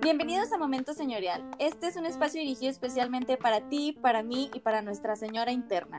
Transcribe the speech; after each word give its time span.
Bienvenidos 0.00 0.52
a 0.52 0.58
Momento 0.58 0.94
Señorial. 0.94 1.44
Este 1.58 1.88
es 1.88 1.96
un 1.96 2.06
espacio 2.06 2.40
dirigido 2.40 2.70
especialmente 2.70 3.36
para 3.36 3.68
ti, 3.68 3.98
para 4.00 4.22
mí 4.22 4.52
y 4.54 4.60
para 4.60 4.82
nuestra 4.82 5.16
señora 5.16 5.50
interna. 5.50 5.98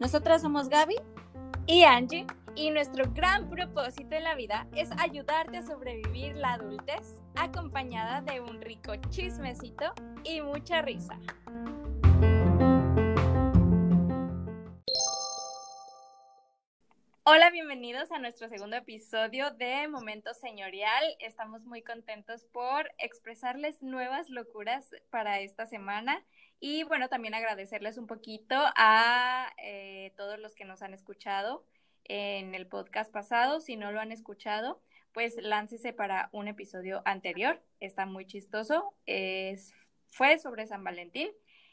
Nosotras 0.00 0.42
somos 0.42 0.68
Gaby 0.68 0.96
y 1.66 1.84
Angie 1.84 2.26
y 2.56 2.70
nuestro 2.70 3.10
gran 3.14 3.48
propósito 3.48 4.14
en 4.14 4.24
la 4.24 4.34
vida 4.34 4.66
es 4.76 4.90
ayudarte 4.98 5.56
a 5.56 5.62
sobrevivir 5.62 6.36
la 6.36 6.52
adultez 6.54 7.22
acompañada 7.36 8.20
de 8.20 8.42
un 8.42 8.60
rico 8.60 8.96
chismecito 9.08 9.94
y 10.24 10.42
mucha 10.42 10.82
risa. 10.82 11.18
Hola, 17.22 17.50
bienvenidos 17.50 18.10
a 18.12 18.18
nuestro 18.18 18.48
segundo 18.48 18.76
episodio 18.76 19.50
de 19.50 19.86
Momento 19.88 20.32
Señorial. 20.32 21.04
Estamos 21.18 21.66
muy 21.66 21.82
contentos 21.82 22.46
por 22.46 22.90
expresarles 22.96 23.82
nuevas 23.82 24.30
locuras 24.30 24.88
para 25.10 25.40
esta 25.40 25.66
semana 25.66 26.24
y 26.60 26.82
bueno, 26.84 27.10
también 27.10 27.34
agradecerles 27.34 27.98
un 27.98 28.06
poquito 28.06 28.56
a 28.74 29.52
eh, 29.58 30.14
todos 30.16 30.38
los 30.38 30.54
que 30.54 30.64
nos 30.64 30.80
han 30.80 30.94
escuchado 30.94 31.62
en 32.04 32.54
el 32.54 32.66
podcast 32.66 33.12
pasado. 33.12 33.60
Si 33.60 33.76
no 33.76 33.92
lo 33.92 34.00
han 34.00 34.12
escuchado, 34.12 34.80
pues 35.12 35.36
láncese 35.36 35.92
para 35.92 36.30
un 36.32 36.48
episodio 36.48 37.02
anterior. 37.04 37.62
Está 37.80 38.06
muy 38.06 38.26
chistoso. 38.26 38.94
Es, 39.04 39.74
fue 40.08 40.38
sobre 40.38 40.66
San 40.66 40.82
Valentín. 40.84 41.28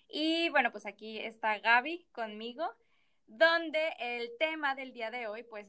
Y 0.09 0.50
bueno, 0.50 0.72
pues 0.73 0.86
aquí 0.86 1.20
está 1.20 1.58
Gaby 1.59 2.05
conmigo 2.11 2.70
donde 3.27 3.94
el 3.99 4.31
tema 4.40 4.76
del 4.76 4.94
día 4.94 5.12
de 5.12 5.27
hoy 5.27 5.44
pues 5.44 5.67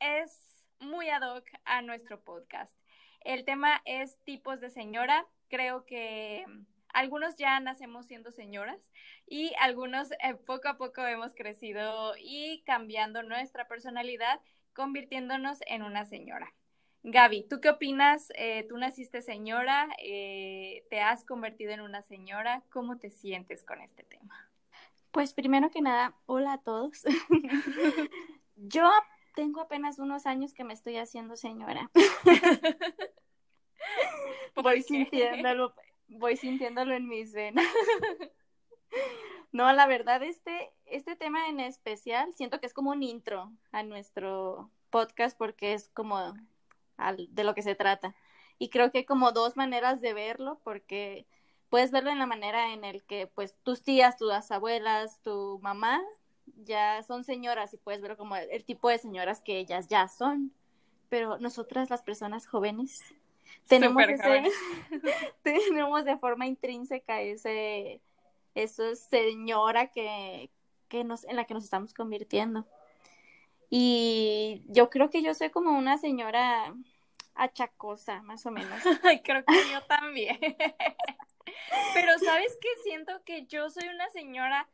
es 0.00 0.64
muy 0.80 1.08
ad 1.08 1.22
hoc 1.22 1.44
a 1.64 1.82
nuestro 1.82 2.20
podcast. 2.20 2.74
El 3.20 3.44
tema 3.44 3.82
es 3.84 4.18
tipos 4.24 4.60
de 4.60 4.70
señora. 4.70 5.26
Creo 5.48 5.84
que 5.84 6.44
algunos 6.92 7.36
ya 7.36 7.58
nacemos 7.60 8.06
siendo 8.06 8.32
señoras 8.32 8.90
y 9.26 9.52
algunos 9.60 10.12
eh, 10.12 10.34
poco 10.46 10.68
a 10.68 10.76
poco 10.76 11.04
hemos 11.06 11.34
crecido 11.34 12.14
y 12.18 12.62
cambiando 12.66 13.22
nuestra 13.22 13.68
personalidad, 13.68 14.40
convirtiéndonos 14.72 15.58
en 15.66 15.82
una 15.82 16.04
señora. 16.04 16.52
Gaby, 17.04 17.46
¿tú 17.48 17.60
qué 17.60 17.70
opinas? 17.70 18.32
Eh, 18.36 18.64
¿Tú 18.68 18.78
naciste 18.78 19.22
señora? 19.22 19.88
Eh, 19.98 20.84
¿Te 20.88 21.00
has 21.00 21.24
convertido 21.24 21.72
en 21.72 21.80
una 21.80 22.02
señora? 22.02 22.62
¿Cómo 22.70 22.98
te 22.98 23.10
sientes 23.10 23.64
con 23.64 23.80
este 23.80 24.04
tema? 24.04 24.51
Pues 25.12 25.34
primero 25.34 25.70
que 25.70 25.82
nada, 25.82 26.14
hola 26.24 26.54
a 26.54 26.62
todos. 26.62 27.02
Yo 28.56 28.90
tengo 29.34 29.60
apenas 29.60 29.98
unos 29.98 30.24
años 30.24 30.54
que 30.54 30.64
me 30.64 30.72
estoy 30.72 30.96
haciendo 30.96 31.36
señora. 31.36 31.90
voy 34.56 34.82
sintiéndolo, 34.82 35.74
voy 36.08 36.38
sintiéndolo 36.38 36.94
en 36.94 37.08
mis 37.08 37.34
venas. 37.34 37.66
no, 39.52 39.70
la 39.74 39.86
verdad, 39.86 40.22
este, 40.22 40.72
este 40.86 41.14
tema 41.14 41.46
en 41.48 41.60
especial, 41.60 42.32
siento 42.32 42.58
que 42.58 42.66
es 42.66 42.72
como 42.72 42.90
un 42.90 43.02
intro 43.02 43.52
a 43.70 43.82
nuestro 43.82 44.70
podcast 44.88 45.36
porque 45.36 45.74
es 45.74 45.90
como 45.90 46.32
de 47.28 47.44
lo 47.44 47.54
que 47.54 47.62
se 47.62 47.74
trata. 47.74 48.14
Y 48.58 48.70
creo 48.70 48.90
que 48.90 48.98
hay 48.98 49.04
como 49.04 49.32
dos 49.32 49.58
maneras 49.58 50.00
de 50.00 50.14
verlo 50.14 50.58
porque 50.64 51.26
puedes 51.72 51.90
verlo 51.90 52.10
en 52.10 52.18
la 52.18 52.26
manera 52.26 52.74
en 52.74 52.84
el 52.84 53.02
que 53.02 53.26
pues 53.26 53.56
tus 53.62 53.82
tías, 53.82 54.18
tus 54.18 54.30
abuelas, 54.50 55.22
tu 55.22 55.58
mamá 55.62 56.02
ya 56.64 57.02
son 57.02 57.24
señoras 57.24 57.72
y 57.72 57.78
puedes 57.78 58.02
verlo 58.02 58.18
como 58.18 58.36
el, 58.36 58.62
tipo 58.66 58.90
de 58.90 58.98
señoras 58.98 59.40
que 59.40 59.56
ellas 59.56 59.88
ya 59.88 60.06
son. 60.06 60.52
Pero 61.08 61.38
nosotras 61.38 61.88
las 61.88 62.02
personas 62.02 62.46
jóvenes 62.46 63.00
tenemos 63.68 64.02
ese, 64.02 64.42
tenemos 65.42 66.04
de 66.04 66.18
forma 66.18 66.46
intrínseca 66.46 67.22
ese 67.22 68.02
eso 68.54 68.94
señora 68.94 69.86
que, 69.86 70.50
que 70.88 71.04
nos 71.04 71.24
en 71.24 71.36
la 71.36 71.46
que 71.46 71.54
nos 71.54 71.64
estamos 71.64 71.94
convirtiendo. 71.94 72.66
Y 73.70 74.62
yo 74.68 74.90
creo 74.90 75.08
que 75.08 75.22
yo 75.22 75.32
soy 75.32 75.48
como 75.48 75.70
una 75.78 75.96
señora 75.96 76.74
achacosa, 77.34 78.22
más 78.22 78.44
o 78.46 78.50
menos. 78.50 78.82
Ay, 79.04 79.22
creo 79.22 79.44
que 79.44 79.70
yo 79.70 79.82
también. 79.84 80.38
Pero 81.94 82.18
¿sabes 82.18 82.56
qué? 82.60 82.68
Siento 82.84 83.22
que 83.24 83.46
yo 83.46 83.70
soy 83.70 83.88
una 83.88 84.08
señora 84.10 84.68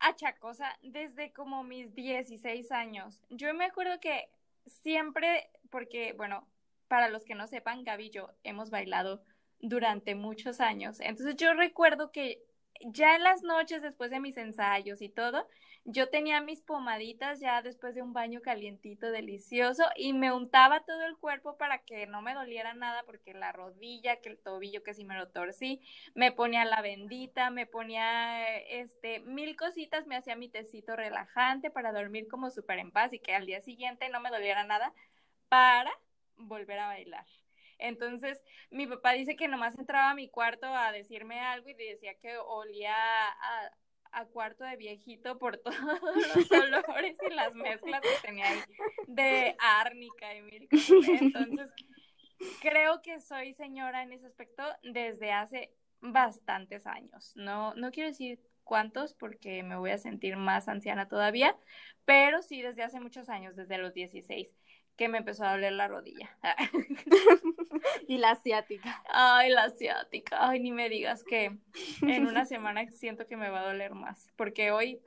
achacosa 0.00 0.76
desde 0.82 1.32
como 1.32 1.62
mis 1.62 1.94
16 1.94 2.72
años. 2.72 3.22
Yo 3.30 3.52
me 3.54 3.64
acuerdo 3.64 4.00
que 4.00 4.28
siempre, 4.66 5.50
porque, 5.70 6.12
bueno, 6.12 6.46
para 6.88 7.08
los 7.08 7.24
que 7.24 7.34
no 7.34 7.46
sepan, 7.46 7.84
Gaby 7.84 8.06
y 8.06 8.10
yo 8.10 8.30
hemos 8.44 8.70
bailado 8.70 9.22
durante 9.60 10.14
muchos 10.14 10.60
años. 10.60 11.00
Entonces 11.00 11.36
yo 11.36 11.54
recuerdo 11.54 12.10
que 12.12 12.42
ya 12.84 13.14
en 13.14 13.22
las 13.22 13.42
noches, 13.42 13.80
después 13.80 14.10
de 14.10 14.20
mis 14.20 14.36
ensayos 14.36 15.00
y 15.02 15.08
todo, 15.08 15.46
yo 15.84 16.08
tenía 16.08 16.40
mis 16.40 16.60
pomaditas 16.60 17.40
ya 17.40 17.60
después 17.60 17.94
de 17.94 18.02
un 18.02 18.12
baño 18.12 18.40
calientito, 18.40 19.10
delicioso, 19.10 19.84
y 19.96 20.12
me 20.12 20.32
untaba 20.32 20.84
todo 20.84 21.02
el 21.04 21.16
cuerpo 21.16 21.56
para 21.56 21.78
que 21.78 22.06
no 22.06 22.22
me 22.22 22.34
doliera 22.34 22.72
nada, 22.74 23.02
porque 23.04 23.34
la 23.34 23.52
rodilla, 23.52 24.20
que 24.20 24.28
el 24.28 24.38
tobillo, 24.38 24.82
que 24.84 24.94
si 24.94 25.04
me 25.04 25.16
lo 25.16 25.28
torcí, 25.28 25.80
me 26.14 26.30
ponía 26.30 26.64
la 26.64 26.82
bendita, 26.82 27.50
me 27.50 27.66
ponía, 27.66 28.58
este, 28.58 29.20
mil 29.20 29.56
cositas, 29.56 30.06
me 30.06 30.16
hacía 30.16 30.36
mi 30.36 30.48
tecito 30.48 30.94
relajante 30.94 31.70
para 31.70 31.92
dormir 31.92 32.28
como 32.28 32.50
súper 32.50 32.78
en 32.78 32.92
paz 32.92 33.12
y 33.12 33.18
que 33.18 33.34
al 33.34 33.46
día 33.46 33.60
siguiente 33.60 34.08
no 34.08 34.20
me 34.20 34.30
doliera 34.30 34.64
nada, 34.64 34.94
para 35.48 35.92
volver 36.36 36.78
a 36.78 36.86
bailar. 36.86 37.26
Entonces, 37.78 38.40
mi 38.70 38.86
papá 38.86 39.12
dice 39.12 39.34
que 39.36 39.48
nomás 39.48 39.76
entraba 39.76 40.10
a 40.10 40.14
mi 40.14 40.28
cuarto 40.28 40.66
a 40.66 40.92
decirme 40.92 41.40
algo 41.40 41.68
y 41.68 41.74
decía 41.74 42.14
que 42.14 42.38
olía 42.38 42.94
a, 42.94 43.72
cuarto 44.32 44.64
de 44.64 44.76
viejito 44.76 45.38
por 45.38 45.56
todos 45.58 45.76
los 45.76 46.52
olores 46.52 47.16
y 47.28 47.34
las 47.34 47.54
mezclas 47.54 48.00
que 48.02 48.26
tenía 48.26 48.46
ahí 48.48 48.60
de 49.06 49.56
árnica 49.58 50.34
y 50.34 50.42
mil 50.42 50.68
Entonces, 51.20 51.70
creo 52.60 53.02
que 53.02 53.20
soy 53.20 53.54
señora 53.54 54.02
en 54.02 54.12
ese 54.12 54.26
aspecto 54.26 54.62
desde 54.82 55.32
hace 55.32 55.74
bastantes 56.00 56.86
años. 56.86 57.32
No, 57.36 57.74
no 57.74 57.90
quiero 57.90 58.08
decir 58.08 58.40
cuántos 58.64 59.14
porque 59.14 59.62
me 59.62 59.76
voy 59.76 59.90
a 59.90 59.98
sentir 59.98 60.36
más 60.36 60.68
anciana 60.68 61.08
todavía, 61.08 61.56
pero 62.04 62.42
sí 62.42 62.62
desde 62.62 62.82
hace 62.82 63.00
muchos 63.00 63.28
años, 63.28 63.56
desde 63.56 63.78
los 63.78 63.94
16 63.94 64.48
que 64.96 65.08
me 65.08 65.18
empezó 65.18 65.44
a 65.44 65.52
doler 65.52 65.72
la 65.72 65.88
rodilla. 65.88 66.30
y 68.08 68.18
la 68.18 68.32
asiática. 68.32 69.02
Ay, 69.08 69.50
la 69.50 69.64
asiática. 69.64 70.36
Ay, 70.40 70.60
ni 70.60 70.72
me 70.72 70.88
digas 70.88 71.24
que 71.24 71.56
en 72.02 72.26
una 72.26 72.44
semana 72.46 72.86
siento 72.90 73.26
que 73.26 73.36
me 73.36 73.50
va 73.50 73.60
a 73.60 73.66
doler 73.66 73.94
más, 73.94 74.30
porque 74.36 74.70
hoy 74.70 75.00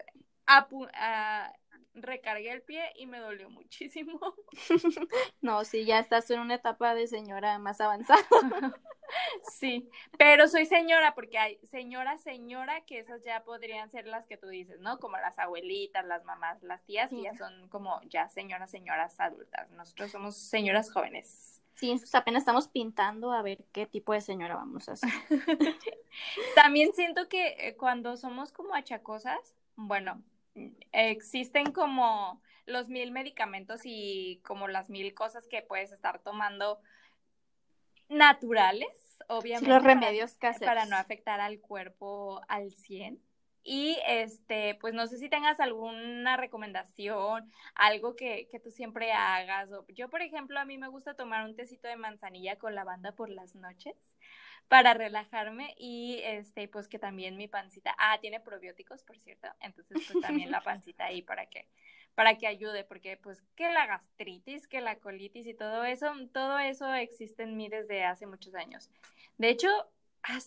recargué 1.95 2.51
el 2.51 2.61
pie 2.61 2.91
y 2.95 3.07
me 3.07 3.19
dolió 3.19 3.49
muchísimo. 3.49 4.19
No, 5.41 5.63
sí, 5.63 5.85
ya 5.85 5.99
estás 5.99 6.29
en 6.31 6.39
una 6.39 6.55
etapa 6.55 6.95
de 6.95 7.07
señora 7.07 7.57
más 7.59 7.81
avanzada. 7.81 8.21
Sí, 9.43 9.87
pero 10.17 10.47
soy 10.47 10.65
señora 10.65 11.13
porque 11.13 11.37
hay 11.37 11.59
señora, 11.63 12.17
señora, 12.17 12.81
que 12.85 12.99
esas 12.99 13.23
ya 13.23 13.43
podrían 13.43 13.87
ser 13.89 14.07
las 14.07 14.25
que 14.25 14.35
tú 14.35 14.47
dices, 14.47 14.79
¿no? 14.79 14.99
Como 14.99 15.15
las 15.17 15.37
abuelitas, 15.37 16.03
las 16.05 16.25
mamás, 16.25 16.61
las 16.63 16.83
tías, 16.83 17.13
y 17.13 17.21
ya 17.21 17.35
son 17.35 17.69
como 17.69 18.01
ya 18.09 18.27
señoras, 18.29 18.71
señoras 18.71 19.17
adultas. 19.19 19.69
Nosotros 19.71 20.11
somos 20.11 20.35
señoras 20.35 20.91
jóvenes. 20.91 21.61
Sí, 21.75 21.95
apenas 22.13 22.41
estamos 22.41 22.67
pintando 22.67 23.31
a 23.31 23.43
ver 23.43 23.63
qué 23.71 23.85
tipo 23.85 24.11
de 24.11 24.21
señora 24.21 24.55
vamos 24.55 24.89
a 24.89 24.93
hacer. 24.93 25.09
También 26.55 26.91
siento 26.93 27.29
que 27.29 27.55
eh, 27.59 27.77
cuando 27.77 28.17
somos 28.17 28.51
como 28.51 28.73
achacosas, 28.73 29.55
bueno, 29.75 30.23
existen 30.91 31.71
como 31.71 32.41
los 32.65 32.89
mil 32.89 33.11
medicamentos 33.11 33.81
y 33.83 34.41
como 34.43 34.67
las 34.67 34.89
mil 34.89 35.13
cosas 35.13 35.47
que 35.47 35.61
puedes 35.61 35.91
estar 35.91 36.19
tomando 36.19 36.79
naturales, 38.09 38.87
obviamente. 39.27 39.69
los 39.69 39.83
remedios 39.83 40.33
para, 40.35 40.57
Para 40.59 40.85
no 40.85 40.95
afectar 40.95 41.39
al 41.39 41.59
cuerpo 41.59 42.41
al 42.47 42.71
100. 42.71 43.21
Y 43.67 43.97
este, 44.07 44.75
pues 44.75 44.93
no 44.93 45.07
sé 45.07 45.17
si 45.17 45.27
tengas 45.27 45.59
alguna 45.59 46.37
recomendación, 46.37 47.51
algo 47.73 48.15
que, 48.15 48.47
que 48.51 48.59
tú 48.59 48.69
siempre 48.69 49.11
hagas. 49.11 49.69
Yo, 49.87 50.07
por 50.07 50.21
ejemplo, 50.21 50.59
a 50.59 50.65
mí 50.65 50.77
me 50.77 50.87
gusta 50.87 51.15
tomar 51.15 51.45
un 51.45 51.55
tecito 51.55 51.87
de 51.87 51.95
manzanilla 51.95 52.57
con 52.57 52.75
lavanda 52.75 53.13
por 53.13 53.29
las 53.29 53.55
noches 53.55 53.95
para 54.67 54.93
relajarme 54.93 55.75
y 55.77 56.19
este, 56.23 56.67
pues 56.67 56.87
que 56.87 56.99
también 56.99 57.37
mi 57.37 57.47
pancita, 57.47 57.95
ah, 57.97 58.17
tiene 58.19 58.39
probióticos, 58.39 59.03
por 59.03 59.17
cierto, 59.19 59.47
entonces 59.59 59.97
pues 60.11 60.21
también 60.21 60.51
la 60.51 60.61
pancita 60.63 61.05
ahí 61.05 61.21
para 61.21 61.45
que 61.47 61.67
para 62.15 62.37
que 62.37 62.47
ayude, 62.47 62.85
porque 62.85 63.17
pues 63.17 63.43
que 63.55 63.69
la 63.71 63.85
gastritis, 63.85 64.67
que 64.67 64.79
la 64.79 64.95
colitis 64.99 65.45
y 65.47 65.53
todo 65.53 65.83
eso, 65.83 66.11
todo 66.33 66.57
eso 66.59 66.93
existe 66.93 67.43
en 67.43 67.57
mí 67.57 67.67
desde 67.67 68.05
hace 68.05 68.25
muchos 68.25 68.55
años. 68.55 68.89
De 69.37 69.49
hecho, 69.49 69.67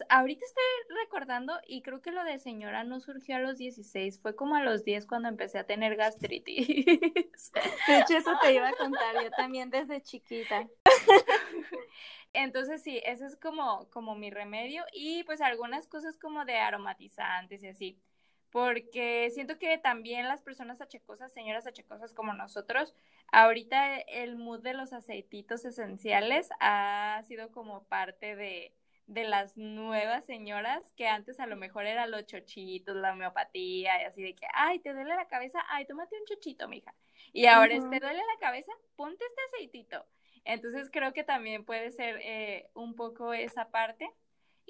ahorita 0.09 0.45
estoy 0.45 0.97
recordando 1.05 1.59
y 1.67 1.83
creo 1.83 2.01
que 2.01 2.11
lo 2.11 2.25
de 2.25 2.39
señora 2.39 2.85
no 2.85 3.01
surgió 3.01 3.37
a 3.37 3.41
los 3.41 3.59
16, 3.59 4.21
fue 4.21 4.35
como 4.35 4.57
a 4.57 4.63
los 4.63 4.85
10 4.85 5.07
cuando 5.07 5.29
empecé 5.29 5.59
a 5.59 5.67
tener 5.67 5.97
gastritis. 5.97 6.85
De 7.87 7.99
hecho, 7.99 8.17
eso 8.17 8.33
te 8.43 8.55
iba 8.55 8.69
a 8.69 8.73
contar, 8.73 9.23
yo 9.23 9.31
también 9.37 9.71
desde 9.71 10.01
chiquita. 10.03 10.67
Entonces 12.33 12.83
sí, 12.83 13.01
ese 13.05 13.27
es 13.27 13.37
como, 13.37 13.89
como 13.91 14.15
mi 14.15 14.31
remedio 14.31 14.85
y 14.93 15.25
pues 15.25 15.41
algunas 15.41 15.87
cosas 15.87 16.17
como 16.19 16.45
de 16.45 16.57
aromatizantes 16.57 17.63
y 17.63 17.69
así, 17.69 17.99
porque 18.51 19.31
siento 19.33 19.59
que 19.59 19.79
también 19.79 20.29
las 20.29 20.43
personas 20.43 20.81
achacosas, 20.81 21.33
señoras 21.33 21.67
achacosas 21.67 22.15
como 22.15 22.33
nosotros, 22.33 22.95
ahorita 23.33 23.99
el 23.99 24.37
mood 24.37 24.61
de 24.61 24.75
los 24.75 24.93
aceititos 24.93 25.65
esenciales 25.65 26.49
ha 26.61 27.23
sido 27.27 27.51
como 27.51 27.85
parte 27.85 28.37
de, 28.37 28.73
de 29.07 29.25
las 29.25 29.57
nuevas 29.57 30.25
señoras 30.27 30.93
que 30.97 31.09
antes 31.09 31.41
a 31.41 31.47
lo 31.47 31.57
mejor 31.57 31.87
era 31.87 32.07
los 32.07 32.27
chochitos, 32.27 32.97
la 32.97 33.13
homeopatía 33.13 34.03
y 34.03 34.05
así 34.05 34.23
de 34.23 34.35
que, 34.35 34.47
ay, 34.53 34.79
te 34.81 34.93
duele 34.93 35.15
la 35.15 35.27
cabeza, 35.29 35.65
ay, 35.69 35.87
tómate 35.87 36.17
un 36.19 36.27
chochito, 36.27 36.69
mija. 36.69 36.95
Y 37.33 37.47
ahora 37.47 37.75
es, 37.75 37.89
te 37.89 38.01
duele 38.01 38.19
la 38.19 38.41
cabeza, 38.41 38.73
ponte 38.97 39.25
este 39.25 39.41
aceitito. 39.49 40.07
Entonces 40.45 40.91
creo 40.93 41.13
que 41.13 41.25
también 41.25 41.65
puede 41.65 41.91
ser 41.91 42.19
eh, 42.23 42.69
un 42.75 42.95
poco 42.95 43.33
esa 43.33 43.71
parte. 43.71 44.11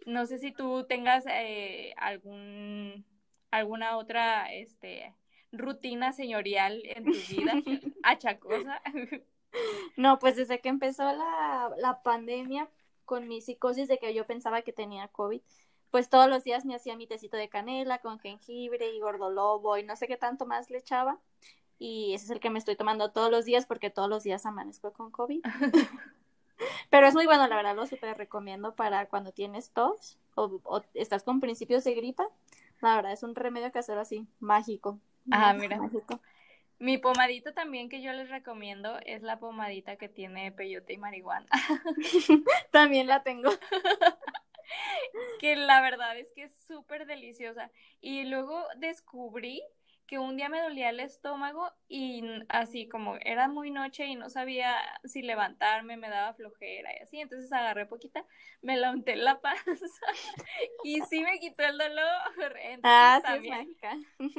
No 0.06 0.26
sé 0.26 0.38
si 0.38 0.52
tú 0.52 0.86
tengas 0.86 1.24
eh, 1.28 1.94
algún 1.96 3.04
alguna 3.50 3.96
otra 3.96 4.52
este 4.52 5.14
rutina 5.52 6.12
señorial 6.12 6.82
en 6.84 7.04
tu 7.04 7.12
vida 7.12 7.54
achacosa. 8.02 8.82
No, 9.96 10.18
pues 10.18 10.36
desde 10.36 10.60
que 10.60 10.68
empezó 10.68 11.04
la, 11.04 11.70
la 11.78 12.02
pandemia 12.02 12.68
con 13.06 13.26
mi 13.26 13.40
psicosis 13.40 13.88
de 13.88 13.98
que 13.98 14.12
yo 14.12 14.26
pensaba 14.26 14.60
que 14.60 14.74
tenía 14.74 15.08
COVID, 15.08 15.40
pues 15.90 16.10
todos 16.10 16.28
los 16.28 16.44
días 16.44 16.66
me 16.66 16.74
hacía 16.74 16.96
mi 16.96 17.06
tecito 17.06 17.36
de 17.36 17.48
canela 17.48 17.98
con 17.98 18.18
jengibre 18.18 18.92
y 18.92 19.00
gordolobo 19.00 19.78
y 19.78 19.84
no 19.84 19.96
sé 19.96 20.06
qué 20.06 20.18
tanto 20.18 20.44
más 20.44 20.70
le 20.70 20.78
echaba 20.78 21.18
y 21.78 22.14
ese 22.14 22.24
es 22.24 22.30
el 22.30 22.40
que 22.40 22.50
me 22.50 22.58
estoy 22.58 22.76
tomando 22.76 23.10
todos 23.12 23.30
los 23.30 23.44
días 23.44 23.66
porque 23.66 23.90
todos 23.90 24.08
los 24.08 24.24
días 24.24 24.46
amanezco 24.46 24.92
con 24.92 25.10
COVID. 25.10 25.42
Pero 26.90 27.06
es 27.06 27.14
muy 27.14 27.26
bueno, 27.26 27.46
la 27.46 27.56
verdad 27.56 27.76
lo 27.76 27.86
súper 27.86 28.16
recomiendo 28.16 28.74
para 28.74 29.06
cuando 29.06 29.32
tienes 29.32 29.70
tos 29.70 30.18
o, 30.34 30.82
estás 30.94 31.22
con 31.22 31.40
principios 31.40 31.84
de 31.84 31.94
gripa. 31.94 32.28
La 32.80 32.96
verdad 32.96 33.12
es 33.12 33.22
un 33.22 33.34
remedio 33.34 33.70
casero 33.72 34.00
así, 34.00 34.26
mágico. 34.38 34.98
Ah, 35.30 35.52
mira. 35.52 35.80
Mi 36.80 36.96
pomadita 36.96 37.52
también 37.52 37.88
que 37.88 38.02
yo 38.02 38.12
les 38.12 38.30
recomiendo 38.30 38.98
es 39.04 39.22
la 39.22 39.40
pomadita 39.40 39.96
que 39.96 40.08
tiene 40.08 40.52
peyote 40.52 40.92
y 40.92 40.96
marihuana. 40.96 41.48
también 42.70 43.08
la 43.08 43.24
tengo. 43.24 43.50
que 45.40 45.56
la 45.56 45.80
verdad 45.80 46.16
es 46.16 46.32
que 46.32 46.44
es 46.44 46.52
súper 46.68 47.06
deliciosa. 47.06 47.72
Y 48.00 48.24
luego 48.26 48.64
descubrí 48.76 49.60
que 50.08 50.18
un 50.18 50.36
día 50.36 50.48
me 50.48 50.62
dolía 50.62 50.88
el 50.88 51.00
estómago 51.00 51.70
y 51.86 52.24
así 52.48 52.88
como 52.88 53.16
era 53.20 53.46
muy 53.46 53.70
noche 53.70 54.06
y 54.06 54.16
no 54.16 54.30
sabía 54.30 54.74
si 55.04 55.20
levantarme, 55.20 55.98
me 55.98 56.08
daba 56.08 56.32
flojera 56.32 56.90
y 56.98 57.02
así, 57.02 57.20
entonces 57.20 57.52
agarré 57.52 57.84
poquita, 57.84 58.24
me 58.62 58.78
la 58.78 58.90
unté 58.90 59.12
en 59.12 59.24
la 59.24 59.38
panza 59.40 59.86
y 60.82 61.02
sí 61.02 61.20
me 61.22 61.38
quitó 61.38 61.62
el 61.62 61.76
dolor. 61.76 62.56
ah, 62.82 63.20
sí, 63.24 63.32
es 63.34 63.50
mágica. 63.50 63.96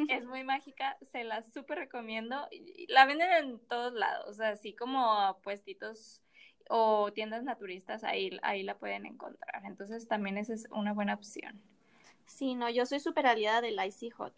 Es 0.10 0.26
muy 0.26 0.44
mágica, 0.44 0.98
se 1.12 1.24
la 1.24 1.44
súper 1.44 1.78
recomiendo. 1.78 2.50
La 2.88 3.06
venden 3.06 3.32
en 3.32 3.60
todos 3.68 3.94
lados, 3.94 4.40
así 4.40 4.74
como 4.74 5.40
puestitos 5.44 6.24
o 6.68 7.14
tiendas 7.14 7.44
naturistas, 7.44 8.04
ahí, 8.04 8.40
ahí 8.42 8.64
la 8.64 8.78
pueden 8.78 9.06
encontrar. 9.06 9.64
Entonces 9.66 10.08
también 10.08 10.40
esa 10.40 10.56
es 10.56 10.68
una 10.72 10.94
buena 10.94 11.14
opción. 11.14 11.62
Sí, 12.26 12.56
no, 12.56 12.70
yo 12.70 12.86
soy 12.88 13.00
súper 13.00 13.28
aliada 13.28 13.62
del 13.62 13.84
Icy 13.86 14.10
Hot 14.12 14.34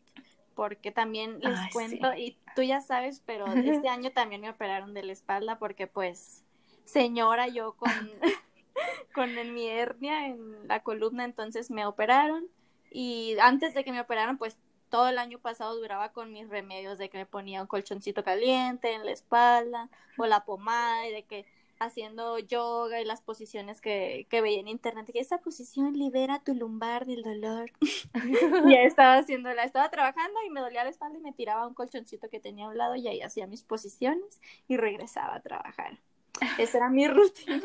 porque 0.55 0.91
también 0.91 1.39
les 1.39 1.59
cuento, 1.71 2.13
y 2.13 2.37
tú 2.55 2.61
ya 2.61 2.81
sabes, 2.81 3.21
pero 3.25 3.47
este 3.47 3.87
año 3.87 4.11
también 4.11 4.41
me 4.41 4.49
operaron 4.49 4.93
de 4.93 5.03
la 5.03 5.13
espalda 5.13 5.57
porque 5.59 5.87
pues 5.87 6.43
señora 6.85 7.47
yo 7.47 7.73
con, 7.73 7.89
con 9.13 9.53
mi 9.53 9.67
hernia 9.67 10.27
en 10.27 10.67
la 10.67 10.81
columna, 10.81 11.23
entonces 11.23 11.71
me 11.71 11.85
operaron. 11.85 12.47
Y 12.91 13.37
antes 13.41 13.73
de 13.73 13.83
que 13.83 13.91
me 13.91 14.01
operaron 14.01 14.37
pues 14.37 14.57
todo 14.89 15.07
el 15.07 15.17
año 15.17 15.39
pasado 15.39 15.75
duraba 15.77 16.11
con 16.11 16.33
mis 16.33 16.49
remedios 16.49 16.97
de 16.97 17.09
que 17.09 17.17
me 17.17 17.25
ponía 17.25 17.61
un 17.61 17.67
colchoncito 17.67 18.23
caliente 18.23 18.93
en 18.93 19.05
la 19.05 19.11
espalda 19.11 19.89
o 20.17 20.25
la 20.25 20.43
pomada 20.43 21.07
y 21.07 21.13
de 21.13 21.23
que 21.23 21.45
haciendo 21.81 22.37
yoga 22.37 23.01
y 23.01 23.05
las 23.05 23.21
posiciones 23.21 23.81
que, 23.81 24.27
que 24.29 24.41
veía 24.41 24.59
en 24.59 24.67
internet, 24.67 25.09
que 25.11 25.19
esa 25.19 25.39
posición 25.39 25.93
libera 25.93 26.43
tu 26.43 26.53
lumbar 26.53 27.07
del 27.07 27.23
dolor. 27.23 27.71
y 28.67 28.75
estaba 28.75 29.17
haciéndola, 29.17 29.63
estaba 29.63 29.89
trabajando 29.89 30.39
y 30.45 30.51
me 30.51 30.61
dolía 30.61 30.83
la 30.83 30.91
espalda 30.91 31.17
y 31.17 31.21
me 31.21 31.33
tiraba 31.33 31.67
un 31.67 31.73
colchoncito 31.73 32.29
que 32.29 32.39
tenía 32.39 32.65
a 32.65 32.69
un 32.69 32.77
lado 32.77 32.95
y 32.95 33.07
ahí 33.07 33.21
hacía 33.21 33.47
mis 33.47 33.63
posiciones 33.63 34.39
y 34.67 34.77
regresaba 34.77 35.35
a 35.35 35.41
trabajar. 35.41 35.97
Esa 36.59 36.77
era 36.77 36.89
mi 36.89 37.07
rutina. 37.07 37.61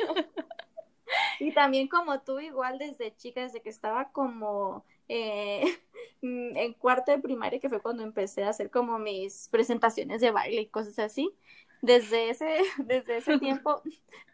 y 1.39 1.53
también 1.53 1.87
como 1.87 2.21
tú, 2.21 2.41
igual 2.41 2.79
desde 2.79 3.15
chica, 3.17 3.43
desde 3.43 3.61
que 3.61 3.69
estaba 3.69 4.13
como 4.13 4.83
eh, 5.09 5.63
en 6.23 6.73
cuarto 6.73 7.13
de 7.13 7.19
primaria, 7.19 7.61
que 7.61 7.69
fue 7.69 7.83
cuando 7.83 8.03
empecé 8.03 8.45
a 8.45 8.49
hacer 8.49 8.71
como 8.71 8.99
mis 8.99 9.49
presentaciones 9.51 10.23
de 10.23 10.31
baile 10.31 10.63
y 10.63 10.69
cosas 10.69 10.99
así 11.01 11.35
desde 11.83 12.31
ese, 12.31 12.59
desde 12.79 13.19
ese 13.19 13.39
tiempo, 13.39 13.83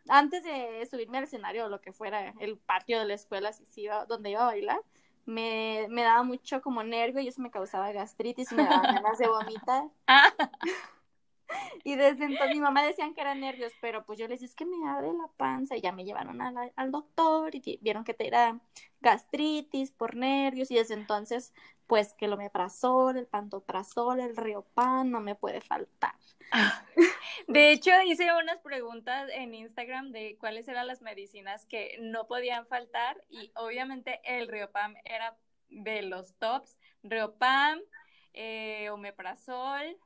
antes 0.08 0.44
de 0.44 0.86
subirme 0.90 1.18
al 1.18 1.24
escenario 1.24 1.66
o 1.66 1.68
lo 1.68 1.80
que 1.80 1.92
fuera, 1.92 2.34
el 2.40 2.56
patio 2.58 2.98
de 2.98 3.06
la 3.06 3.14
escuela, 3.14 3.52
si, 3.52 3.82
iba, 3.82 4.06
donde 4.06 4.30
iba 4.30 4.42
a 4.42 4.46
bailar, 4.46 4.80
me, 5.24 5.86
me, 5.88 6.02
daba 6.02 6.24
mucho 6.24 6.60
como 6.62 6.82
nervio 6.82 7.20
y 7.20 7.28
eso 7.28 7.40
me 7.40 7.50
causaba 7.50 7.92
gastritis 7.92 8.50
y 8.50 8.56
me 8.56 8.64
daba 8.64 8.82
ganas 8.82 9.18
de 9.18 9.28
vomitar. 9.28 9.84
Ah. 10.06 10.32
Y 11.84 11.96
desde 11.96 12.24
entonces 12.24 12.56
mi 12.56 12.62
mamá 12.62 12.82
decían 12.82 13.12
que 13.12 13.20
eran 13.20 13.40
nervios, 13.40 13.72
pero 13.82 14.06
pues 14.06 14.18
yo 14.18 14.26
les 14.26 14.40
dije, 14.40 14.48
es 14.48 14.54
que 14.54 14.64
me 14.64 14.88
abre 14.88 15.12
la 15.12 15.28
panza 15.36 15.76
y 15.76 15.82
ya 15.82 15.92
me 15.92 16.04
llevaron 16.04 16.40
al 16.40 16.90
doctor 16.90 17.54
y 17.54 17.78
vieron 17.82 18.04
que 18.04 18.14
te 18.14 18.26
era 18.26 18.58
gastritis 19.02 19.90
por 19.90 20.16
nervios 20.16 20.70
y 20.70 20.76
desde 20.76 20.94
entonces 20.94 21.52
pues 21.86 22.14
que 22.14 22.26
lo 22.26 22.38
meprazol, 22.38 23.18
el 23.18 23.26
pantoprazol, 23.26 24.20
el 24.20 24.34
riopan 24.34 25.10
no 25.10 25.20
me 25.20 25.34
puede 25.34 25.60
faltar. 25.60 26.14
De 27.48 27.70
hecho, 27.70 27.90
hice 28.06 28.28
unas 28.34 28.60
preguntas 28.60 29.28
en 29.34 29.54
Instagram 29.54 30.10
de 30.10 30.36
cuáles 30.38 30.68
eran 30.68 30.86
las 30.86 31.02
medicinas 31.02 31.66
que 31.66 31.98
no 32.00 32.26
podían 32.26 32.66
faltar 32.66 33.22
y 33.28 33.52
obviamente 33.56 34.20
el 34.24 34.48
Riopam 34.48 34.94
era 35.04 35.36
de 35.68 36.02
los 36.02 36.34
tops. 36.38 36.78
Riopam, 37.02 37.80
eh, 38.32 38.88
omeprazol, 38.90 39.98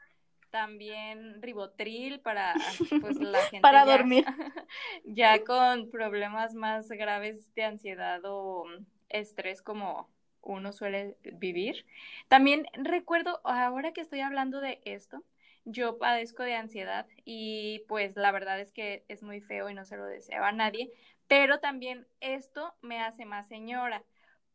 también 0.56 1.42
ribotril 1.42 2.18
para 2.20 2.54
pues, 3.02 3.18
la 3.18 3.38
gente 3.50 3.60
para 3.60 3.84
dormir 3.84 4.24
ya 5.04 5.44
con 5.44 5.90
problemas 5.90 6.54
más 6.54 6.88
graves 6.88 7.54
de 7.54 7.64
ansiedad 7.64 8.22
o 8.24 8.64
estrés 9.10 9.60
como 9.60 10.08
uno 10.40 10.72
suele 10.72 11.18
vivir. 11.34 11.84
También 12.28 12.66
recuerdo, 12.72 13.42
ahora 13.44 13.92
que 13.92 14.00
estoy 14.00 14.20
hablando 14.20 14.62
de 14.62 14.80
esto, 14.86 15.22
yo 15.66 15.98
padezco 15.98 16.42
de 16.42 16.54
ansiedad 16.54 17.06
y 17.26 17.84
pues 17.86 18.16
la 18.16 18.32
verdad 18.32 18.58
es 18.58 18.72
que 18.72 19.04
es 19.08 19.22
muy 19.22 19.42
feo 19.42 19.68
y 19.68 19.74
no 19.74 19.84
se 19.84 19.98
lo 19.98 20.06
deseo 20.06 20.42
a 20.42 20.52
nadie, 20.52 20.90
pero 21.28 21.60
también 21.60 22.06
esto 22.20 22.74
me 22.80 23.02
hace 23.02 23.26
más 23.26 23.46
señora, 23.46 24.04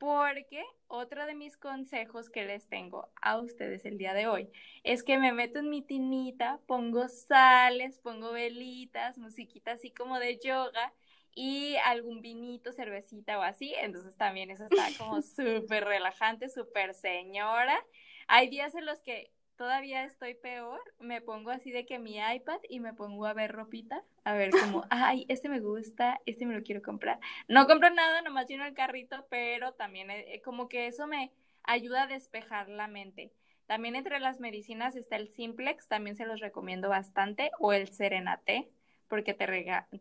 porque 0.01 0.65
otro 0.87 1.27
de 1.27 1.35
mis 1.35 1.57
consejos 1.57 2.31
que 2.31 2.43
les 2.43 2.67
tengo 2.67 3.11
a 3.21 3.37
ustedes 3.37 3.85
el 3.85 3.99
día 3.99 4.15
de 4.15 4.25
hoy 4.25 4.49
es 4.83 5.03
que 5.03 5.19
me 5.19 5.31
meto 5.31 5.59
en 5.59 5.69
mi 5.69 5.83
tinita, 5.83 6.59
pongo 6.65 7.07
sales, 7.07 7.99
pongo 7.99 8.31
velitas, 8.31 9.19
musiquita 9.19 9.73
así 9.73 9.91
como 9.91 10.17
de 10.17 10.39
yoga 10.39 10.91
y 11.35 11.75
algún 11.85 12.23
vinito, 12.23 12.73
cervecita 12.73 13.37
o 13.37 13.43
así, 13.43 13.75
entonces 13.77 14.17
también 14.17 14.49
eso 14.49 14.63
está 14.63 14.87
como 14.97 15.21
súper 15.21 15.85
relajante, 15.85 16.49
súper 16.49 16.95
señora. 16.95 17.79
Hay 18.25 18.49
días 18.49 18.73
en 18.73 18.87
los 18.87 19.01
que 19.01 19.31
todavía 19.61 20.05
estoy 20.05 20.33
peor, 20.33 20.81
me 20.99 21.21
pongo 21.21 21.51
así 21.51 21.69
de 21.69 21.85
que 21.85 21.99
mi 21.99 22.17
iPad 22.17 22.59
y 22.67 22.79
me 22.79 22.95
pongo 22.95 23.27
a 23.27 23.33
ver 23.33 23.51
ropita, 23.51 24.03
a 24.23 24.33
ver 24.33 24.49
como, 24.49 24.85
ay, 24.89 25.27
este 25.29 25.49
me 25.49 25.59
gusta, 25.59 26.19
este 26.25 26.47
me 26.47 26.55
lo 26.55 26.63
quiero 26.63 26.81
comprar. 26.81 27.19
No 27.47 27.67
compro 27.67 27.91
nada, 27.91 28.23
nomás 28.23 28.47
lleno 28.47 28.65
el 28.65 28.73
carrito, 28.73 29.27
pero 29.29 29.73
también 29.73 30.09
eh, 30.09 30.41
como 30.43 30.67
que 30.67 30.87
eso 30.87 31.05
me 31.05 31.31
ayuda 31.61 32.01
a 32.01 32.07
despejar 32.07 32.69
la 32.69 32.87
mente. 32.87 33.33
También 33.67 33.95
entre 33.95 34.19
las 34.19 34.39
medicinas 34.39 34.95
está 34.95 35.15
el 35.15 35.27
Simplex, 35.27 35.87
también 35.87 36.15
se 36.15 36.25
los 36.25 36.39
recomiendo 36.39 36.89
bastante, 36.89 37.51
o 37.59 37.71
el 37.71 37.87
Serenate, 37.87 38.67
porque 39.07 39.35
te, 39.35 39.45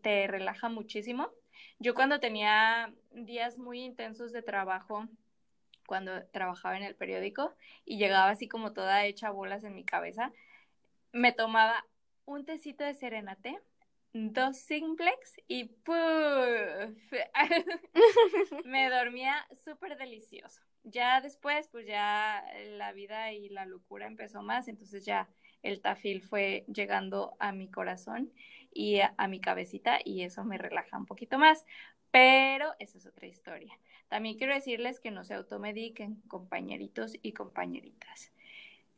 te 0.00 0.26
relaja 0.26 0.70
muchísimo. 0.70 1.28
Yo 1.78 1.94
cuando 1.94 2.18
tenía 2.18 2.94
días 3.12 3.58
muy 3.58 3.82
intensos 3.82 4.32
de 4.32 4.40
trabajo, 4.40 5.06
cuando 5.90 6.24
trabajaba 6.26 6.76
en 6.76 6.84
el 6.84 6.94
periódico 6.94 7.52
y 7.84 7.98
llegaba 7.98 8.30
así 8.30 8.46
como 8.46 8.72
toda 8.72 9.06
hecha 9.06 9.30
bolas 9.30 9.64
en 9.64 9.74
mi 9.74 9.84
cabeza, 9.84 10.30
me 11.10 11.32
tomaba 11.32 11.84
un 12.26 12.44
tecito 12.44 12.84
de 12.84 12.94
serenate, 12.94 13.58
dos 14.12 14.56
simplex 14.56 15.34
y 15.48 15.64
¡puf! 15.64 15.96
me 18.64 18.88
dormía 18.88 19.44
súper 19.64 19.98
delicioso. 19.98 20.60
Ya 20.84 21.20
después, 21.20 21.66
pues 21.72 21.88
ya 21.88 22.44
la 22.76 22.92
vida 22.92 23.32
y 23.32 23.48
la 23.48 23.66
locura 23.66 24.06
empezó 24.06 24.42
más, 24.42 24.68
entonces 24.68 25.04
ya 25.04 25.28
el 25.64 25.80
tafil 25.80 26.22
fue 26.22 26.64
llegando 26.72 27.34
a 27.40 27.50
mi 27.50 27.68
corazón 27.68 28.32
y 28.72 29.00
a, 29.00 29.12
mi 29.26 29.40
cabecita 29.40 29.98
y 30.04 30.22
eso 30.22 30.44
me 30.44 30.56
relaja 30.56 30.96
un 30.96 31.06
poquito 31.06 31.36
más. 31.36 31.66
Pero 32.12 32.74
esa 32.78 32.98
es 32.98 33.06
otra 33.06 33.26
historia. 33.26 33.76
También 34.10 34.36
quiero 34.36 34.52
decirles 34.52 34.98
que 34.98 35.12
no 35.12 35.22
se 35.22 35.34
automediquen, 35.34 36.20
compañeritos 36.22 37.12
y 37.22 37.32
compañeritas. 37.32 38.32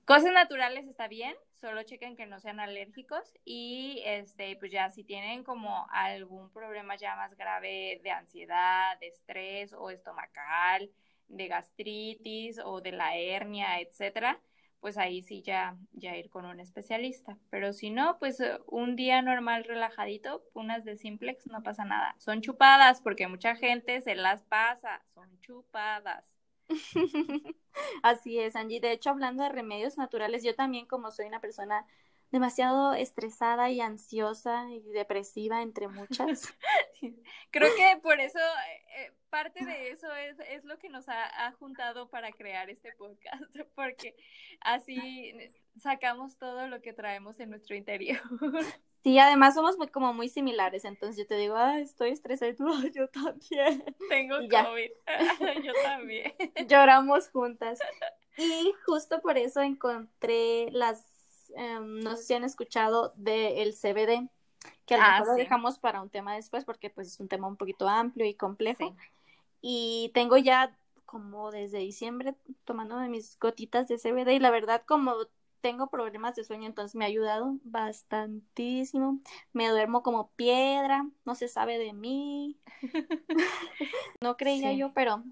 Cosas 0.07 0.33
naturales 0.33 0.87
está 0.87 1.07
bien, 1.07 1.37
solo 1.61 1.83
chequen 1.83 2.16
que 2.16 2.25
no 2.25 2.40
sean 2.40 2.61
alérgicos 2.61 3.38
y 3.45 4.02
este 4.07 4.57
pues 4.57 4.73
ya 4.73 4.90
si 4.90 5.04
tienen 5.04 5.45
como 5.45 5.87
algún 5.90 6.50
problema 6.50 6.97
ya 6.97 7.14
más 7.14 7.37
grave 7.37 8.00
de 8.02 8.11
ansiedad, 8.11 8.99
de 9.00 9.09
estrés 9.09 9.75
o 9.75 9.90
estomacal, 9.90 10.90
de 11.28 11.47
gastritis 11.47 12.59
o 12.64 12.81
de 12.81 12.92
la 12.92 13.14
hernia, 13.14 13.81
etcétera, 13.81 14.40
pues 14.83 14.99
ahí 14.99 15.23
sí 15.23 15.43
ya, 15.43 15.77
ya 15.93 16.17
ir 16.17 16.29
con 16.29 16.45
un 16.45 16.59
especialista. 16.59 17.39
Pero 17.51 17.73
si 17.73 17.91
no, 17.91 18.19
pues 18.19 18.41
eh, 18.41 18.59
un 18.67 18.97
día 18.97 19.23
normal 19.23 19.62
relajadito, 19.62 20.43
unas 20.55 20.85
de 20.85 20.97
simplex, 20.97 21.47
no 21.47 21.62
pasa 21.62 21.85
nada. 21.85 22.17
Son 22.19 22.43
chupadas, 22.43 23.01
porque 23.01 23.29
mucha 23.29 23.55
gente 23.55 24.01
se 24.01 24.17
las 24.17 24.43
pasa, 24.43 25.01
son 25.15 25.41
chupadas. 25.41 26.25
Así 28.03 28.41
es, 28.41 28.57
Angie. 28.57 28.81
De 28.81 28.91
hecho, 28.91 29.11
hablando 29.11 29.45
de 29.45 29.51
remedios 29.51 29.97
naturales, 29.99 30.43
yo 30.43 30.57
también 30.57 30.87
como 30.87 31.12
soy 31.12 31.27
una 31.27 31.41
persona 31.41 31.87
demasiado 32.33 32.95
estresada 32.95 33.71
y 33.71 33.81
ansiosa 33.81 34.69
y 34.69 34.81
depresiva, 34.91 35.62
entre 35.62 35.87
muchas. 35.87 36.53
Creo 37.53 37.73
que 37.77 38.01
por 38.03 38.19
eso, 38.21 38.41
eh, 38.41 39.05
eh, 39.05 39.12
parte 39.33 39.65
de 39.65 39.91
eso 39.91 40.07
es, 40.15 40.37
es 40.49 40.65
lo 40.65 40.79
que 40.79 40.89
nos 40.89 41.09
ha, 41.09 41.53
juntado 41.59 42.09
para 42.09 42.31
crear 42.31 42.71
este 42.71 42.93
podcast, 42.93 43.43
porque 43.75 44.15
así 44.61 45.33
sacamos 45.81 46.37
todo 46.37 46.69
lo 46.69 46.81
que 46.81 46.93
traemos 46.93 47.41
en 47.41 47.51
nuestro 47.51 47.75
interior. 47.75 48.21
Sí, 49.03 49.19
además 49.19 49.57
somos 49.57 49.77
muy, 49.79 49.89
como 49.89 50.15
muy 50.15 50.29
similares, 50.29 50.85
entonces 50.85 51.17
yo 51.19 51.27
te 51.27 51.35
digo, 51.35 51.59
estoy 51.59 52.11
estresada 52.11 52.53
yo 52.95 53.09
también. 53.09 53.83
Tengo 54.09 54.37
COVID, 54.37 54.91
yo 55.65 55.73
también. 55.83 56.33
Lloramos 56.69 57.29
juntas. 57.29 57.81
Y 58.37 58.73
justo 58.87 59.21
por 59.21 59.39
eso 59.39 59.61
encontré 59.61 60.71
las 60.71 61.05
Em, 61.55 62.01
no 62.01 62.17
sé 62.17 62.23
si 62.23 62.35
han 62.35 62.45
escuchado 62.45 63.12
del 63.17 63.75
CBD, 63.75 64.29
que 64.87 64.95
a 64.95 64.99
lo 64.99 65.03
ah, 65.03 65.11
mejor 65.12 65.27
lo 65.29 65.35
dejamos 65.35 65.79
para 65.79 66.01
un 66.01 66.11
tema 66.11 66.35
después 66.35 66.65
porque 66.65 66.91
pues 66.91 67.09
es 67.09 67.21
un 67.21 67.29
tema 67.29 67.47
un 67.47 67.57
poquito 67.57 67.89
amplio 67.89 68.27
y 68.27 68.35
complejo. 68.35 68.95
Y 69.62 70.11
tengo 70.12 70.37
ya 70.37 70.76
como 71.07 71.50
desde 71.50 71.78
diciembre 71.78 72.35
tomando 72.64 72.99
mis 73.09 73.38
gotitas 73.38 73.87
de 73.88 73.99
CBD 73.99 74.35
y 74.35 74.38
la 74.38 74.50
verdad 74.50 74.83
como 74.87 75.14
tengo 75.62 75.88
problemas 75.88 76.35
de 76.35 76.45
sueño, 76.45 76.66
entonces 76.66 76.95
me 76.95 77.04
ha 77.04 77.09
ayudado 77.09 77.59
bastantísimo. 77.62 79.21
Me 79.52 79.69
duermo 79.69 80.02
como 80.02 80.31
piedra, 80.33 81.07
no 81.25 81.35
se 81.35 81.49
sabe 81.49 81.78
de 81.78 81.92
mí. 81.92 82.59
no 84.21 84.37
creía 84.37 84.73
yo, 84.73 84.92
pero 84.92 85.23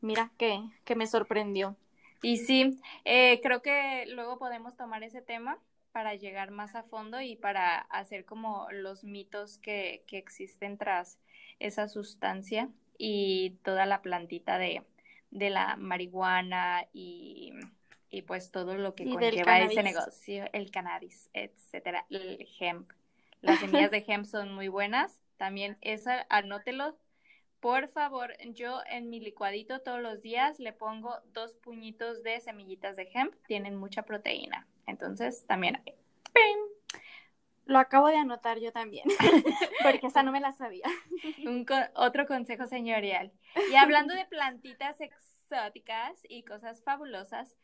mira 0.00 0.32
que, 0.38 0.60
que 0.84 0.96
me 0.96 1.06
sorprendió. 1.06 1.76
Y 2.22 2.38
sí, 2.38 2.80
eh, 3.04 3.40
creo 3.42 3.60
que 3.60 4.06
luego 4.08 4.38
podemos 4.38 4.76
tomar 4.76 5.02
ese 5.02 5.20
tema 5.20 5.58
para 5.92 6.14
llegar 6.14 6.50
más 6.50 6.74
a 6.74 6.82
fondo 6.82 7.20
y 7.20 7.36
para 7.36 7.78
hacer 7.78 8.24
como 8.24 8.66
los 8.72 9.04
mitos 9.04 9.58
que, 9.58 10.04
que 10.06 10.16
existen 10.16 10.78
tras 10.78 11.18
esa 11.60 11.86
sustancia 11.86 12.70
y 12.98 13.58
toda 13.62 13.86
la 13.86 14.02
plantita 14.02 14.58
de, 14.58 14.82
de 15.30 15.50
la 15.50 15.76
marihuana 15.76 16.86
y, 16.92 17.52
y, 18.10 18.22
pues 18.22 18.50
todo 18.50 18.76
lo 18.76 18.94
que 18.94 19.04
conlleva 19.04 19.60
ese 19.60 19.82
negocio, 19.82 20.44
el 20.52 20.70
cannabis, 20.70 21.30
etcétera, 21.32 22.06
el 22.10 22.46
hemp. 22.58 22.90
Las 23.40 23.60
semillas 23.60 23.90
de 23.90 24.04
hemp 24.06 24.24
son 24.24 24.54
muy 24.54 24.68
buenas. 24.68 25.20
También 25.36 25.76
esa, 25.80 26.26
anótelo, 26.30 26.96
por 27.60 27.88
favor, 27.88 28.34
yo 28.52 28.80
en 28.90 29.08
mi 29.08 29.20
licuadito 29.20 29.80
todos 29.80 30.00
los 30.00 30.20
días 30.20 30.58
le 30.58 30.72
pongo 30.72 31.20
dos 31.32 31.56
puñitos 31.56 32.22
de 32.22 32.40
semillitas 32.40 32.96
de 32.96 33.08
hemp, 33.12 33.34
tienen 33.46 33.74
mucha 33.74 34.02
proteína. 34.02 34.66
Entonces, 34.86 35.46
también 35.46 35.76
hay. 35.76 35.94
Lo 37.66 37.78
acabo 37.78 38.08
de 38.08 38.16
anotar 38.16 38.58
yo 38.58 38.72
también, 38.72 39.04
porque 39.82 40.06
esa 40.06 40.22
no 40.22 40.32
me 40.32 40.40
la 40.40 40.52
sabía. 40.52 40.84
Un 41.46 41.66
otro 41.94 42.26
consejo 42.26 42.66
señorial. 42.66 43.32
Y 43.70 43.76
hablando 43.76 44.14
de 44.14 44.26
plantitas 44.26 45.00
exóticas 45.00 46.20
y 46.28 46.44
cosas 46.44 46.82
fabulosas, 46.82 47.56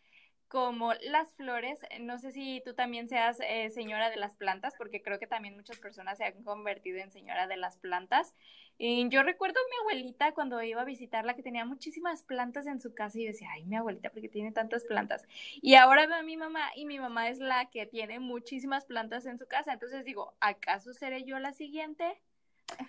como 0.51 0.95
las 0.95 1.33
flores, 1.35 1.79
no 2.01 2.19
sé 2.19 2.33
si 2.33 2.61
tú 2.65 2.75
también 2.75 3.09
seas 3.09 3.39
eh, 3.41 3.71
señora 3.71 4.11
de 4.11 4.17
las 4.17 4.35
plantas, 4.35 4.75
porque 4.77 5.01
creo 5.01 5.21
que 5.21 5.29
también 5.29 5.55
muchas 5.55 5.79
personas 5.79 6.19
se 6.19 6.25
han 6.25 6.43
convertido 6.43 6.99
en 6.99 7.13
señora 7.13 7.47
de 7.47 7.57
las 7.57 7.77
plantas. 7.79 8.35
Y 8.77 9.09
yo 9.11 9.23
recuerdo 9.23 9.61
a 9.61 9.71
mi 9.71 9.77
abuelita 9.83 10.33
cuando 10.33 10.61
iba 10.61 10.83
a 10.83 10.85
visitarla 10.85 11.37
que 11.37 11.45
tenía 11.45 11.65
muchísimas 11.65 12.25
plantas 12.25 12.67
en 12.67 12.81
su 12.81 12.93
casa 12.95 13.21
y 13.21 13.27
decía, 13.27 13.49
ay, 13.53 13.65
mi 13.65 13.77
abuelita, 13.77 14.11
porque 14.11 14.29
tiene 14.29 14.51
tantas 14.51 14.85
plantas. 14.85 15.25
Y 15.63 15.77
ahora 15.77 16.09
veo 16.09 16.17
a 16.17 16.23
mi 16.25 16.37
mamá 16.37 16.73
y 16.75 16.85
mi 16.85 16.99
mamá 16.99 17.29
es 17.29 17.39
la 17.39 17.71
que 17.71 17.87
tiene 17.87 18.19
muchísimas 18.19 18.87
plantas 18.87 19.27
en 19.27 19.39
su 19.39 19.47
casa. 19.47 19.73
Entonces 19.73 20.05
digo, 20.05 20.35
¿acaso 20.41 20.93
seré 20.93 21.23
yo 21.23 21.39
la 21.39 21.53
siguiente? 21.53 22.21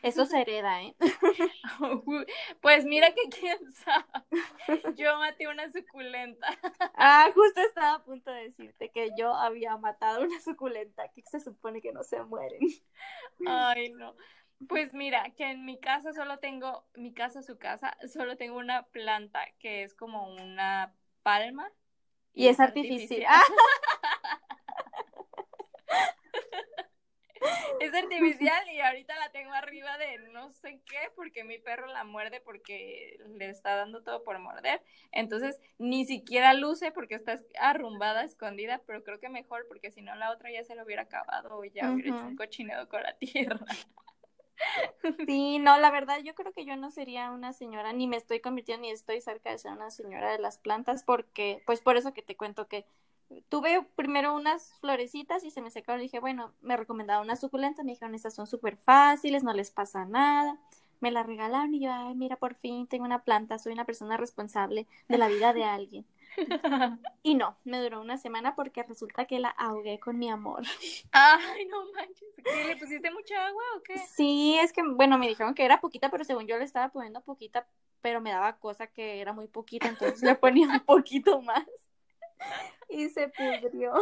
Eso 0.03 0.25
se 0.25 0.41
hereda, 0.41 0.81
¿eh? 0.83 0.95
Pues 2.61 2.85
mira 2.85 3.13
que 3.13 3.29
quién 3.29 3.71
sabe. 3.73 4.95
Yo 4.95 5.17
maté 5.17 5.47
una 5.47 5.71
suculenta. 5.71 6.47
Ah, 6.95 7.29
justo 7.33 7.61
estaba 7.61 7.95
a 7.95 8.03
punto 8.03 8.31
de 8.31 8.43
decirte 8.43 8.89
que 8.89 9.09
yo 9.17 9.33
había 9.33 9.77
matado 9.77 10.23
una 10.23 10.39
suculenta, 10.41 11.07
que 11.09 11.21
se 11.23 11.39
supone 11.39 11.81
que 11.81 11.91
no 11.91 12.03
se 12.03 12.21
mueren. 12.23 12.59
Ay, 13.45 13.91
no. 13.91 14.15
Pues 14.67 14.93
mira, 14.93 15.31
que 15.35 15.49
en 15.49 15.65
mi 15.65 15.79
casa 15.79 16.13
solo 16.13 16.37
tengo, 16.39 16.85
mi 16.95 17.13
casa, 17.13 17.41
su 17.41 17.57
casa, 17.57 17.97
solo 18.11 18.37
tengo 18.37 18.57
una 18.57 18.83
planta 18.87 19.41
que 19.59 19.83
es 19.83 19.95
como 19.95 20.27
una 20.33 20.93
palma. 21.23 21.71
Y, 22.33 22.47
es, 22.47 22.59
artificial. 22.59 23.41
es 27.81 27.93
artificial 27.93 28.69
y 28.69 28.79
ahorita 28.79 29.17
la 29.17 29.31
tengo 29.31 29.53
arriba 29.53 29.97
de 29.97 30.17
no 30.29 30.51
sé 30.51 30.81
qué 30.85 31.11
porque 31.15 31.43
mi 31.43 31.57
perro 31.57 31.87
la 31.87 32.03
muerde 32.03 32.41
porque 32.41 33.19
le 33.27 33.49
está 33.49 33.75
dando 33.75 34.03
todo 34.03 34.23
por 34.23 34.39
morder. 34.39 34.81
Entonces 35.11 35.59
ni 35.77 36.05
siquiera 36.05 36.53
luce 36.53 36.91
porque 36.91 37.15
está 37.15 37.39
arrumbada, 37.59 38.23
escondida, 38.23 38.81
pero 38.85 39.03
creo 39.03 39.19
que 39.19 39.29
mejor 39.29 39.65
porque 39.67 39.91
si 39.91 40.01
no 40.01 40.15
la 40.15 40.31
otra 40.31 40.51
ya 40.51 40.63
se 40.63 40.75
lo 40.75 40.83
hubiera 40.83 41.03
acabado 41.03 41.57
o 41.57 41.63
ya 41.65 41.91
hubiera 41.91 42.15
hecho 42.15 42.27
un 42.27 42.35
cochinero 42.35 42.87
con 42.87 43.03
la 43.03 43.15
tierra. 43.17 43.65
Sí, 45.25 45.59
no, 45.59 45.79
la 45.79 45.89
verdad 45.89 46.19
yo 46.23 46.35
creo 46.35 46.53
que 46.53 46.65
yo 46.65 46.75
no 46.75 46.91
sería 46.91 47.31
una 47.31 47.51
señora, 47.51 47.93
ni 47.93 48.05
me 48.05 48.17
estoy 48.17 48.41
convirtiendo, 48.41 48.83
ni 48.83 48.91
estoy 48.91 49.19
cerca 49.19 49.49
de 49.49 49.57
ser 49.57 49.71
una 49.71 49.89
señora 49.89 50.31
de 50.31 50.37
las 50.37 50.59
plantas, 50.59 51.03
porque, 51.03 51.63
pues 51.65 51.81
por 51.81 51.97
eso 51.97 52.13
que 52.13 52.21
te 52.21 52.37
cuento 52.37 52.67
que 52.67 52.85
tuve 53.49 53.83
primero 53.95 54.35
unas 54.35 54.73
florecitas 54.79 55.43
y 55.43 55.51
se 55.51 55.61
me 55.61 55.71
secaron. 55.71 56.01
Dije, 56.01 56.19
bueno, 56.19 56.53
me 56.61 56.77
recomendaron 56.77 57.25
unas 57.25 57.39
suculentas. 57.39 57.85
Me 57.85 57.91
dijeron, 57.91 58.15
estas 58.15 58.35
son 58.35 58.47
súper 58.47 58.77
fáciles, 58.77 59.43
no 59.43 59.53
les 59.53 59.71
pasa 59.71 60.05
nada. 60.05 60.57
Me 60.99 61.11
la 61.11 61.23
regalaron 61.23 61.73
y 61.73 61.81
yo, 61.81 61.91
ay, 61.91 62.15
mira, 62.15 62.35
por 62.35 62.55
fin 62.55 62.87
tengo 62.87 63.05
una 63.05 63.23
planta, 63.23 63.57
soy 63.57 63.73
una 63.73 63.85
persona 63.85 64.17
responsable 64.17 64.85
de 65.07 65.17
la 65.17 65.27
vida 65.27 65.51
de 65.51 65.63
alguien. 65.63 66.05
y 67.23 67.35
no, 67.35 67.57
me 67.63 67.81
duró 67.81 67.99
una 68.01 68.17
semana 68.17 68.55
porque 68.55 68.83
resulta 68.83 69.25
que 69.25 69.39
la 69.39 69.49
ahogué 69.49 69.99
con 69.99 70.19
mi 70.19 70.29
amor. 70.29 70.63
Ay, 71.11 71.65
no 71.65 71.91
manches. 71.93 72.27
¿Qué, 72.43 72.65
¿Le 72.65 72.77
pusiste 72.77 73.11
mucha 73.11 73.47
agua 73.47 73.63
o 73.77 73.81
qué? 73.81 73.97
Sí, 73.97 74.57
es 74.61 74.71
que, 74.71 74.83
bueno, 74.83 75.17
me 75.17 75.27
dijeron 75.27 75.55
que 75.55 75.65
era 75.65 75.81
poquita, 75.81 76.09
pero 76.09 76.23
según 76.23 76.47
yo 76.47 76.57
le 76.57 76.63
estaba 76.63 76.89
poniendo 76.89 77.21
poquita, 77.21 77.67
pero 78.01 78.21
me 78.21 78.31
daba 78.31 78.57
cosa 78.57 78.87
que 78.87 79.21
era 79.21 79.33
muy 79.33 79.47
poquita, 79.47 79.87
entonces 79.87 80.21
le 80.21 80.35
ponía 80.35 80.67
un 80.67 80.79
poquito 80.81 81.41
más 81.41 81.65
y 82.89 83.09
se 83.09 83.29
pudrió. 83.29 83.93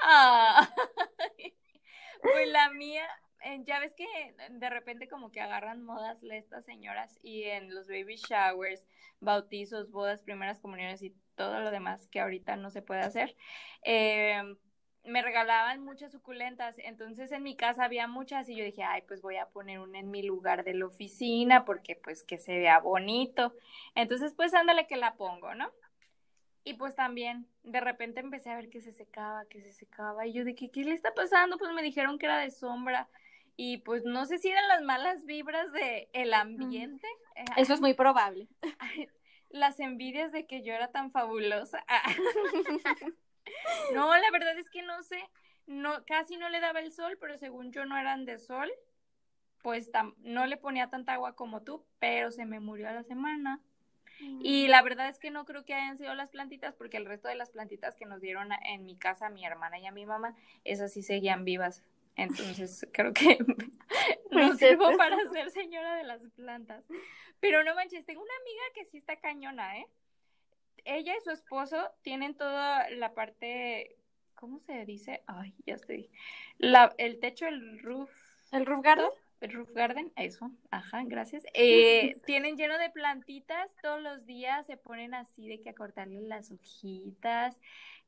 Ah, 0.00 0.68
pues 2.22 2.48
la 2.48 2.70
mía, 2.70 3.06
eh, 3.42 3.62
ya 3.64 3.78
ves 3.78 3.94
que 3.94 4.06
de 4.50 4.70
repente 4.70 5.08
como 5.08 5.30
que 5.30 5.40
agarran 5.40 5.82
modas 5.82 6.18
estas 6.22 6.64
señoras 6.64 7.18
y 7.22 7.44
en 7.44 7.74
los 7.74 7.88
baby 7.88 8.16
showers, 8.16 8.86
bautizos, 9.20 9.90
bodas, 9.90 10.22
primeras 10.22 10.60
comuniones 10.60 11.02
y 11.02 11.14
todo 11.34 11.60
lo 11.60 11.70
demás 11.70 12.08
que 12.08 12.20
ahorita 12.20 12.56
no 12.56 12.70
se 12.70 12.82
puede 12.82 13.00
hacer, 13.00 13.36
eh, 13.82 14.42
me 15.06 15.22
regalaban 15.22 15.84
muchas 15.84 16.12
suculentas, 16.12 16.76
entonces 16.78 17.30
en 17.30 17.42
mi 17.42 17.56
casa 17.56 17.84
había 17.84 18.08
muchas 18.08 18.48
y 18.48 18.56
yo 18.56 18.64
dije, 18.64 18.82
ay, 18.82 19.02
pues 19.06 19.22
voy 19.22 19.36
a 19.36 19.46
poner 19.46 19.78
una 19.78 20.00
en 20.00 20.10
mi 20.10 20.22
lugar 20.22 20.64
de 20.64 20.74
la 20.74 20.86
oficina 20.86 21.64
porque 21.64 21.94
pues 21.94 22.24
que 22.24 22.38
se 22.38 22.58
vea 22.58 22.80
bonito. 22.80 23.54
Entonces 23.94 24.34
pues 24.34 24.52
ándale 24.52 24.86
que 24.86 24.96
la 24.96 25.14
pongo, 25.14 25.54
¿no? 25.54 25.70
Y 26.66 26.74
pues 26.74 26.96
también, 26.96 27.46
de 27.62 27.80
repente 27.80 28.18
empecé 28.18 28.50
a 28.50 28.56
ver 28.56 28.68
que 28.68 28.80
se 28.80 28.92
secaba, 28.92 29.46
que 29.46 29.62
se 29.62 29.72
secaba. 29.72 30.26
Y 30.26 30.32
yo 30.32 30.44
de 30.44 30.56
que, 30.56 30.68
¿qué 30.68 30.82
le 30.82 30.94
está 30.94 31.14
pasando? 31.14 31.58
Pues 31.58 31.72
me 31.72 31.80
dijeron 31.80 32.18
que 32.18 32.26
era 32.26 32.38
de 32.38 32.50
sombra. 32.50 33.08
y 33.56 33.78
pues 33.78 34.04
no 34.04 34.26
sé 34.26 34.38
si 34.38 34.50
eran 34.50 34.66
las 34.66 34.82
malas 34.82 35.24
vibras 35.24 35.72
de 35.72 36.10
el 36.12 36.34
ambiente. 36.34 37.06
Eh, 37.36 37.44
Eso 37.56 37.72
es 37.72 37.80
muy 37.80 37.94
probable. 37.94 38.48
Las 39.48 39.78
envidias 39.78 40.32
de 40.32 40.48
que 40.48 40.62
yo 40.62 40.74
era 40.74 40.90
tan 40.90 41.12
fabulosa. 41.12 41.84
no, 43.94 44.16
la 44.16 44.30
verdad 44.32 44.58
es 44.58 44.68
que 44.68 44.82
no 44.82 45.04
sé, 45.04 45.22
no 45.66 46.04
casi 46.04 46.36
no 46.36 46.48
le 46.48 46.58
daba 46.58 46.80
el 46.80 46.90
sol, 46.90 47.16
pero 47.20 47.38
según 47.38 47.70
yo 47.70 47.86
no 47.86 47.96
eran 47.96 48.24
de 48.24 48.38
sol, 48.38 48.68
pues 49.62 49.88
no 50.18 50.46
le 50.46 50.56
ponía 50.56 50.90
tanta 50.90 51.12
agua 51.12 51.36
como 51.36 51.62
tú, 51.62 51.86
pero 52.00 52.32
se 52.32 52.44
me 52.44 52.58
murió 52.58 52.88
a 52.88 52.92
la 52.92 53.04
semana. 53.04 53.60
Y 54.20 54.68
la 54.68 54.82
verdad 54.82 55.08
es 55.08 55.18
que 55.18 55.30
no 55.30 55.44
creo 55.44 55.64
que 55.64 55.74
hayan 55.74 55.98
sido 55.98 56.14
las 56.14 56.30
plantitas, 56.30 56.74
porque 56.74 56.96
el 56.96 57.06
resto 57.06 57.28
de 57.28 57.34
las 57.34 57.50
plantitas 57.50 57.96
que 57.96 58.06
nos 58.06 58.20
dieron 58.20 58.50
en 58.64 58.84
mi 58.84 58.96
casa, 58.96 59.28
mi 59.28 59.44
hermana 59.44 59.78
y 59.78 59.86
a 59.86 59.92
mi 59.92 60.06
mamá, 60.06 60.34
esas 60.64 60.92
sí 60.92 61.02
seguían 61.02 61.44
vivas. 61.44 61.82
Entonces 62.16 62.86
creo 62.92 63.12
que 63.12 63.38
no 64.30 64.54
sirvo 64.56 64.96
para 64.96 65.16
ser 65.30 65.50
señora 65.50 65.96
de 65.96 66.04
las 66.04 66.20
plantas. 66.34 66.84
Pero 67.40 67.62
no 67.62 67.74
manches, 67.74 68.04
tengo 68.04 68.22
una 68.22 68.36
amiga 68.40 68.62
que 68.74 68.84
sí 68.86 68.98
está 68.98 69.16
cañona, 69.16 69.78
¿eh? 69.78 69.86
Ella 70.84 71.14
y 71.16 71.20
su 71.20 71.30
esposo 71.30 71.90
tienen 72.02 72.34
toda 72.36 72.88
la 72.90 73.12
parte, 73.12 73.96
¿cómo 74.34 74.60
se 74.60 74.84
dice? 74.84 75.22
Ay, 75.26 75.54
ya 75.66 75.74
estoy. 75.74 76.10
La, 76.58 76.94
el 76.96 77.18
techo, 77.18 77.46
el 77.46 77.80
roof. 77.80 78.10
¿El 78.52 78.64
roof 78.64 78.82
garden? 78.82 79.10
El 79.40 79.52
roof 79.52 79.70
garden, 79.72 80.12
eso, 80.16 80.50
ajá, 80.70 81.02
gracias. 81.04 81.44
Eh, 81.54 82.16
tienen 82.24 82.56
lleno 82.56 82.78
de 82.78 82.90
plantitas 82.90 83.70
todos 83.82 84.00
los 84.00 84.24
días, 84.26 84.66
se 84.66 84.76
ponen 84.76 85.14
así 85.14 85.48
de 85.48 85.60
que 85.60 85.70
a 85.70 85.74
cortarle 85.74 86.22
las 86.22 86.50
hojitas, 86.50 87.58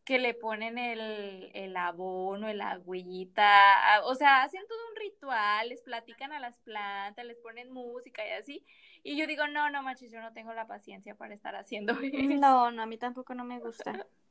que 0.04 0.18
le 0.18 0.32
ponen 0.32 0.78
el, 0.78 1.50
el 1.52 1.76
abono, 1.76 2.49
el 2.49 2.62
agüita, 2.62 4.00
o 4.04 4.14
sea, 4.14 4.42
hacen 4.42 4.62
todo 4.66 4.78
un 4.90 4.97
ritual, 4.97 5.68
les 5.68 5.82
platican 5.82 6.32
a 6.32 6.40
las 6.40 6.56
plantas, 6.61 7.26
les 7.26 7.37
ponen 7.38 7.70
música 7.70 8.26
y 8.26 8.30
así. 8.32 8.64
Y 9.02 9.18
yo 9.18 9.26
digo, 9.26 9.47
no, 9.49 9.68
no 9.70 9.82
manches, 9.82 10.11
yo 10.11 10.20
no 10.23 10.32
tengo 10.32 10.54
la 10.54 10.66
paciencia 10.66 11.14
para 11.14 11.35
estar 11.35 11.54
haciendo 11.56 11.92
eso. 11.92 12.16
No, 12.40 12.70
no, 12.70 12.82
a 12.82 12.87
mí 12.87 12.97
tampoco 12.97 13.35
no 13.35 13.44
me 13.44 13.58
gusta. 13.61 13.92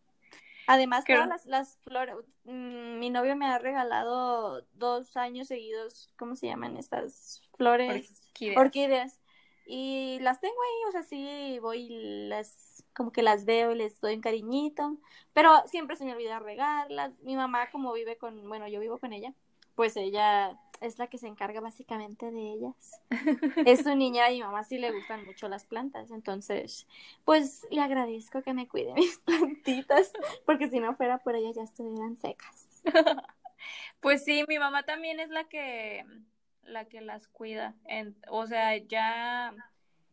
Además, 0.67 1.05
todas 1.05 1.27
las, 1.27 1.45
las 1.45 1.77
flores, 1.77 2.15
mm, 2.43 2.99
mi 2.99 3.09
novio 3.09 3.35
me 3.35 3.47
ha 3.47 3.57
regalado 3.57 4.61
dos 4.73 5.15
años 5.17 5.47
seguidos, 5.47 6.11
¿cómo 6.17 6.35
se 6.35 6.47
llaman 6.47 6.77
estas 6.77 7.41
flores? 7.55 8.29
Orquídeas. 8.33 8.57
Orquídeas. 8.57 9.19
Y 9.65 10.19
las 10.21 10.39
tengo 10.39 10.55
ahí, 10.55 10.89
o 10.89 10.91
sea, 10.91 11.03
sí 11.03 11.59
voy 11.61 11.87
las 12.29 12.85
como 12.93 13.11
que 13.11 13.21
las 13.21 13.45
veo 13.45 13.71
y 13.73 13.75
les 13.75 13.99
doy 14.01 14.15
un 14.15 14.21
cariñito, 14.21 14.97
pero 15.33 15.51
siempre 15.67 15.95
se 15.95 16.03
me 16.03 16.13
olvida 16.13 16.39
regarlas. 16.39 17.19
Mi 17.19 17.35
mamá 17.35 17.69
como 17.69 17.93
vive 17.93 18.17
con, 18.17 18.47
bueno, 18.49 18.67
yo 18.67 18.79
vivo 18.79 18.97
con 18.97 19.13
ella, 19.13 19.33
pues 19.75 19.95
ella 19.97 20.59
es 20.81 20.99
la 20.99 21.07
que 21.07 21.17
se 21.17 21.27
encarga 21.27 21.59
básicamente 21.59 22.31
de 22.31 22.53
ellas. 22.53 23.01
es 23.65 23.83
su 23.83 23.95
niña 23.95 24.29
y 24.31 24.35
mi 24.35 24.43
mamá 24.43 24.63
sí 24.63 24.77
le 24.77 24.91
gustan 24.91 25.25
mucho 25.25 25.47
las 25.47 25.65
plantas, 25.65 26.11
entonces 26.11 26.87
pues 27.25 27.67
le 27.71 27.81
agradezco 27.81 28.41
que 28.41 28.53
me 28.53 28.67
cuide 28.67 28.93
mis 28.93 29.19
plantitas, 29.25 30.11
porque 30.45 30.69
si 30.69 30.79
no 30.79 30.95
fuera 30.95 31.19
por 31.19 31.35
ella 31.35 31.51
ya 31.55 31.63
estuvieran 31.63 32.15
secas. 32.17 32.83
pues 33.99 34.23
sí, 34.23 34.43
mi 34.47 34.59
mamá 34.59 34.83
también 34.83 35.19
es 35.19 35.29
la 35.29 35.45
que 35.45 36.05
la 36.63 36.85
que 36.85 36.99
las 36.99 37.27
cuida, 37.27 37.75
en, 37.85 38.17
o 38.29 38.45
sea, 38.45 38.75
ya 38.75 39.53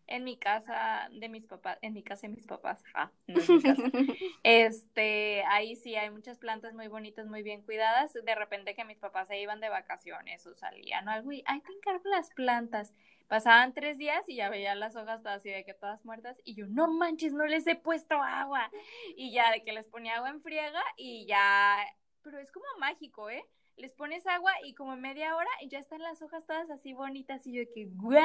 en 0.07 0.25
mi 0.25 0.37
casa 0.37 1.09
de 1.13 1.29
mis 1.29 1.47
papás, 1.47 1.79
en 1.83 1.95
mi 1.95 2.03
casa 2.03 2.27
de 2.27 2.35
mis 2.35 2.47
papás, 2.47 2.83
ah, 2.95 3.11
no 3.27 3.41
en 3.41 3.57
mi 3.57 3.63
casa. 3.63 3.83
este, 4.43 5.43
ahí 5.45 5.77
sí 5.77 5.97
hay 5.97 6.11
muchas 6.11 6.39
plantas 6.39 6.75
muy 6.75 6.89
bonitas, 6.89 7.27
muy 7.27 7.43
bien 7.43 7.63
cuidadas. 7.63 8.13
De 8.13 8.35
repente 8.35 8.75
que 8.75 8.85
mis 8.85 8.99
papás 8.99 9.29
se 9.29 9.41
iban 9.41 9.61
de 9.61 9.69
vacaciones 9.69 10.47
o 10.47 10.55
salían 10.55 11.09
o 11.09 11.11
algo 11.11 11.33
y, 11.33 11.43
ay, 11.47 11.61
te 11.61 11.73
encargo 11.73 12.09
las 12.09 12.31
plantas. 12.31 12.95
Pasaban 13.29 13.73
tres 13.73 13.97
días 13.97 14.29
y 14.29 14.37
ya 14.37 14.51
veía 14.51 14.75
las 14.75 14.97
hojas 14.97 15.23
todas 15.23 15.39
así 15.39 15.51
de 15.51 15.65
que 15.65 15.73
todas 15.73 16.05
muertas 16.05 16.37
y 16.45 16.55
yo, 16.55 16.67
no 16.67 16.89
manches, 16.89 17.33
no 17.33 17.47
les 17.47 17.67
he 17.67 17.75
puesto 17.75 18.17
agua. 18.17 18.71
Y 19.17 19.33
ya 19.33 19.51
de 19.51 19.65
que 19.65 19.73
les 19.73 19.87
ponía 19.87 20.17
agua 20.17 20.31
en 20.31 20.43
friega 20.43 20.83
y 20.97 21.27
ya, 21.27 21.79
pero 22.23 22.39
es 22.39 22.53
como 22.53 22.67
mágico, 22.79 23.31
¿eh? 23.31 23.45
les 23.77 23.93
pones 23.93 24.27
agua 24.27 24.53
y 24.65 24.75
como 24.75 24.97
media 24.97 25.35
hora 25.37 25.51
y 25.61 25.69
ya 25.69 25.79
están 25.79 26.01
las 26.01 26.23
hojas 26.23 26.47
todas 26.47 26.71
así 26.71 26.93
bonitas 26.93 27.47
y 27.47 27.55
yo 27.55 27.61
de 27.61 27.73
que 27.73 27.87
¡guau! 27.87 28.23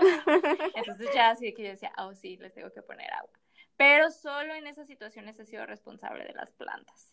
Entonces 0.74 1.08
ya 1.14 1.30
así 1.30 1.52
que 1.54 1.64
yo 1.64 1.68
decía, 1.70 1.92
oh 1.98 2.14
sí, 2.14 2.36
les 2.36 2.54
tengo 2.54 2.70
que 2.72 2.82
poner 2.82 3.12
agua. 3.12 3.30
Pero 3.76 4.10
solo 4.10 4.54
en 4.54 4.66
esas 4.66 4.86
situaciones 4.86 5.38
he 5.38 5.46
sido 5.46 5.66
responsable 5.66 6.24
de 6.24 6.32
las 6.32 6.50
plantas. 6.52 7.12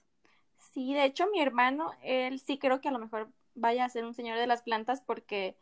Sí, 0.58 0.94
de 0.94 1.06
hecho 1.06 1.28
mi 1.28 1.42
hermano, 1.42 1.92
él 2.02 2.40
sí 2.40 2.58
creo 2.58 2.82
que 2.82 2.90
a 2.90 2.92
lo 2.94 3.00
mejor 3.00 3.30
vaya 3.56 3.86
a 3.86 3.90
ser 3.90 4.06
un 4.06 4.14
señor 4.14 4.38
de 4.38 4.48
las 4.48 4.64
plantas 4.64 5.02
porque 5.02 5.56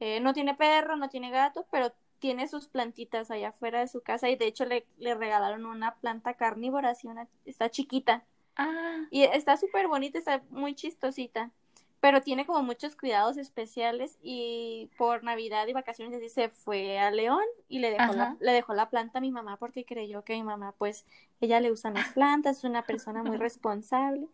eh, 0.00 0.20
no 0.20 0.32
tiene 0.32 0.54
perro, 0.54 0.96
no 0.96 1.08
tiene 1.08 1.30
gato, 1.30 1.66
pero 1.70 1.92
tiene 2.18 2.48
sus 2.48 2.66
plantitas 2.68 3.30
allá 3.30 3.50
afuera 3.50 3.80
de 3.80 3.88
su 3.88 4.00
casa 4.02 4.28
y 4.28 4.36
de 4.36 4.46
hecho 4.46 4.64
le, 4.64 4.86
le 4.96 5.14
regalaron 5.14 5.66
una 5.66 5.96
planta 5.96 6.34
carnívora, 6.34 6.90
así 6.90 7.06
una, 7.06 7.28
está 7.44 7.70
chiquita 7.70 8.24
Ah. 8.58 9.06
Y 9.12 9.22
está 9.22 9.56
súper 9.56 9.86
bonita, 9.86 10.18
está 10.18 10.42
muy 10.50 10.74
chistosita, 10.74 11.52
pero 12.00 12.20
tiene 12.20 12.46
como 12.46 12.62
muchos 12.62 12.94
cuidados 12.96 13.36
especiales 13.36 14.18
y 14.22 14.90
por 14.96 15.24
Navidad 15.24 15.66
y 15.66 15.72
vacaciones 15.72 16.16
así 16.16 16.28
se 16.28 16.48
fue 16.48 16.98
a 16.98 17.10
León 17.10 17.42
y 17.68 17.80
le 17.80 17.90
dejó, 17.90 18.12
la, 18.12 18.36
le 18.40 18.52
dejó 18.52 18.74
la 18.74 18.88
planta 18.88 19.18
a 19.18 19.20
mi 19.20 19.30
mamá 19.30 19.56
porque 19.56 19.84
creyó 19.84 20.22
que 20.22 20.34
mi 20.34 20.42
mamá 20.42 20.74
pues 20.78 21.06
ella 21.40 21.60
le 21.60 21.72
usa 21.72 21.90
las 21.90 22.12
plantas, 22.12 22.58
es 22.58 22.64
una 22.64 22.82
persona 22.82 23.22
muy 23.22 23.36
responsable. 23.38 24.28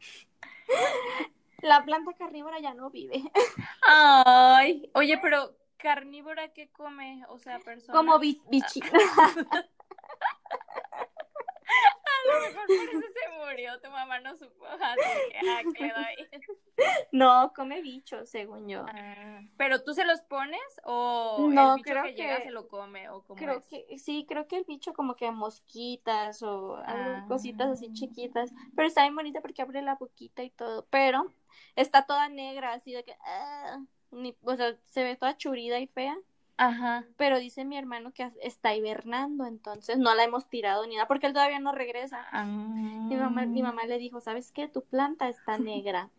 La 1.62 1.84
planta 1.84 2.12
carnívora 2.12 2.60
ya 2.60 2.74
no 2.74 2.90
vive. 2.90 3.22
Ay, 3.82 4.90
oye, 4.94 5.18
pero 5.22 5.56
carnívora 5.78 6.52
qué 6.52 6.68
come, 6.68 7.24
o 7.28 7.38
sea, 7.38 7.58
persona. 7.60 7.96
Como 7.96 8.18
bichita. 8.18 8.90
lo 12.26 12.40
mejor 12.40 12.66
por 12.66 12.76
eso 12.76 13.12
se 13.12 13.38
murió, 13.38 13.80
tu 13.80 13.90
mamá 13.90 14.20
no 14.20 14.36
supo, 14.36 14.66
así 14.66 15.00
que, 15.30 15.48
ah, 15.48 15.62
quedó 15.74 15.96
ahí. 15.96 16.28
No, 17.14 17.52
come 17.54 17.80
bichos, 17.80 18.28
según 18.28 18.68
yo. 18.68 18.84
Ah, 18.88 19.40
¿Pero 19.56 19.84
tú 19.84 19.94
se 19.94 20.04
los 20.04 20.20
pones 20.22 20.60
o 20.82 21.46
no, 21.48 21.70
el 21.70 21.76
bicho 21.76 21.90
creo 21.92 22.02
que, 22.02 22.14
llega 22.14 22.40
se 22.40 22.50
lo 22.50 22.66
come 22.66 23.08
o 23.08 23.22
cómo 23.22 23.38
Creo 23.38 23.62
que, 23.64 24.00
sí, 24.00 24.26
creo 24.28 24.48
que 24.48 24.56
el 24.56 24.64
bicho 24.64 24.94
como 24.94 25.14
que 25.14 25.30
mosquitas 25.30 26.42
o 26.42 26.74
ah. 26.84 27.24
cositas 27.28 27.68
así 27.68 27.92
chiquitas, 27.92 28.52
pero 28.74 28.88
está 28.88 29.02
bien 29.02 29.14
bonita 29.14 29.40
porque 29.40 29.62
abre 29.62 29.80
la 29.80 29.94
boquita 29.94 30.42
y 30.42 30.50
todo, 30.50 30.88
pero 30.90 31.32
está 31.76 32.04
toda 32.04 32.28
negra, 32.28 32.72
así 32.72 32.92
de 32.92 33.04
que, 33.04 33.16
o 34.42 34.56
sea, 34.56 34.76
se 34.82 35.04
ve 35.04 35.14
toda 35.14 35.36
churida 35.36 35.78
y 35.78 35.86
fea. 35.86 36.18
Ajá. 36.56 37.04
Pero 37.16 37.38
dice 37.38 37.64
mi 37.64 37.76
hermano 37.76 38.12
que 38.12 38.30
está 38.40 38.74
hibernando, 38.74 39.46
entonces 39.46 39.98
no 39.98 40.14
la 40.14 40.24
hemos 40.24 40.48
tirado 40.48 40.86
ni 40.86 40.94
nada, 40.94 41.08
porque 41.08 41.26
él 41.26 41.32
todavía 41.32 41.58
no 41.58 41.72
regresa. 41.72 42.26
Mi, 42.44 43.16
mamá, 43.16 43.44
mi 43.46 43.60
ah. 43.60 43.64
mamá 43.64 43.84
le 43.86 43.98
dijo, 43.98 44.20
¿sabes 44.20 44.52
qué? 44.52 44.68
Tu 44.68 44.84
planta 44.84 45.28
está 45.28 45.58
negra. 45.58 46.10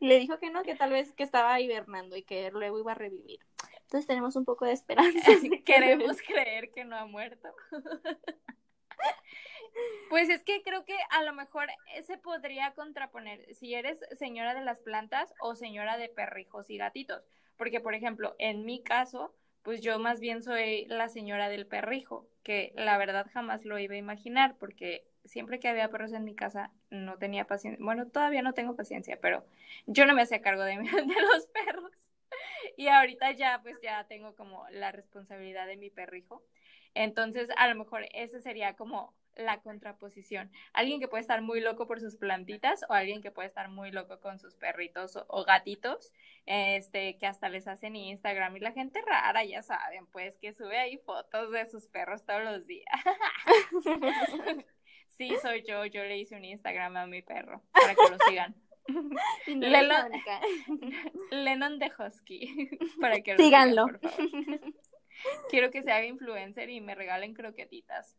y 0.00 0.06
le 0.06 0.18
dijo 0.18 0.38
que 0.38 0.50
no, 0.50 0.62
que 0.62 0.74
tal 0.74 0.90
vez 0.90 1.12
que 1.12 1.22
estaba 1.22 1.60
hibernando 1.60 2.16
y 2.16 2.22
que 2.22 2.50
luego 2.50 2.80
iba 2.80 2.92
a 2.92 2.96
revivir. 2.96 3.40
Entonces 3.82 4.06
tenemos 4.08 4.34
un 4.34 4.44
poco 4.44 4.64
de 4.64 4.72
esperanza. 4.72 5.30
Queremos 5.64 6.20
creer 6.22 6.72
que 6.72 6.84
no 6.84 6.96
ha 6.96 7.06
muerto. 7.06 7.48
Pues 10.08 10.28
es 10.28 10.42
que 10.42 10.62
creo 10.62 10.84
que 10.84 10.96
a 11.10 11.22
lo 11.22 11.32
mejor 11.32 11.68
se 12.04 12.16
podría 12.16 12.74
contraponer 12.74 13.54
si 13.54 13.74
eres 13.74 13.98
señora 14.18 14.54
de 14.54 14.62
las 14.62 14.80
plantas 14.80 15.32
o 15.40 15.54
señora 15.54 15.96
de 15.96 16.08
perrijos 16.08 16.70
y 16.70 16.78
gatitos. 16.78 17.22
Porque, 17.56 17.80
por 17.80 17.94
ejemplo, 17.94 18.34
en 18.38 18.64
mi 18.64 18.82
caso, 18.82 19.34
pues 19.62 19.80
yo 19.80 19.98
más 19.98 20.20
bien 20.20 20.42
soy 20.42 20.86
la 20.86 21.08
señora 21.08 21.48
del 21.48 21.66
perrijo, 21.66 22.26
que 22.42 22.72
la 22.76 22.98
verdad 22.98 23.26
jamás 23.32 23.64
lo 23.64 23.78
iba 23.78 23.94
a 23.94 23.98
imaginar, 23.98 24.56
porque 24.58 25.06
siempre 25.24 25.58
que 25.60 25.68
había 25.68 25.88
perros 25.90 26.12
en 26.12 26.24
mi 26.24 26.34
casa 26.34 26.70
no 26.90 27.16
tenía 27.18 27.46
paciencia. 27.46 27.82
Bueno, 27.84 28.06
todavía 28.08 28.42
no 28.42 28.52
tengo 28.54 28.76
paciencia, 28.76 29.18
pero 29.20 29.44
yo 29.86 30.06
no 30.06 30.14
me 30.14 30.22
hacía 30.22 30.42
cargo 30.42 30.64
de, 30.64 30.76
de 30.78 31.22
los 31.32 31.46
perros. 31.46 31.92
Y 32.76 32.88
ahorita 32.88 33.32
ya, 33.32 33.60
pues 33.62 33.80
ya 33.82 34.04
tengo 34.06 34.34
como 34.34 34.66
la 34.70 34.92
responsabilidad 34.92 35.66
de 35.66 35.76
mi 35.76 35.90
perrijo. 35.90 36.42
Entonces, 36.94 37.48
a 37.56 37.68
lo 37.68 37.74
mejor 37.74 38.06
ese 38.12 38.40
sería 38.40 38.74
como 38.76 39.14
la 39.36 39.60
contraposición. 39.60 40.50
Alguien 40.72 41.00
que 41.00 41.08
puede 41.08 41.22
estar 41.22 41.42
muy 41.42 41.60
loco 41.60 41.86
por 41.86 42.00
sus 42.00 42.16
plantitas 42.16 42.84
o 42.88 42.92
alguien 42.92 43.22
que 43.22 43.30
puede 43.30 43.48
estar 43.48 43.68
muy 43.68 43.90
loco 43.90 44.20
con 44.20 44.38
sus 44.38 44.54
perritos 44.54 45.18
o, 45.28 45.44
gatitos, 45.44 46.12
este, 46.46 47.16
que 47.18 47.26
hasta 47.26 47.48
les 47.48 47.66
hacen 47.66 47.96
Instagram 47.96 48.56
y 48.56 48.60
la 48.60 48.72
gente 48.72 49.00
rara, 49.02 49.44
ya 49.44 49.62
saben, 49.62 50.06
pues 50.06 50.36
que 50.38 50.52
sube 50.52 50.78
ahí 50.78 50.98
fotos 50.98 51.50
de 51.50 51.66
sus 51.66 51.88
perros 51.88 52.24
todos 52.24 52.44
los 52.44 52.66
días. 52.66 52.86
sí, 55.08 55.34
soy 55.42 55.64
yo, 55.66 55.84
yo 55.86 56.04
le 56.04 56.18
hice 56.18 56.36
un 56.36 56.44
Instagram 56.44 56.96
a 56.96 57.06
mi 57.06 57.22
perro 57.22 57.62
para 57.72 57.94
que 57.94 58.10
lo 58.10 58.18
sigan. 58.28 58.54
Lennon, 59.46 60.12
Lennon 61.30 61.78
de 61.78 61.90
Husky 61.98 62.68
para 63.00 63.22
que 63.22 63.32
lo 63.32 63.38
Síganlo. 63.42 63.86
Sigan, 63.86 64.00
por 64.00 64.10
favor. 64.10 64.74
Quiero 65.48 65.70
que 65.70 65.82
se 65.82 65.90
haga 65.90 66.06
influencer 66.06 66.68
y 66.68 66.80
me 66.80 66.94
regalen 66.94 67.34
croquetitas 67.34 68.16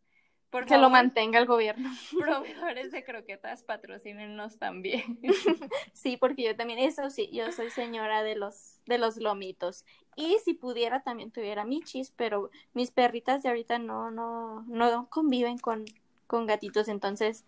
Por 0.50 0.66
que 0.66 0.78
lo 0.78 0.90
mantenga 0.90 1.40
el 1.40 1.46
gobierno. 1.46 1.90
proveedores 2.18 2.92
de 2.92 3.04
croquetas, 3.04 3.64
patrocínenos 3.64 4.58
también. 4.58 5.20
Sí, 5.94 6.18
porque 6.18 6.44
yo 6.44 6.56
también, 6.56 6.80
eso 6.80 7.10
sí, 7.10 7.30
yo 7.32 7.52
soy 7.52 7.70
señora 7.72 8.24
de 8.24 8.36
los, 8.36 8.82
de 8.86 8.98
los 8.98 9.18
lomitos. 9.18 9.86
Y 10.16 10.38
si 10.44 10.54
pudiera, 10.54 11.02
también 11.04 11.32
tuviera 11.32 11.66
michis, 11.66 12.12
pero 12.12 12.50
mis 12.74 12.92
perritas 12.92 13.44
de 13.44 13.50
ahorita 13.50 13.80
no, 13.80 14.12
no, 14.12 14.64
no 14.68 15.10
conviven 15.10 15.58
con, 15.58 15.86
con 16.28 16.46
gatitos, 16.46 16.88
entonces, 16.88 17.46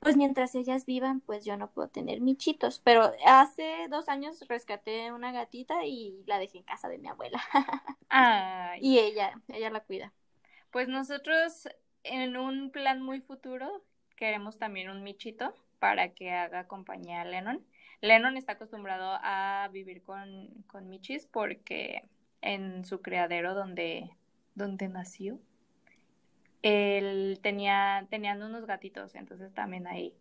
pues 0.00 0.16
mientras 0.16 0.54
ellas 0.54 0.86
vivan, 0.86 1.20
pues 1.20 1.44
yo 1.44 1.56
no 1.56 1.70
puedo 1.70 1.88
tener 1.88 2.20
michitos. 2.20 2.80
Pero 2.84 3.12
hace 3.26 3.88
dos 3.90 4.08
años 4.08 4.44
rescaté 4.48 5.12
una 5.12 5.32
gatita 5.32 5.84
y 5.86 6.22
la 6.26 6.38
dejé 6.38 6.58
en 6.58 6.64
casa 6.64 6.88
de 6.88 6.98
mi 6.98 7.08
abuela. 7.08 7.42
Ay, 8.08 8.80
Y 8.80 8.98
ella, 8.98 9.40
ella 9.48 9.70
la 9.70 9.80
cuida. 9.80 10.12
pues 10.70 10.88
nosotros 10.88 11.68
en 12.10 12.36
un 12.36 12.70
plan 12.70 13.02
muy 13.02 13.20
futuro 13.20 13.84
queremos 14.16 14.58
también 14.58 14.90
un 14.90 15.02
michito 15.02 15.54
para 15.78 16.10
que 16.14 16.32
haga 16.32 16.66
compañía 16.66 17.20
a 17.20 17.24
Lennon. 17.24 17.64
Lennon 18.00 18.36
está 18.36 18.52
acostumbrado 18.52 19.18
a 19.22 19.68
vivir 19.72 20.02
con, 20.02 20.48
con 20.66 20.88
michis 20.88 21.26
porque 21.26 22.08
en 22.40 22.84
su 22.84 23.00
criadero 23.00 23.54
donde, 23.54 24.10
donde 24.54 24.88
nació, 24.88 25.38
él 26.62 27.38
tenía, 27.42 28.06
tenían 28.10 28.42
unos 28.42 28.66
gatitos, 28.66 29.14
entonces 29.14 29.52
también 29.54 29.86
ahí, 29.86 30.14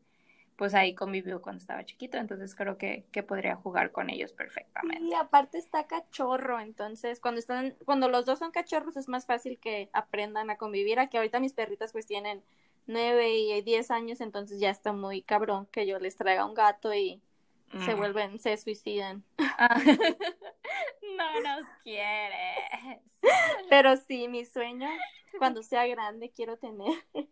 pues 0.56 0.74
ahí 0.74 0.96
convivió 0.96 1.42
cuando 1.42 1.60
estaba 1.60 1.84
chiquito, 1.84 2.18
entonces 2.18 2.56
creo 2.56 2.78
que, 2.78 3.06
que 3.12 3.24
podría 3.24 3.56
jugar 3.56 3.92
con 3.92 4.10
ellos 4.10 4.32
perfectamente. 4.32 5.04
Y 5.04 5.14
aparte 5.14 5.58
está 5.58 5.86
cachorro, 5.86 6.60
entonces 6.60 7.20
cuando 7.20 7.40
están, 7.40 7.76
cuando 7.84 8.08
los 8.08 8.26
dos 8.26 8.40
son 8.40 8.52
cachorros 8.52 8.96
es 8.96 9.10
más 9.10 9.26
fácil 9.26 9.60
que 9.60 9.90
aprendan 9.92 10.50
a 10.50 10.58
convivir, 10.58 11.00
a 11.00 11.08
que 11.08 11.18
ahorita 11.18 11.40
mis 11.40 11.54
perritas 11.54 11.92
pues 11.92 12.06
tienen 12.06 12.42
nueve 12.88 13.36
y 13.36 13.62
diez 13.64 13.92
años, 13.92 14.22
entonces 14.22 14.60
ya 14.60 14.70
está 14.70 14.94
muy 14.94 15.22
cabrón 15.22 15.68
que 15.72 15.86
yo 15.86 16.00
les 16.00 16.16
traiga 16.16 16.46
un 16.46 16.54
gato 16.54 16.94
y 16.94 17.22
se 17.86 17.94
vuelven, 17.94 18.40
se 18.40 18.56
suicidan. 18.56 19.24
Ah, 19.38 19.76
no 21.18 21.42
nos 21.42 21.68
quieres. 21.84 23.02
Pero 23.70 23.98
sí, 23.98 24.30
mi 24.30 24.46
sueño, 24.46 24.88
cuando 25.38 25.62
sea 25.64 25.86
grande, 25.88 26.32
quiero 26.34 26.58
tener 26.58 26.94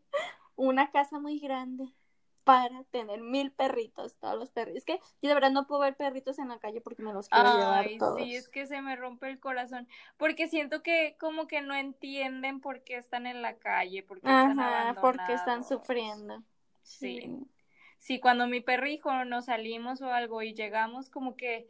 una 0.58 0.92
casa 0.92 1.20
muy 1.20 1.40
grande 1.40 1.94
para 2.44 2.84
tener 2.92 3.22
mil 3.22 3.52
perritos, 3.52 4.18
todos 4.18 4.38
los 4.38 4.50
perritos. 4.52 4.80
Es 4.80 4.86
que 4.86 5.00
yo 5.22 5.30
de 5.30 5.34
verdad 5.34 5.52
no 5.52 5.66
puedo 5.68 5.82
ver 5.82 5.96
perritos 5.96 6.40
en 6.40 6.50
la 6.50 6.60
calle 6.60 6.82
porque 6.82 7.04
me 7.04 7.14
los 7.14 7.30
quiero 7.30 7.54
llevar 7.54 7.86
Ay, 7.86 7.98
todos. 7.98 8.18
sí, 8.18 8.36
es 8.36 8.50
que 8.50 8.66
se 8.68 8.82
me 8.82 8.96
rompe 8.96 9.30
el 9.30 9.40
corazón, 9.40 9.88
porque 10.18 10.48
siento 10.48 10.84
que 10.84 11.16
como 11.20 11.48
que 11.48 11.62
no 11.62 11.76
entienden 11.76 12.60
por 12.60 12.84
qué 12.84 12.98
están 12.98 13.28
en 13.28 13.42
la 13.42 13.58
calle, 13.58 14.04
por 14.04 14.20
qué 14.22 14.28
están 14.28 14.60
Ajá, 14.60 14.96
porque 15.02 15.34
están 15.34 15.64
abandonados. 15.64 15.68
sufriendo. 15.68 16.44
Sí. 16.82 17.40
Sí, 17.98 18.20
cuando 18.20 18.48
mi 18.48 18.60
perrijo 18.60 19.24
nos 19.24 19.46
salimos 19.46 20.02
o 20.02 20.12
algo 20.12 20.42
y 20.42 20.54
llegamos, 20.54 21.10
como 21.10 21.38
que 21.38 21.70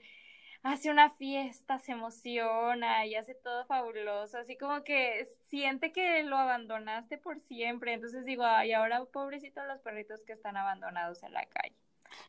hace 0.64 0.90
una 0.90 1.12
fiesta, 1.12 1.78
se 1.78 1.92
emociona 1.92 3.06
y 3.06 3.16
hace 3.16 3.36
todo 3.36 3.66
fabuloso, 3.66 4.38
así 4.38 4.58
como 4.58 4.84
que 4.84 5.28
siente 5.50 5.92
que 5.92 6.24
lo 6.24 6.38
abandonaste 6.38 7.18
por 7.18 7.40
siempre. 7.42 7.94
Entonces 7.94 8.26
digo, 8.26 8.44
ay, 8.44 8.72
ahora 8.72 9.04
pobrecitos 9.06 9.66
los 9.68 9.82
perritos 9.82 10.24
que 10.26 10.34
están 10.34 10.58
abandonados 10.58 11.22
en 11.24 11.34
la 11.34 11.46
calle. 11.46 11.76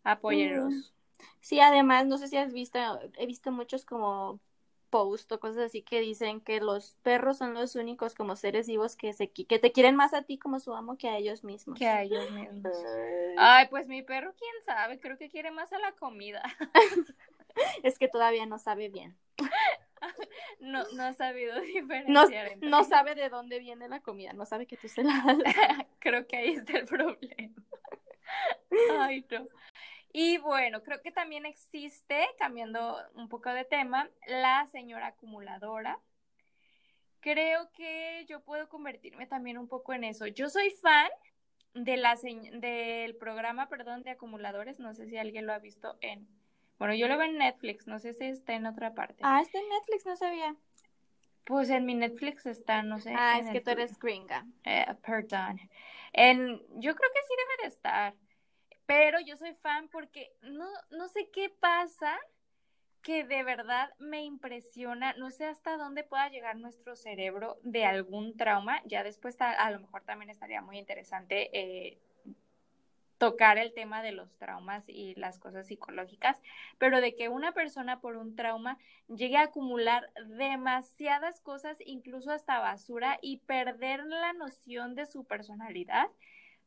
Apóyenlos. 0.03 0.93
Sí, 1.41 1.61
además, 1.61 2.07
no 2.07 2.19
sé 2.19 2.29
si 2.29 2.37
has 2.37 2.53
visto, 2.53 2.79
he 3.17 3.27
visto 3.27 3.53
muchos 3.53 3.85
como 3.85 4.41
post 4.91 5.31
o 5.33 5.41
cosas 5.41 5.65
así 5.65 5.83
que 5.83 6.01
dicen 6.01 6.41
que 6.41 6.61
los 6.61 6.97
perros 7.03 7.39
son 7.39 7.55
los 7.55 7.75
únicos 7.75 8.15
como 8.15 8.37
seres 8.37 8.69
vivos 8.69 8.95
que 8.95 9.13
se 9.13 9.29
que 9.29 9.59
te 9.59 9.73
quieren 9.73 9.97
más 9.97 10.15
a 10.15 10.23
ti 10.23 10.39
como 10.39 10.61
su 10.61 10.73
amo 10.73 10.97
que 10.97 11.09
a 11.09 11.19
ellos 11.19 11.43
mismos. 11.43 11.79
Que 11.79 11.89
a 11.89 12.03
ellos 12.03 12.31
mismos. 12.31 12.73
Ay, 13.37 13.67
pues 13.71 13.89
mi 13.89 14.03
perro, 14.03 14.35
quién 14.39 14.55
sabe, 14.65 15.01
creo 15.01 15.19
que 15.19 15.31
quiere 15.31 15.51
más 15.51 15.73
a 15.73 15.79
la 15.79 15.93
comida. 15.93 16.43
Es 17.83 17.99
que 17.99 18.09
todavía 18.09 18.47
no 18.47 18.59
sabe 18.59 18.89
bien. 18.89 19.17
No, 20.61 20.85
no 20.95 21.05
ha 21.05 21.15
sabido 21.15 21.55
No, 21.61 21.63
diferenciar 21.63 22.49
entre 22.49 22.69
no 22.69 22.85
sabe 22.85 23.15
de 23.15 23.31
dónde 23.31 23.59
viene 23.59 23.89
la 23.89 24.01
comida, 24.01 24.35
no 24.35 24.45
sabe 24.45 24.67
que 24.67 24.77
tú 24.77 24.87
se 24.89 25.03
la 25.03 25.23
das. 25.25 25.87
Creo 25.99 26.27
que 26.27 26.37
ahí 26.37 26.51
está 26.53 26.79
el 26.79 26.85
problema. 26.85 27.55
Ay, 28.99 29.25
no. 29.31 29.47
Y 30.17 30.39
bueno, 30.39 30.83
creo 30.83 31.03
que 31.03 31.11
también 31.11 31.45
existe, 31.45 32.25
cambiando 32.39 32.97
un 33.15 33.29
poco 33.29 33.51
de 33.51 33.65
tema, 33.65 34.09
la 34.29 34.65
señora 34.67 35.09
acumuladora. 35.09 35.99
Creo 37.19 37.73
que 37.73 38.25
yo 38.29 38.41
puedo 38.45 38.69
convertirme 38.69 39.27
también 39.27 39.59
un 39.59 39.67
poco 39.67 39.93
en 39.93 40.05
eso. 40.05 40.27
Yo 40.29 40.49
soy 40.49 40.71
fan 40.71 41.11
de 41.75 41.97
la 41.97 42.17
del 42.17 43.17
programa, 43.17 43.69
perdón, 43.69 44.05
de 44.05 44.11
acumuladores. 44.11 44.79
No 44.79 44.95
sé 44.95 45.09
si 45.09 45.17
alguien 45.17 45.47
lo 45.47 45.53
ha 45.53 45.59
visto 45.59 45.99
en. 46.01 46.29
Bueno, 46.85 46.97
yo 46.97 47.09
lo 47.09 47.17
veo 47.17 47.27
en 47.27 47.39
Netflix, 47.39 47.87
no 47.87 47.99
sé 47.99 48.13
si 48.13 48.27
está 48.27 48.53
en 48.53 48.67
otra 48.67 48.93
parte. 48.93 49.17
Ah, 49.23 49.41
está 49.41 49.59
en 49.59 49.71
Netflix, 49.71 50.05
no 50.05 50.17
sabía. 50.17 50.55
Pues 51.47 51.71
en 51.71 51.87
mi 51.87 51.95
Netflix 51.95 52.45
está, 52.45 52.83
no 52.83 53.01
sé. 53.01 53.15
Ah, 53.17 53.39
es 53.39 53.49
que 53.49 53.63
tú 53.63 53.71
eres 53.71 53.99
gringa. 53.99 54.45
Eh, 54.65 54.85
perdón. 55.03 55.59
En, 56.13 56.59
yo 56.79 56.95
creo 56.95 57.11
que 57.11 57.23
sí 57.23 57.35
debe 57.39 57.63
de 57.63 57.69
estar. 57.69 58.15
Pero 58.85 59.19
yo 59.21 59.35
soy 59.39 59.55
fan 59.55 59.89
porque 59.89 60.31
no, 60.43 60.69
no 60.91 61.09
sé 61.09 61.31
qué 61.33 61.49
pasa 61.49 62.19
que 63.01 63.25
de 63.25 63.43
verdad 63.45 63.89
me 63.99 64.23
impresiona. 64.23 65.15
No 65.15 65.31
sé 65.31 65.47
hasta 65.47 65.79
dónde 65.79 66.05
pueda 66.05 66.29
llegar 66.29 66.57
nuestro 66.57 66.97
cerebro 66.97 67.57
de 67.63 67.87
algún 67.87 68.37
trauma. 68.37 68.83
Ya 68.85 69.03
después 69.03 69.39
ta- 69.39 69.53
a 69.53 69.71
lo 69.71 69.81
mejor 69.81 70.03
también 70.03 70.29
estaría 70.29 70.61
muy 70.61 70.77
interesante 70.79 71.49
eh, 71.59 71.99
tocar 73.25 73.57
el 73.57 73.73
tema 73.73 74.03
de 74.03 74.13
los 74.13 74.37
traumas 74.37 74.85
y 74.87 75.15
las 75.15 75.39
cosas 75.39 75.67
psicológicas, 75.67 76.43
pero 76.77 77.01
de 77.01 77.15
que 77.15 77.31
una 77.31 77.53
persona 77.53 78.01
por 78.01 78.17
un 78.17 78.37
trauma 78.37 78.77
llegue 79.09 79.39
a 79.39 79.45
acumular 79.45 80.11
demasiadas 80.27 81.41
cosas, 81.41 81.79
incluso 81.87 82.31
hasta 82.31 82.59
basura, 82.59 83.19
y 83.23 83.39
perder 83.39 84.05
la 84.05 84.35
noción 84.35 84.95
de 84.95 85.07
su 85.07 85.25
personalidad 85.25 86.09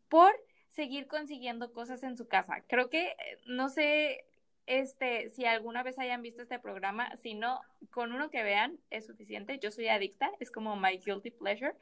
por 0.10 0.34
seguir 0.70 1.06
consiguiendo 1.06 1.74
cosas 1.74 2.02
en 2.02 2.18
su 2.18 2.28
casa. 2.28 2.62
Creo 2.68 2.90
que, 2.90 3.10
eh, 3.10 3.38
no 3.46 3.70
sé, 3.70 4.26
este, 4.66 5.30
si 5.30 5.46
alguna 5.46 5.84
vez 5.84 6.00
hayan 6.00 6.24
visto 6.24 6.42
este 6.42 6.58
programa, 6.58 7.16
si 7.18 7.36
no, 7.36 7.62
con 7.92 8.14
uno 8.14 8.32
que 8.32 8.42
vean 8.42 8.80
es 8.90 9.06
suficiente. 9.06 9.60
Yo 9.60 9.70
soy 9.70 9.90
adicta, 9.90 10.32
es 10.40 10.50
como 10.50 10.76
my 10.76 10.98
guilty 10.98 11.30
pleasure, 11.30 11.76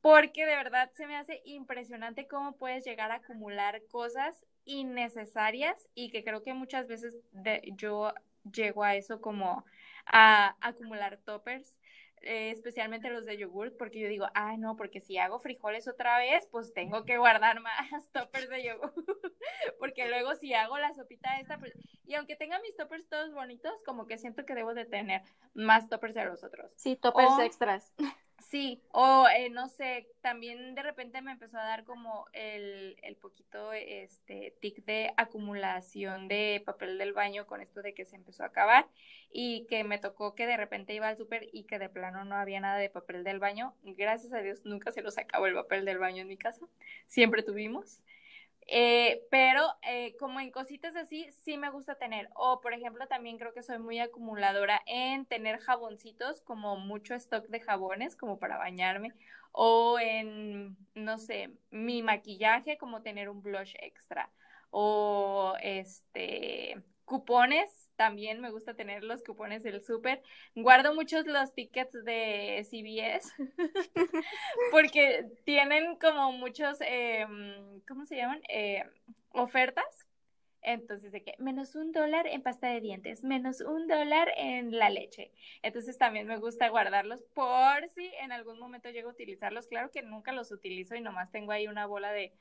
porque 0.00 0.46
de 0.46 0.56
verdad 0.56 0.90
se 0.94 1.06
me 1.06 1.16
hace 1.16 1.42
impresionante 1.44 2.26
cómo 2.28 2.56
puedes 2.56 2.84
llegar 2.84 3.10
a 3.10 3.16
acumular 3.16 3.82
cosas 3.90 4.44
innecesarias 4.64 5.88
y 5.94 6.10
que 6.10 6.24
creo 6.24 6.42
que 6.42 6.54
muchas 6.54 6.86
veces 6.86 7.16
de- 7.32 7.62
yo 7.76 8.12
llego 8.52 8.84
a 8.84 8.94
eso 8.96 9.20
como 9.20 9.64
a 10.06 10.56
acumular 10.60 11.18
toppers, 11.24 11.76
eh, 12.22 12.50
especialmente 12.50 13.10
los 13.10 13.24
de 13.24 13.36
yogurt, 13.36 13.76
porque 13.76 14.00
yo 14.00 14.08
digo, 14.08 14.26
ay 14.34 14.56
no, 14.58 14.76
porque 14.76 15.00
si 15.00 15.18
hago 15.18 15.38
frijoles 15.38 15.86
otra 15.88 16.18
vez, 16.18 16.46
pues 16.50 16.72
tengo 16.72 17.04
que 17.04 17.18
guardar 17.18 17.60
más 17.60 17.74
toppers 18.12 18.48
de 18.48 18.64
yogur, 18.64 18.92
porque 19.78 20.08
luego 20.08 20.34
si 20.34 20.54
hago 20.54 20.78
la 20.78 20.94
sopita 20.94 21.38
esta, 21.40 21.58
pues, 21.58 21.72
y 22.06 22.14
aunque 22.14 22.36
tenga 22.36 22.58
mis 22.60 22.76
toppers 22.76 23.08
todos 23.08 23.32
bonitos, 23.34 23.82
como 23.84 24.06
que 24.06 24.18
siento 24.18 24.44
que 24.46 24.54
debo 24.54 24.74
de 24.74 24.84
tener 24.84 25.22
más 25.54 25.88
toppers 25.88 26.14
de 26.14 26.24
los 26.24 26.42
otros. 26.44 26.72
Sí, 26.76 26.96
toppers 26.96 27.30
O- 27.38 27.42
extras. 27.42 27.92
Sí, 28.48 28.80
o 28.92 29.26
eh, 29.28 29.50
no 29.50 29.68
sé, 29.68 30.06
también 30.20 30.76
de 30.76 30.82
repente 30.82 31.20
me 31.20 31.32
empezó 31.32 31.58
a 31.58 31.64
dar 31.64 31.82
como 31.84 32.26
el, 32.32 32.96
el 33.02 33.16
poquito 33.16 33.72
este 33.72 34.54
tic 34.60 34.84
de 34.84 35.12
acumulación 35.16 36.28
de 36.28 36.62
papel 36.64 36.96
del 36.96 37.12
baño 37.12 37.46
con 37.48 37.60
esto 37.60 37.82
de 37.82 37.92
que 37.92 38.04
se 38.04 38.14
empezó 38.14 38.44
a 38.44 38.46
acabar 38.46 38.86
y 39.32 39.66
que 39.68 39.82
me 39.82 39.98
tocó 39.98 40.36
que 40.36 40.46
de 40.46 40.56
repente 40.56 40.94
iba 40.94 41.08
al 41.08 41.16
súper 41.16 41.48
y 41.52 41.64
que 41.64 41.80
de 41.80 41.88
plano 41.88 42.24
no 42.24 42.36
había 42.36 42.60
nada 42.60 42.78
de 42.78 42.88
papel 42.88 43.24
del 43.24 43.40
baño. 43.40 43.74
Gracias 43.82 44.32
a 44.32 44.38
Dios 44.38 44.64
nunca 44.64 44.92
se 44.92 45.02
nos 45.02 45.18
acabó 45.18 45.46
el 45.46 45.54
papel 45.54 45.84
del 45.84 45.98
baño 45.98 46.22
en 46.22 46.28
mi 46.28 46.36
casa, 46.36 46.66
siempre 47.08 47.42
tuvimos. 47.42 48.00
Eh, 48.68 49.22
pero 49.30 49.62
eh, 49.82 50.16
como 50.18 50.40
en 50.40 50.50
cositas 50.50 50.96
así, 50.96 51.30
sí 51.44 51.56
me 51.56 51.70
gusta 51.70 51.96
tener. 51.96 52.28
O, 52.34 52.60
por 52.60 52.72
ejemplo, 52.74 53.06
también 53.06 53.38
creo 53.38 53.52
que 53.54 53.62
soy 53.62 53.78
muy 53.78 53.98
acumuladora 54.00 54.82
en 54.86 55.24
tener 55.26 55.58
jaboncitos, 55.60 56.40
como 56.42 56.76
mucho 56.76 57.14
stock 57.14 57.46
de 57.48 57.60
jabones, 57.60 58.16
como 58.16 58.38
para 58.38 58.58
bañarme. 58.58 59.12
O 59.52 59.98
en, 60.00 60.76
no 60.94 61.18
sé, 61.18 61.50
mi 61.70 62.02
maquillaje, 62.02 62.76
como 62.78 63.02
tener 63.02 63.28
un 63.28 63.42
blush 63.42 63.74
extra. 63.80 64.30
O, 64.70 65.54
este, 65.62 66.82
cupones, 67.04 67.85
también 67.96 68.40
me 68.40 68.50
gusta 68.50 68.74
tener 68.74 69.02
los 69.02 69.22
cupones 69.22 69.62
del 69.62 69.82
súper. 69.82 70.22
Guardo 70.54 70.94
muchos 70.94 71.26
los 71.26 71.54
tickets 71.54 72.04
de 72.04 72.66
CVS 72.68 73.34
porque 74.70 75.26
tienen 75.44 75.96
como 75.96 76.32
muchos, 76.32 76.78
eh, 76.82 77.26
¿cómo 77.88 78.04
se 78.06 78.16
llaman? 78.16 78.42
Eh, 78.48 78.84
ofertas. 79.30 80.06
Entonces, 80.62 81.12
de 81.12 81.22
que 81.22 81.34
menos 81.38 81.76
un 81.76 81.92
dólar 81.92 82.26
en 82.26 82.42
pasta 82.42 82.66
de 82.66 82.80
dientes, 82.80 83.22
menos 83.22 83.60
un 83.60 83.86
dólar 83.86 84.32
en 84.36 84.76
la 84.76 84.90
leche. 84.90 85.30
Entonces, 85.62 85.96
también 85.96 86.26
me 86.26 86.38
gusta 86.38 86.68
guardarlos 86.68 87.22
por 87.34 87.88
si 87.94 88.10
en 88.20 88.32
algún 88.32 88.58
momento 88.58 88.90
llego 88.90 89.10
a 89.10 89.12
utilizarlos. 89.12 89.68
Claro 89.68 89.92
que 89.92 90.02
nunca 90.02 90.32
los 90.32 90.50
utilizo 90.50 90.96
y 90.96 91.00
nomás 91.00 91.30
tengo 91.30 91.52
ahí 91.52 91.68
una 91.68 91.86
bola 91.86 92.10
de 92.10 92.32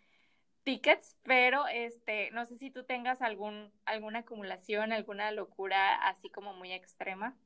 tickets, 0.65 1.15
pero 1.23 1.67
este, 1.67 2.32
no 2.32 2.45
sé 2.45 2.58
si 2.58 2.71
tú 2.71 2.84
tengas 2.84 3.21
algún, 3.21 3.71
alguna 3.86 4.19
acumulación, 4.19 4.91
alguna 4.91 5.32
locura 5.32 5.95
así 6.08 6.30
como 6.30 6.54
muy 6.54 6.73
extrema. 6.73 7.38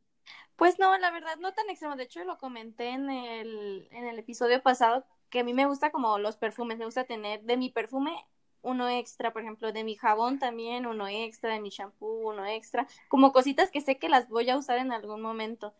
Pues 0.56 0.80
no, 0.80 0.98
la 0.98 1.12
verdad, 1.12 1.38
no 1.38 1.54
tan 1.54 1.70
extremo. 1.70 1.96
De 1.96 2.04
hecho, 2.04 2.24
lo 2.24 2.38
comenté 2.40 2.90
en 2.90 3.10
el, 3.10 3.88
en 3.92 4.08
el 4.08 4.18
episodio 4.18 4.62
pasado, 4.64 5.06
que 5.30 5.42
a 5.42 5.44
mí 5.44 5.54
me 5.54 5.68
gusta 5.68 5.92
como 5.92 6.18
los 6.18 6.38
perfumes, 6.38 6.80
me 6.80 6.86
gusta 6.86 7.04
tener 7.04 7.44
de 7.44 7.58
mi 7.58 7.70
perfume 7.70 8.26
uno 8.62 8.90
extra, 8.90 9.32
por 9.32 9.42
ejemplo, 9.42 9.72
de 9.72 9.84
mi 9.84 9.96
jabón 9.96 10.40
también, 10.40 10.86
uno 10.86 11.08
extra, 11.08 11.54
de 11.54 11.62
mi 11.62 11.70
shampoo, 11.70 12.30
uno 12.30 12.46
extra, 12.46 12.88
como 13.08 13.32
cositas 13.32 13.72
que 13.72 13.82
sé 13.82 13.98
que 13.98 14.10
las 14.10 14.28
voy 14.28 14.50
a 14.50 14.58
usar 14.58 14.80
en 14.80 14.92
algún 14.92 15.22
momento. 15.22 15.74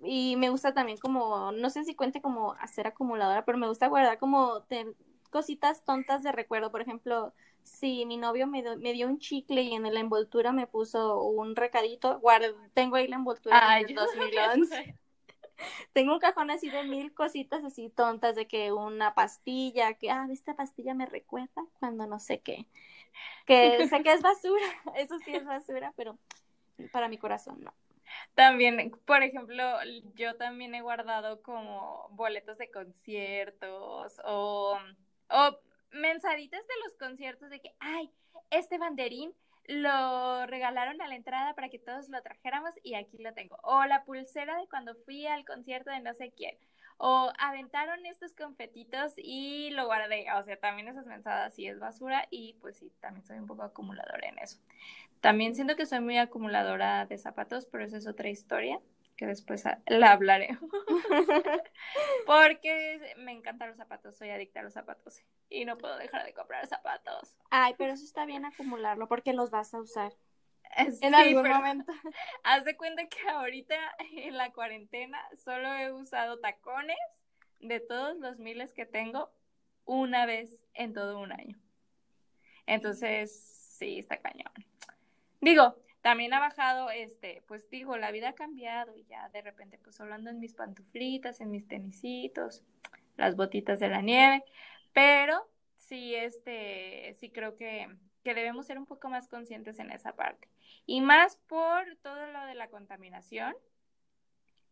Y 0.00 0.36
me 0.36 0.50
gusta 0.50 0.74
también 0.74 0.98
como, 0.98 1.52
no 1.52 1.70
sé 1.70 1.84
si 1.84 1.94
cuente 1.94 2.20
como 2.20 2.52
hacer 2.54 2.86
acumuladora, 2.86 3.44
pero 3.44 3.58
me 3.58 3.68
gusta 3.68 3.88
guardar 3.88 4.18
como 4.18 4.62
cositas 5.30 5.84
tontas 5.84 6.22
de 6.22 6.32
recuerdo. 6.32 6.70
Por 6.70 6.82
ejemplo, 6.82 7.32
si 7.62 8.06
mi 8.06 8.16
novio 8.16 8.46
me, 8.46 8.62
me, 8.76 8.92
dio 8.92 9.06
un 9.06 9.18
chicle 9.18 9.62
y 9.62 9.74
en 9.74 9.82
la 9.82 10.00
envoltura 10.00 10.52
me 10.52 10.66
puso 10.66 11.22
un 11.22 11.56
recadito, 11.56 12.18
guardo, 12.20 12.56
tengo 12.74 12.96
ahí 12.96 13.08
la 13.08 13.16
envoltura 13.16 13.78
de 13.86 13.94
2011. 13.94 14.96
Tengo 15.92 16.14
un 16.14 16.20
cajón 16.20 16.50
así 16.50 16.70
de 16.70 16.84
mil 16.84 17.12
cositas 17.12 17.64
así 17.64 17.90
tontas 17.90 18.36
de 18.36 18.46
que 18.46 18.72
una 18.72 19.14
pastilla, 19.14 19.94
que, 19.94 20.10
ah, 20.10 20.26
esta 20.30 20.54
pastilla 20.54 20.94
me 20.94 21.06
recuerda 21.06 21.64
cuando 21.78 22.06
no 22.06 22.18
sé 22.18 22.40
qué. 22.40 22.66
Que 23.46 23.88
sé 23.88 24.02
que 24.02 24.12
es 24.12 24.22
basura, 24.22 24.66
eso 24.96 25.18
sí 25.18 25.34
es 25.34 25.44
basura, 25.44 25.92
pero 25.96 26.18
para 26.92 27.08
mi 27.08 27.18
corazón 27.18 27.60
no. 27.60 27.74
También, 28.34 28.92
por 29.04 29.22
ejemplo, 29.22 29.62
yo 30.14 30.36
también 30.36 30.74
he 30.74 30.80
guardado 30.80 31.42
como 31.42 32.08
boletos 32.12 32.56
de 32.56 32.70
conciertos 32.70 34.20
o, 34.24 34.78
o 35.30 35.58
mensaditas 35.92 36.60
de 36.66 36.74
los 36.84 36.96
conciertos 36.96 37.50
de 37.50 37.60
que, 37.60 37.74
ay, 37.80 38.10
este 38.50 38.78
banderín 38.78 39.34
lo 39.68 40.46
regalaron 40.46 41.00
a 41.02 41.08
la 41.08 41.14
entrada 41.14 41.54
para 41.54 41.68
que 41.68 41.78
todos 41.78 42.08
lo 42.08 42.22
trajéramos 42.22 42.74
y 42.82 42.94
aquí 42.94 43.18
lo 43.18 43.34
tengo. 43.34 43.58
O 43.62 43.84
la 43.84 44.04
pulsera 44.04 44.58
de 44.58 44.66
cuando 44.68 44.94
fui 45.04 45.26
al 45.26 45.44
concierto 45.44 45.90
de 45.90 46.00
no 46.00 46.14
sé 46.14 46.32
quién. 46.34 46.56
O 46.96 47.30
aventaron 47.38 48.06
estos 48.06 48.32
confetitos 48.32 49.12
y 49.18 49.70
lo 49.70 49.84
guardé. 49.86 50.26
O 50.32 50.42
sea, 50.42 50.58
también 50.58 50.88
esas 50.88 51.06
mensadas 51.06 51.54
sí 51.54 51.66
es 51.66 51.78
basura 51.78 52.26
y 52.30 52.54
pues 52.60 52.78
sí, 52.78 52.90
también 53.00 53.24
soy 53.26 53.38
un 53.38 53.46
poco 53.46 53.62
acumuladora 53.62 54.26
en 54.26 54.38
eso. 54.38 54.58
También 55.20 55.54
siento 55.54 55.76
que 55.76 55.86
soy 55.86 56.00
muy 56.00 56.16
acumuladora 56.16 57.04
de 57.04 57.18
zapatos, 57.18 57.66
pero 57.66 57.84
esa 57.84 57.98
es 57.98 58.06
otra 58.06 58.30
historia 58.30 58.80
que 59.18 59.26
después 59.26 59.64
la 59.86 60.12
hablaré. 60.12 60.56
Porque 62.26 63.14
me 63.18 63.32
encantan 63.32 63.68
los 63.68 63.76
zapatos, 63.76 64.16
soy 64.16 64.30
adicta 64.30 64.60
a 64.60 64.62
los 64.62 64.72
zapatos 64.72 65.20
y 65.50 65.64
no 65.64 65.76
puedo 65.76 65.98
dejar 65.98 66.24
de 66.24 66.32
comprar 66.32 66.66
zapatos. 66.68 67.36
Ay, 67.50 67.74
pero 67.76 67.92
eso 67.92 68.04
está 68.04 68.24
bien 68.24 68.44
acumularlo 68.44 69.08
porque 69.08 69.32
los 69.32 69.50
vas 69.50 69.74
a 69.74 69.80
usar. 69.80 70.12
en 70.76 71.14
algún 71.14 71.48
momento. 71.48 71.92
Haz 72.44 72.64
de 72.64 72.76
cuenta 72.76 73.06
que 73.08 73.28
ahorita 73.28 73.74
en 74.12 74.36
la 74.36 74.52
cuarentena 74.52 75.20
solo 75.36 75.72
he 75.74 75.92
usado 75.92 76.38
tacones 76.38 76.96
de 77.58 77.80
todos 77.80 78.16
los 78.18 78.38
miles 78.38 78.72
que 78.72 78.86
tengo 78.86 79.32
una 79.84 80.26
vez 80.26 80.64
en 80.74 80.92
todo 80.92 81.18
un 81.18 81.32
año. 81.32 81.58
Entonces, 82.66 83.36
sí, 83.78 83.98
está 83.98 84.18
cañón. 84.18 84.52
Digo, 85.40 85.76
también 86.00 86.32
ha 86.32 86.40
bajado, 86.40 86.90
este, 86.90 87.42
pues 87.46 87.68
digo, 87.70 87.96
la 87.96 88.10
vida 88.10 88.30
ha 88.30 88.34
cambiado 88.34 88.96
y 88.96 89.04
ya 89.04 89.28
de 89.30 89.42
repente, 89.42 89.78
pues 89.78 90.00
hablando 90.00 90.30
en 90.30 90.38
mis 90.38 90.54
pantuflitas, 90.54 91.40
en 91.40 91.50
mis 91.50 91.66
tenisitos, 91.66 92.62
las 93.16 93.36
botitas 93.36 93.80
de 93.80 93.88
la 93.88 94.00
nieve, 94.00 94.44
pero 94.92 95.48
sí, 95.76 96.14
este, 96.14 97.16
sí 97.18 97.30
creo 97.30 97.56
que, 97.56 97.88
que 98.22 98.34
debemos 98.34 98.66
ser 98.66 98.78
un 98.78 98.86
poco 98.86 99.08
más 99.08 99.28
conscientes 99.28 99.78
en 99.78 99.90
esa 99.90 100.14
parte. 100.14 100.48
Y 100.86 101.00
más 101.00 101.36
por 101.48 101.96
todo 102.02 102.26
lo 102.26 102.44
de 102.46 102.54
la 102.54 102.68
contaminación, 102.68 103.54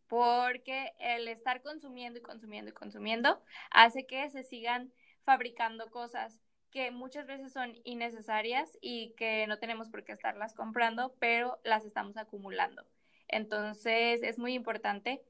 porque 0.07 0.93
el 1.01 1.27
estar 1.29 1.62
consumiendo 1.62 2.19
y 2.21 2.23
consumiendo 2.23 2.71
y 2.71 2.75
consumiendo 2.75 3.43
hace 3.71 4.07
que 4.07 4.31
se 4.31 4.45
sigan 4.45 4.93
fabricando 5.25 5.91
cosas 5.91 6.41
que 6.77 6.91
muchas 6.91 7.27
veces 7.27 7.55
son 7.55 7.73
innecesarias 7.85 8.77
y 8.83 9.15
que 9.17 9.47
no 9.47 9.59
tenemos 9.59 9.89
por 9.89 10.05
qué 10.05 10.12
estarlas 10.12 10.53
comprando, 10.53 11.15
pero 11.19 11.59
las 11.65 11.87
estamos 11.87 12.19
acumulando. 12.19 12.85
Entonces 13.29 14.23
es 14.23 14.39
muy 14.39 14.53
importante, 14.53 15.23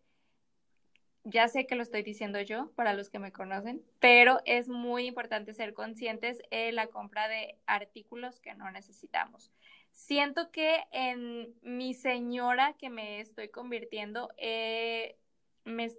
ya 1.22 1.46
sé 1.46 1.68
que 1.68 1.76
lo 1.76 1.84
estoy 1.84 2.02
diciendo 2.02 2.40
yo 2.40 2.72
para 2.74 2.94
los 2.94 3.10
que 3.10 3.20
me 3.20 3.30
conocen, 3.30 3.80
pero 4.00 4.40
es 4.44 4.68
muy 4.68 5.06
importante 5.06 5.54
ser 5.54 5.72
conscientes 5.72 6.42
en 6.50 6.74
la 6.74 6.88
compra 6.88 7.28
de 7.28 7.56
artículos 7.66 8.40
que 8.40 8.56
no 8.56 8.68
necesitamos. 8.72 9.52
Siento 9.92 10.50
que 10.50 10.82
en 10.90 11.54
mi 11.62 11.94
señora 11.94 12.72
que 12.72 12.90
me 12.90 13.20
estoy 13.20 13.50
convirtiendo, 13.50 14.30
eh, 14.36 15.16
me, 15.62 15.92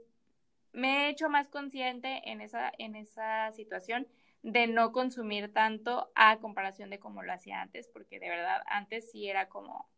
me 0.73 1.05
he 1.05 1.10
hecho 1.10 1.29
más 1.29 1.47
consciente 1.47 2.21
en 2.29 2.41
esa, 2.41 2.69
en 2.77 2.97
esa 2.97 3.53
situación 3.53 4.10
de 4.43 4.67
no 4.67 4.91
consumir 4.91 5.52
tanto 5.54 6.12
a 6.15 6.39
comparación 6.39 6.89
de 6.89 7.00
como 7.00 7.23
lo 7.23 7.34
hacía 7.34 7.62
antes, 7.62 7.89
porque 7.89 8.19
de 8.19 8.30
verdad 8.30 8.62
antes 8.67 9.12
sí 9.12 9.28
era 9.28 9.50
como, 9.50 9.89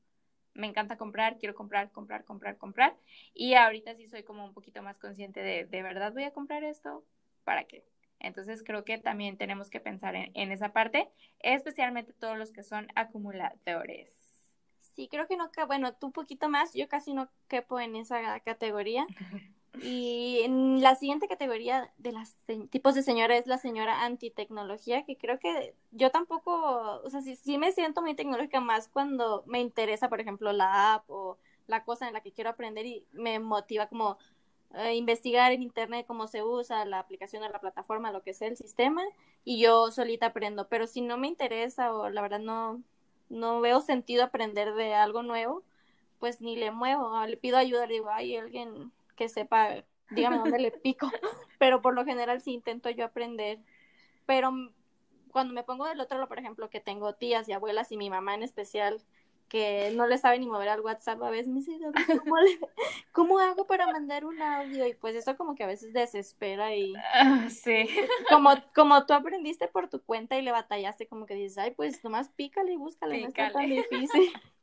me 0.53 0.67
encanta 0.67 0.97
comprar, 0.97 1.37
quiero 1.37 1.55
comprar, 1.55 1.91
comprar, 1.91 2.23
comprar, 2.25 2.57
comprar, 2.57 2.97
y 3.33 3.55
ahorita 3.55 3.95
sí 3.95 4.07
soy 4.07 4.23
como 4.23 4.45
un 4.45 4.53
poquito 4.53 4.81
más 4.81 4.97
consciente 4.97 5.41
de, 5.41 5.65
de 5.65 5.83
verdad 5.83 6.13
voy 6.13 6.23
a 6.23 6.31
comprar 6.31 6.63
esto, 6.63 7.05
¿para 7.43 7.65
qué? 7.65 7.85
Entonces 8.19 8.63
creo 8.63 8.83
que 8.83 8.97
también 8.97 9.37
tenemos 9.37 9.69
que 9.69 9.79
pensar 9.79 10.15
en, 10.15 10.31
en 10.33 10.51
esa 10.51 10.73
parte, 10.73 11.09
especialmente 11.39 12.13
todos 12.13 12.37
los 12.37 12.51
que 12.51 12.63
son 12.63 12.87
acumuladores. 12.95 14.11
Sí, 14.79 15.07
creo 15.09 15.27
que 15.27 15.37
no, 15.37 15.49
bueno, 15.67 15.93
tú 15.93 16.07
un 16.07 16.11
poquito 16.11 16.49
más, 16.49 16.73
yo 16.73 16.89
casi 16.89 17.13
no 17.13 17.29
quepo 17.47 17.79
en 17.79 17.95
esa 17.95 18.39
categoría. 18.41 19.07
Y 19.81 20.41
en 20.43 20.81
la 20.81 20.95
siguiente 20.95 21.27
categoría 21.27 21.91
de 21.97 22.11
los 22.11 22.33
tipos 22.69 22.95
de 22.95 23.03
señora 23.03 23.37
es 23.37 23.47
la 23.47 23.57
señora 23.57 24.03
antitecnología, 24.03 25.05
que 25.05 25.17
creo 25.17 25.39
que 25.39 25.73
yo 25.91 26.11
tampoco, 26.11 27.01
o 27.03 27.09
sea, 27.09 27.21
sí, 27.21 27.35
sí, 27.35 27.57
me 27.57 27.71
siento 27.71 28.01
muy 28.01 28.15
tecnológica 28.15 28.59
más 28.59 28.87
cuando 28.87 29.43
me 29.47 29.59
interesa, 29.59 30.09
por 30.09 30.19
ejemplo, 30.19 30.51
la 30.51 30.95
app 30.95 31.09
o 31.09 31.37
la 31.67 31.83
cosa 31.83 32.07
en 32.07 32.13
la 32.13 32.21
que 32.21 32.31
quiero 32.31 32.49
aprender 32.49 32.85
y 32.85 33.05
me 33.11 33.39
motiva 33.39 33.87
como 33.87 34.17
eh, 34.73 34.95
investigar 34.95 35.51
en 35.51 35.61
internet 35.61 36.05
cómo 36.07 36.27
se 36.27 36.43
usa 36.43 36.85
la 36.85 36.99
aplicación 36.99 37.43
o 37.43 37.49
la 37.49 37.59
plataforma, 37.59 38.11
lo 38.11 38.23
que 38.23 38.33
sea 38.33 38.47
el 38.47 38.57
sistema, 38.57 39.03
y 39.43 39.59
yo 39.59 39.91
solita 39.91 40.27
aprendo. 40.27 40.67
Pero 40.67 40.87
si 40.87 41.01
no 41.01 41.17
me 41.17 41.27
interesa 41.27 41.93
o 41.93 42.09
la 42.09 42.21
verdad 42.21 42.39
no, 42.39 42.81
no 43.29 43.61
veo 43.61 43.81
sentido 43.81 44.23
aprender 44.23 44.73
de 44.75 44.93
algo 44.93 45.23
nuevo, 45.23 45.63
pues 46.19 46.41
ni 46.41 46.55
le 46.55 46.71
muevo, 46.71 47.25
le 47.25 47.37
pido 47.37 47.57
ayuda, 47.57 47.87
le 47.87 47.95
digo, 47.95 48.09
hay 48.09 48.35
alguien 48.35 48.91
que 49.19 49.27
sepa, 49.27 49.83
dígame 50.11 50.37
dónde 50.37 50.59
le 50.59 50.71
pico, 50.83 51.11
pero 51.57 51.81
por 51.81 51.93
lo 51.93 52.05
general 52.05 52.39
sí 52.39 52.53
intento 52.53 52.89
yo 52.89 53.03
aprender, 53.03 53.59
pero 54.25 54.51
cuando 55.31 55.53
me 55.53 55.63
pongo 55.63 55.85
del 55.85 55.99
otro 55.99 56.17
lado, 56.17 56.29
por 56.29 56.39
ejemplo, 56.39 56.69
que 56.69 56.79
tengo 56.79 57.13
tías 57.13 57.49
y 57.49 57.51
abuelas 57.51 57.91
y 57.91 57.97
mi 57.97 58.09
mamá 58.09 58.33
en 58.33 58.43
especial, 58.43 59.03
que 59.49 59.91
no 59.95 60.07
le 60.07 60.17
sabe 60.17 60.39
ni 60.39 60.47
mover 60.47 60.69
al 60.69 60.79
WhatsApp, 60.79 61.21
a 61.21 61.29
veces 61.29 61.47
me 61.47 61.55
dice, 61.55 61.77
¿cómo, 62.17 62.35
¿cómo 63.11 63.39
hago 63.39 63.67
para 63.67 63.87
mandar 63.87 64.23
un 64.23 64.41
audio? 64.41 64.87
Y 64.87 64.93
pues 64.93 65.15
eso 65.15 65.35
como 65.35 65.55
que 65.55 65.63
a 65.63 65.67
veces 65.67 65.91
desespera 65.91 66.73
y... 66.75 66.93
Ah, 67.13 67.49
sí. 67.49 67.89
Como, 68.29 68.51
como 68.73 69.05
tú 69.05 69.13
aprendiste 69.13 69.67
por 69.67 69.89
tu 69.89 70.01
cuenta 70.01 70.37
y 70.37 70.43
le 70.43 70.53
batallaste, 70.53 71.07
como 71.07 71.25
que 71.25 71.33
dices, 71.33 71.57
ay, 71.57 71.71
pues 71.71 72.01
nomás 72.05 72.29
pícale 72.29 72.71
y 72.71 72.77
búscale, 72.77 73.19
no 73.19 73.27
está 73.27 73.51
tan 73.51 73.67
difícil. 73.67 74.31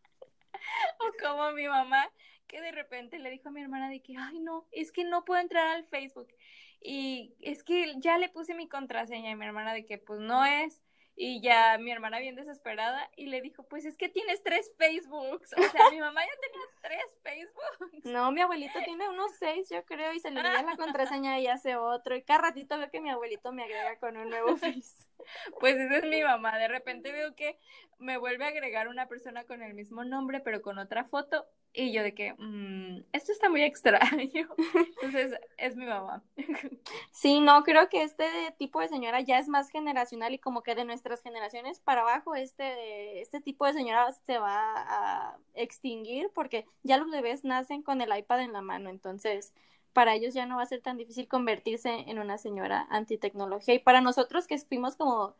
o 1.01 1.23
como 1.23 1.53
mi 1.53 1.69
mamá, 1.69 2.09
que 2.47 2.61
de 2.61 2.73
repente 2.73 3.19
le 3.19 3.31
dijo 3.31 3.49
a 3.49 3.53
mi 3.53 3.61
hermana 3.61 3.89
de 3.89 4.01
que, 4.01 4.15
ay 4.19 4.41
no, 4.41 4.67
es 4.73 4.93
que 4.93 5.05
no 5.05 5.25
puedo 5.25 5.41
entrar 5.41 5.69
al 5.69 5.85
Facebook. 5.85 6.29
Y 6.81 7.35
es 7.41 7.65
que 7.65 7.95
ya 7.99 8.19
le 8.19 8.29
puse 8.29 8.55
mi 8.55 8.69
contraseña 8.69 9.31
y 9.31 9.37
mi 9.37 9.47
hermana 9.47 9.75
de 9.75 9.85
que 9.85 9.99
pues 9.99 10.21
no 10.21 10.45
es. 10.45 10.83
Y 11.19 11.41
ya 11.41 11.79
mi 11.79 11.91
hermana 11.91 12.19
bien 12.19 12.37
desesperada 12.37 13.11
y 13.17 13.29
le 13.29 13.41
dijo, 13.41 13.63
pues 13.63 13.87
es 13.87 13.97
que 13.97 14.11
tienes 14.11 14.43
tres 14.43 14.71
Facebooks. 14.77 15.55
O 15.55 15.63
sea, 15.63 15.91
mi 15.91 15.99
mamá 15.99 16.21
ya 16.23 16.33
tenía 16.43 16.67
tres 16.83 17.19
Facebooks. 17.23 18.05
No, 18.05 18.31
mi 18.33 18.43
abuelito 18.43 18.79
tiene 18.85 19.09
unos 19.09 19.33
seis, 19.39 19.71
yo 19.71 19.83
creo, 19.87 20.13
y 20.13 20.21
se 20.21 20.31
le 20.31 20.41
olvida 20.41 20.63
la 20.63 20.77
contraseña 20.77 21.41
y 21.41 21.47
hace 21.47 21.77
otro. 21.77 22.15
Y 22.15 22.23
cada 22.23 22.43
ratito 22.43 22.77
veo 22.77 22.91
que 22.91 23.01
mi 23.01 23.09
abuelito 23.09 23.51
me 23.51 23.65
agrega 23.65 23.99
con 23.99 24.19
un 24.19 24.29
nuevo 24.29 24.57
Face. 24.59 25.07
Pues 25.59 25.77
esa 25.77 25.97
es 25.97 26.05
mi 26.05 26.23
mamá. 26.23 26.59
De 26.59 26.69
repente 26.69 27.11
veo 27.13 27.35
que 27.35 27.59
me 27.99 28.19
vuelve 28.19 28.45
a 28.45 28.49
agregar 28.49 28.89
una 28.89 29.09
persona 29.09 29.45
con 29.45 29.63
el 29.63 29.73
mismo 29.73 30.05
nombre, 30.05 30.41
pero 30.41 30.61
con 30.61 30.79
otra 30.79 31.05
foto. 31.05 31.47
Y 31.73 31.93
yo 31.93 32.03
de 32.03 32.15
que, 32.15 32.33
mmm, 32.39 33.03
esto 33.13 33.33
está 33.33 33.51
muy 33.51 33.63
extraño. 33.63 34.49
Entonces, 35.03 35.39
es 35.59 35.77
mi 35.77 35.87
mamá. 35.87 36.23
Sí, 37.13 37.41
no, 37.41 37.65
creo 37.65 37.89
que 37.89 38.03
este 38.03 38.27
tipo 38.59 38.81
de 38.81 38.89
señora 38.89 39.21
ya 39.21 39.39
es 39.39 39.49
más 39.49 39.69
generacional 39.71 40.35
y 40.35 40.39
como 40.39 40.63
que 40.63 40.75
de 40.75 40.85
nuestras 40.85 41.23
generaciones 41.23 41.81
para 41.81 42.03
abajo, 42.03 42.35
este, 42.35 43.21
este 43.21 43.41
tipo 43.41 43.67
de 43.67 43.73
señora 43.73 44.13
se 44.13 44.39
va 44.39 44.75
a 44.77 45.39
extinguir 45.55 46.31
porque 46.35 46.67
ya 46.83 46.99
los 46.99 47.11
bebés 47.11 47.45
nacen 47.45 47.83
con 47.83 48.01
el 48.01 48.17
iPad 48.17 48.43
en 48.43 48.53
la 48.53 48.63
mano. 48.63 48.91
Entonces, 48.91 49.53
para 49.93 50.15
ellos 50.15 50.35
ya 50.35 50.47
no 50.47 50.57
va 50.57 50.63
a 50.63 50.67
ser 50.67 50.83
tan 50.83 50.99
difícil 50.99 51.27
convertirse 51.27 51.91
en 52.07 52.19
una 52.19 52.39
señora 52.39 52.87
antitecnología. 52.91 53.75
Y 53.75 53.79
para 53.79 54.01
nosotros 54.03 54.47
que 54.47 54.59
fuimos 54.59 54.97
como 54.97 55.35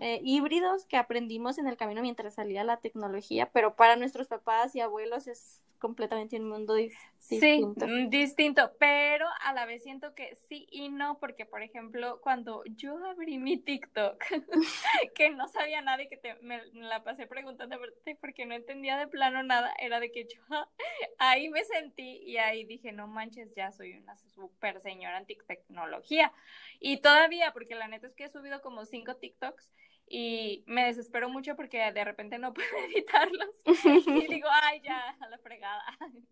eh, 0.00 0.20
híbridos 0.22 0.86
que 0.86 0.96
aprendimos 0.96 1.58
en 1.58 1.66
el 1.66 1.76
camino 1.76 2.02
mientras 2.02 2.34
salía 2.34 2.64
la 2.64 2.78
tecnología, 2.78 3.50
pero 3.52 3.74
para 3.76 3.96
nuestros 3.96 4.28
papás 4.28 4.74
y 4.74 4.80
abuelos 4.80 5.26
es 5.26 5.62
completamente 5.84 6.36
un 6.36 6.48
mundo 6.48 6.74
distinto. 6.74 7.86
Sí, 7.86 7.92
mm, 7.92 8.08
distinto, 8.08 8.72
pero 8.78 9.26
a 9.42 9.52
la 9.52 9.66
vez 9.66 9.82
siento 9.82 10.14
que 10.14 10.34
sí 10.48 10.66
y 10.70 10.88
no, 10.88 11.18
porque 11.18 11.44
por 11.44 11.62
ejemplo, 11.62 12.20
cuando 12.22 12.62
yo 12.64 12.96
abrí 13.04 13.36
mi 13.36 13.58
TikTok, 13.58 14.18
que 15.14 15.28
no 15.28 15.46
sabía 15.48 15.82
nada 15.82 16.02
y 16.02 16.08
que 16.08 16.38
me, 16.40 16.64
la 16.72 17.04
pasé 17.04 17.26
preguntando 17.26 17.76
porque 18.18 18.46
no 18.46 18.54
entendía 18.54 18.96
de 18.96 19.08
plano 19.08 19.42
nada, 19.42 19.74
era 19.78 20.00
de 20.00 20.10
que 20.10 20.24
yo 20.24 20.40
ahí 21.18 21.50
me 21.50 21.62
sentí 21.64 22.22
y 22.24 22.38
ahí 22.38 22.64
dije, 22.64 22.92
no 22.92 23.06
manches, 23.06 23.54
ya 23.54 23.70
soy 23.70 23.92
una 23.92 24.16
super 24.16 24.80
señora 24.80 25.18
en 25.18 25.26
tecnología. 25.26 26.32
Y 26.80 27.02
todavía, 27.02 27.52
porque 27.52 27.74
la 27.74 27.88
neta 27.88 28.06
es 28.06 28.14
que 28.14 28.24
he 28.24 28.30
subido 28.30 28.62
como 28.62 28.86
cinco 28.86 29.16
TikToks 29.16 29.70
y 30.06 30.64
me 30.66 30.86
desespero 30.86 31.28
mucho 31.28 31.56
porque 31.56 31.92
de 31.92 32.04
repente 32.04 32.38
no 32.38 32.52
puedo 32.54 32.68
editarlos 32.86 33.50
y 33.64 34.26
digo, 34.28 34.48
ay, 34.50 34.80
ya, 34.82 35.16
a 35.20 35.28
la 35.28 35.38
fregada. 35.38 35.84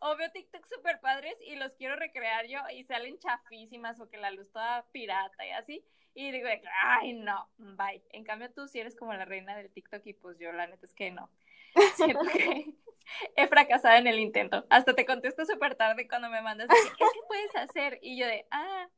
O 0.00 0.16
veo 0.16 0.30
TikTok 0.32 0.66
súper 0.66 1.00
padres 1.00 1.36
y 1.40 1.54
los 1.54 1.72
quiero 1.74 1.94
recrear 1.94 2.46
yo 2.46 2.58
y 2.74 2.84
salen 2.84 3.18
chafísimas 3.20 4.00
o 4.00 4.10
que 4.10 4.18
la 4.18 4.32
luz 4.32 4.50
toda 4.50 4.84
pirata 4.90 5.46
y 5.46 5.50
así. 5.52 5.84
Y 6.14 6.30
digo, 6.32 6.48
ay, 6.82 7.12
no, 7.12 7.48
bye. 7.56 8.02
En 8.10 8.24
cambio 8.24 8.50
tú 8.52 8.66
sí 8.66 8.80
eres 8.80 8.96
como 8.96 9.14
la 9.14 9.24
reina 9.24 9.56
del 9.56 9.70
TikTok 9.70 10.04
y 10.04 10.12
pues 10.12 10.38
yo 10.38 10.52
la 10.52 10.66
neta 10.66 10.84
es 10.84 10.94
que 10.94 11.10
no. 11.10 11.30
Siento 11.94 12.24
que 12.24 12.74
he 13.36 13.46
fracasado 13.46 13.96
en 13.96 14.08
el 14.08 14.18
intento. 14.18 14.66
Hasta 14.68 14.94
te 14.94 15.06
contesto 15.06 15.46
súper 15.46 15.76
tarde 15.76 16.08
cuando 16.08 16.28
me 16.28 16.42
mandas, 16.42 16.68
¿qué 16.98 17.04
puedes 17.28 17.54
hacer? 17.56 17.98
Y 18.02 18.18
yo 18.18 18.26
de, 18.26 18.46
ah, 18.50 18.88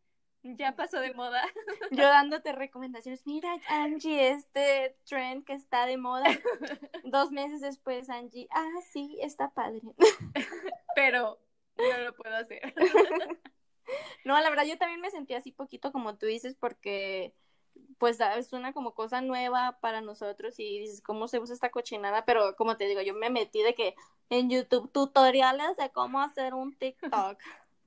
ya 0.57 0.77
pasó 0.77 1.01
de 1.01 1.15
moda. 1.15 1.43
Yo 1.91 2.05
dándote 2.05 2.53
recomendaciones. 2.53 3.27
Mira, 3.27 3.57
Angie, 3.69 4.31
este 4.31 4.97
trend 5.05 5.45
que 5.45 5.55
está 5.55 5.87
de 5.87 5.97
moda. 5.97 6.25
Dos 7.05 7.31
meses 7.33 7.61
después, 7.61 8.09
Angie, 8.11 8.49
ah, 8.51 8.81
sí, 8.93 9.19
está 9.21 9.51
padre. 9.51 9.83
Pero 10.95 11.39
no 11.77 11.99
lo 11.99 12.15
puedo 12.15 12.35
hacer. 12.37 12.75
No, 14.25 14.39
la 14.41 14.51
verdad, 14.51 14.65
yo 14.65 14.79
también 14.79 15.01
me 15.01 15.11
sentí 15.11 15.35
así 15.35 15.53
poquito 15.53 15.93
como 15.93 16.17
tú 16.17 16.27
dices, 16.27 16.57
porque 16.59 17.35
pues 17.99 18.19
es 18.21 18.53
una 18.53 18.73
como 18.73 18.95
cosa 18.95 19.21
nueva 19.21 19.79
para 19.81 20.01
nosotros 20.01 20.59
y 20.59 20.81
dices, 20.81 21.01
¿cómo 21.03 21.29
se 21.29 21.39
usa 21.39 21.55
esta 21.55 21.71
cochinada? 21.71 22.25
Pero 22.25 22.57
como 22.57 22.77
te 22.77 22.87
digo, 22.87 23.01
yo 23.03 23.15
me 23.15 23.31
metí 23.31 23.63
de 23.63 23.75
que 23.75 23.95
en 24.31 24.51
YouTube 24.51 24.91
tutoriales 24.93 25.77
de 25.77 25.91
cómo 25.91 26.21
hacer 26.21 26.55
un 26.55 26.77
TikTok. 26.77 27.39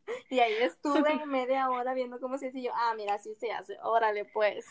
Y 0.30 0.40
ahí 0.40 0.54
estuve 0.62 1.26
media 1.26 1.70
hora 1.70 1.94
viendo 1.94 2.20
cómo 2.20 2.38
se 2.38 2.48
hace 2.48 2.60
y 2.60 2.64
yo, 2.64 2.72
ah, 2.74 2.94
mira, 2.96 3.16
así 3.16 3.34
se 3.36 3.52
hace, 3.52 3.78
órale 3.82 4.26
pues. 4.26 4.66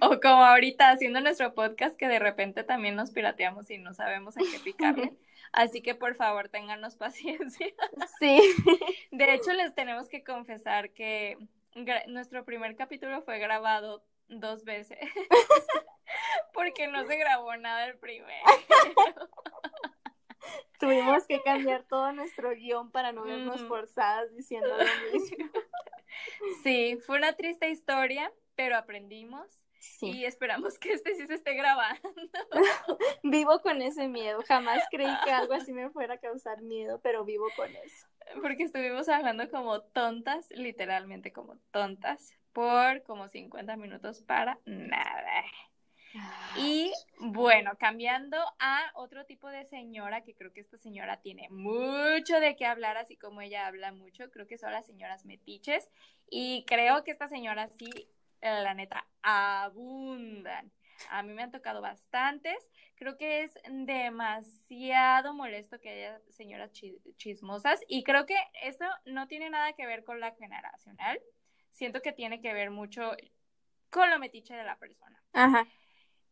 O 0.00 0.20
como 0.20 0.44
ahorita 0.44 0.90
haciendo 0.90 1.20
nuestro 1.20 1.54
podcast 1.54 1.96
que 1.96 2.08
de 2.08 2.18
repente 2.18 2.64
también 2.64 2.96
nos 2.96 3.12
pirateamos 3.12 3.70
y 3.70 3.78
no 3.78 3.94
sabemos 3.94 4.36
en 4.36 4.50
qué 4.50 4.58
picarle. 4.58 5.14
Así 5.52 5.82
que 5.82 5.94
por 5.94 6.16
favor 6.16 6.48
ténganos 6.48 6.96
paciencia. 6.96 7.68
Sí. 8.18 8.40
De 9.12 9.34
hecho, 9.34 9.52
les 9.52 9.72
tenemos 9.72 10.08
que 10.08 10.24
confesar 10.24 10.90
que 10.90 11.38
nuestro 12.08 12.44
primer 12.44 12.74
capítulo 12.74 13.22
fue 13.22 13.38
grabado 13.38 14.04
dos 14.26 14.64
veces. 14.64 14.98
Porque 16.52 16.88
no 16.88 17.06
se 17.06 17.16
grabó 17.16 17.56
nada 17.56 17.86
el 17.86 17.96
primero. 17.98 18.42
Tuvimos 20.84 21.26
que 21.26 21.40
cambiar 21.42 21.84
todo 21.84 22.12
nuestro 22.12 22.50
guion 22.50 22.90
para 22.90 23.12
no 23.12 23.24
vernos 23.24 23.62
forzadas 23.62 24.34
diciendo 24.34 24.68
lo 24.68 25.18
mismo. 25.18 25.48
Sí, 26.62 26.96
fue 27.04 27.18
una 27.18 27.32
triste 27.32 27.68
historia, 27.70 28.32
pero 28.54 28.76
aprendimos. 28.76 29.64
Y 30.00 30.24
esperamos 30.24 30.78
que 30.78 30.92
este 30.92 31.14
sí 31.14 31.26
se 31.26 31.34
esté 31.34 31.54
grabando. 31.54 32.14
vivo 33.24 33.60
con 33.60 33.82
ese 33.82 34.06
miedo. 34.08 34.40
Jamás 34.46 34.82
creí 34.90 35.12
que 35.24 35.32
algo 35.32 35.54
así 35.54 35.72
me 35.72 35.90
fuera 35.90 36.14
a 36.14 36.18
causar 36.18 36.62
miedo, 36.62 37.00
pero 37.02 37.24
vivo 37.24 37.46
con 37.56 37.68
eso. 37.74 38.06
Porque 38.40 38.62
estuvimos 38.62 39.08
hablando 39.08 39.50
como 39.50 39.82
tontas, 39.82 40.48
literalmente 40.50 41.32
como 41.32 41.56
tontas, 41.72 42.32
por 42.52 43.02
como 43.02 43.28
50 43.28 43.76
minutos 43.76 44.22
para 44.22 44.58
nada. 44.64 45.44
Y 46.56 46.92
bueno, 47.18 47.72
cambiando 47.78 48.36
a 48.60 48.92
otro 48.94 49.24
tipo 49.26 49.48
de 49.48 49.64
señora, 49.64 50.22
que 50.22 50.34
creo 50.34 50.52
que 50.52 50.60
esta 50.60 50.78
señora 50.78 51.20
tiene 51.20 51.48
mucho 51.50 52.38
de 52.38 52.54
qué 52.56 52.66
hablar, 52.66 52.96
así 52.96 53.16
como 53.16 53.40
ella 53.40 53.66
habla 53.66 53.92
mucho, 53.92 54.30
creo 54.30 54.46
que 54.46 54.58
son 54.58 54.72
las 54.72 54.86
señoras 54.86 55.24
metiches. 55.24 55.90
Y 56.30 56.64
creo 56.66 57.02
que 57.04 57.10
esta 57.10 57.28
señora 57.28 57.68
sí, 57.68 57.90
la 58.40 58.74
neta, 58.74 59.06
abundan. 59.22 60.70
A 61.10 61.22
mí 61.24 61.32
me 61.32 61.42
han 61.42 61.50
tocado 61.50 61.80
bastantes. 61.80 62.56
Creo 62.94 63.16
que 63.16 63.42
es 63.42 63.58
demasiado 63.68 65.34
molesto 65.34 65.80
que 65.80 65.90
haya 65.90 66.20
señoras 66.30 66.70
chismosas. 67.16 67.80
Y 67.88 68.04
creo 68.04 68.26
que 68.26 68.36
esto 68.62 68.84
no 69.04 69.26
tiene 69.26 69.50
nada 69.50 69.72
que 69.72 69.86
ver 69.86 70.04
con 70.04 70.20
la 70.20 70.32
generacional. 70.36 71.20
Siento 71.70 72.00
que 72.00 72.12
tiene 72.12 72.40
que 72.40 72.54
ver 72.54 72.70
mucho 72.70 73.10
con 73.90 74.08
lo 74.10 74.20
metiche 74.20 74.54
de 74.54 74.62
la 74.62 74.78
persona. 74.78 75.20
Ajá 75.32 75.66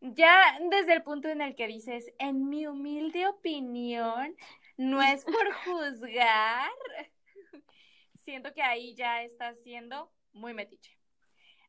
ya 0.03 0.59
desde 0.69 0.95
el 0.95 1.03
punto 1.03 1.29
en 1.29 1.41
el 1.41 1.55
que 1.55 1.69
dices, 1.69 2.13
en 2.19 2.49
mi 2.49 2.67
humilde 2.67 3.27
opinión, 3.29 4.35
no 4.77 5.01
es 5.01 5.25
por 5.25 5.53
juzgar, 5.65 6.71
siento 8.17 8.53
que 8.53 8.63
ahí 8.63 8.95
ya 8.95 9.23
estás 9.23 9.61
siendo 9.63 10.13
muy 10.33 10.55
metiche. 10.55 10.99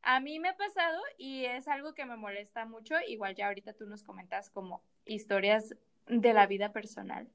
A 0.02 0.20
mí 0.20 0.38
me 0.38 0.48
ha 0.48 0.56
pasado 0.56 1.00
y 1.16 1.46
es 1.46 1.66
algo 1.68 1.94
que 1.94 2.04
me 2.04 2.16
molesta 2.16 2.66
mucho, 2.66 2.96
igual 3.06 3.34
ya 3.34 3.46
ahorita 3.46 3.72
tú 3.72 3.86
nos 3.86 4.02
comentas 4.02 4.50
como 4.50 4.82
historias 5.06 5.74
de 6.06 6.34
la 6.34 6.46
vida 6.46 6.72
personal. 6.72 7.30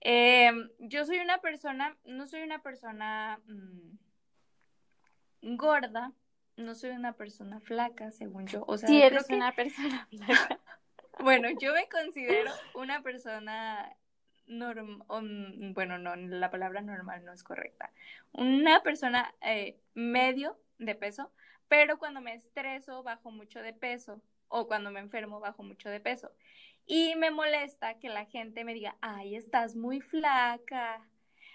Em, 0.00 0.68
yo 0.78 1.04
soy 1.04 1.18
una 1.18 1.38
persona, 1.38 1.96
no 2.04 2.26
soy 2.26 2.42
una 2.42 2.60
persona 2.62 3.38
mm, 3.46 3.96
gorda, 5.56 6.12
no 6.58 6.74
soy 6.74 6.90
una 6.90 7.14
persona 7.14 7.60
flaca, 7.60 8.10
según 8.10 8.46
yo. 8.46 8.64
O 8.66 8.76
sea, 8.76 8.88
sí, 8.88 9.00
eres 9.00 9.30
una 9.30 9.54
persona 9.54 10.06
flaca. 10.10 10.60
bueno, 11.20 11.48
yo 11.60 11.72
me 11.72 11.88
considero 11.88 12.50
una 12.74 13.02
persona 13.02 13.96
normal, 14.46 15.04
bueno, 15.74 15.98
no, 15.98 16.16
la 16.16 16.50
palabra 16.50 16.80
normal 16.82 17.24
no 17.24 17.32
es 17.32 17.42
correcta. 17.42 17.92
Una 18.32 18.82
persona 18.82 19.34
eh, 19.40 19.78
medio 19.94 20.58
de 20.78 20.94
peso, 20.94 21.30
pero 21.68 21.98
cuando 21.98 22.20
me 22.20 22.34
estreso 22.34 23.02
bajo 23.02 23.30
mucho 23.30 23.60
de 23.60 23.72
peso 23.72 24.20
o 24.48 24.66
cuando 24.66 24.90
me 24.90 25.00
enfermo 25.00 25.40
bajo 25.40 25.62
mucho 25.62 25.88
de 25.88 26.00
peso. 26.00 26.32
Y 26.86 27.14
me 27.16 27.30
molesta 27.30 27.98
que 27.98 28.08
la 28.08 28.24
gente 28.24 28.64
me 28.64 28.74
diga, 28.74 28.96
ay, 29.00 29.36
estás 29.36 29.76
muy 29.76 30.00
flaca. 30.00 31.06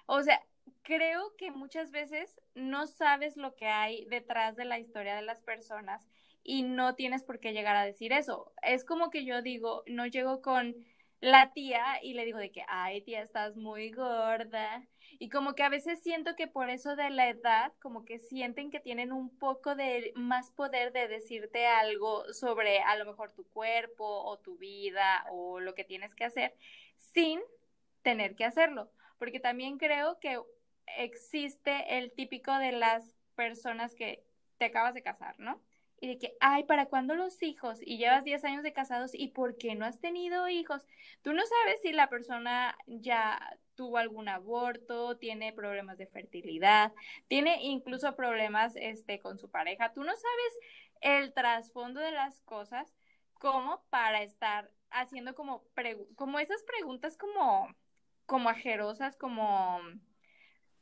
O 0.06 0.22
sea, 0.22 0.42
creo 0.84 1.36
que 1.38 1.52
muchas 1.52 1.92
veces 1.92 2.40
no 2.56 2.88
sabes 2.88 3.38
lo 3.38 3.56
que 3.56 3.68
hay 3.68 4.06
detrás 4.06 4.56
de 4.56 4.66
la 4.66 4.80
historia 4.80 5.16
de 5.16 5.22
las 5.22 5.42
personas 5.42 6.08
y 6.44 6.64
no 6.64 6.96
tienes 6.96 7.24
por 7.24 7.40
qué 7.40 7.54
llegar 7.54 7.76
a 7.76 7.86
decir 7.86 8.12
eso. 8.12 8.52
Es 8.62 8.84
como 8.84 9.10
que 9.10 9.26
yo 9.26 9.42
digo, 9.42 9.84
no 9.88 10.06
llego 10.06 10.42
con 10.42 10.76
la 11.22 11.54
tía 11.54 12.04
y 12.04 12.14
le 12.16 12.26
digo 12.26 12.38
de 12.38 12.52
que, 12.52 12.66
ay 12.68 13.02
tía, 13.02 13.22
estás 13.22 13.56
muy 13.56 13.92
gorda. 13.92 14.86
Y 15.20 15.30
como 15.30 15.56
que 15.56 15.64
a 15.64 15.70
veces 15.70 16.02
siento 16.04 16.36
que 16.36 16.48
por 16.48 16.70
eso 16.70 16.98
de 16.98 17.10
la 17.10 17.30
edad, 17.30 17.72
como 17.82 18.04
que 18.04 18.20
sienten 18.20 18.72
que 18.72 18.82
tienen 18.82 19.14
un 19.14 19.30
poco 19.38 19.76
de 19.76 20.12
más 20.16 20.52
poder 20.52 20.92
de 20.92 21.08
decirte 21.08 21.66
algo 21.66 22.26
sobre 22.34 22.80
a 22.80 22.98
lo 22.98 23.06
mejor 23.06 23.32
tu 23.32 23.46
cuerpo 23.46 24.06
o 24.06 24.38
tu 24.38 24.58
vida 24.58 25.26
o 25.32 25.62
lo 25.62 25.76
que 25.76 25.86
tienes 25.86 26.14
que 26.14 26.26
hacer 26.26 26.56
sin 26.98 27.40
tener 28.02 28.36
que 28.36 28.44
hacerlo. 28.44 28.92
Porque 29.24 29.40
también 29.40 29.78
creo 29.78 30.20
que 30.20 30.38
existe 30.98 31.98
el 31.98 32.12
típico 32.12 32.52
de 32.58 32.74
las 32.74 33.16
personas 33.36 33.96
que 33.96 34.22
te 34.58 34.66
acabas 34.66 34.94
de 34.94 35.02
casar, 35.02 35.40
¿no? 35.40 35.62
Y 36.02 36.10
de 36.10 36.18
que, 36.18 36.36
ay, 36.42 36.66
¿para 36.66 36.88
cuándo 36.88 37.16
los 37.16 37.42
hijos? 37.42 37.80
Y 37.82 37.98
llevas 37.98 38.26
10 38.26 38.44
años 38.44 38.64
de 38.64 38.74
casados 38.74 39.12
y 39.14 39.30
¿por 39.30 39.56
qué 39.56 39.76
no 39.76 39.86
has 39.86 40.02
tenido 40.02 40.50
hijos? 40.50 40.86
Tú 41.22 41.32
no 41.32 41.42
sabes 41.46 41.82
si 41.82 41.94
la 41.94 42.10
persona 42.10 42.78
ya 42.86 43.40
tuvo 43.76 43.98
algún 43.98 44.28
aborto, 44.28 45.16
tiene 45.16 45.54
problemas 45.54 45.98
de 45.98 46.08
fertilidad, 46.08 46.92
tiene 47.30 47.64
incluso 47.64 48.18
problemas 48.18 48.76
este, 48.76 49.22
con 49.22 49.38
su 49.40 49.50
pareja. 49.50 49.94
Tú 49.94 50.04
no 50.04 50.12
sabes 50.12 50.60
el 51.00 51.34
trasfondo 51.34 52.02
de 52.02 52.12
las 52.12 52.42
cosas 52.42 52.94
como 53.36 53.86
para 53.90 54.22
estar 54.22 54.70
haciendo 54.92 55.34
como, 55.34 55.64
como 56.18 56.40
esas 56.40 56.62
preguntas 56.64 57.16
como, 57.16 57.74
como 58.34 58.50
ajerosas, 58.50 59.16
como, 59.16 59.80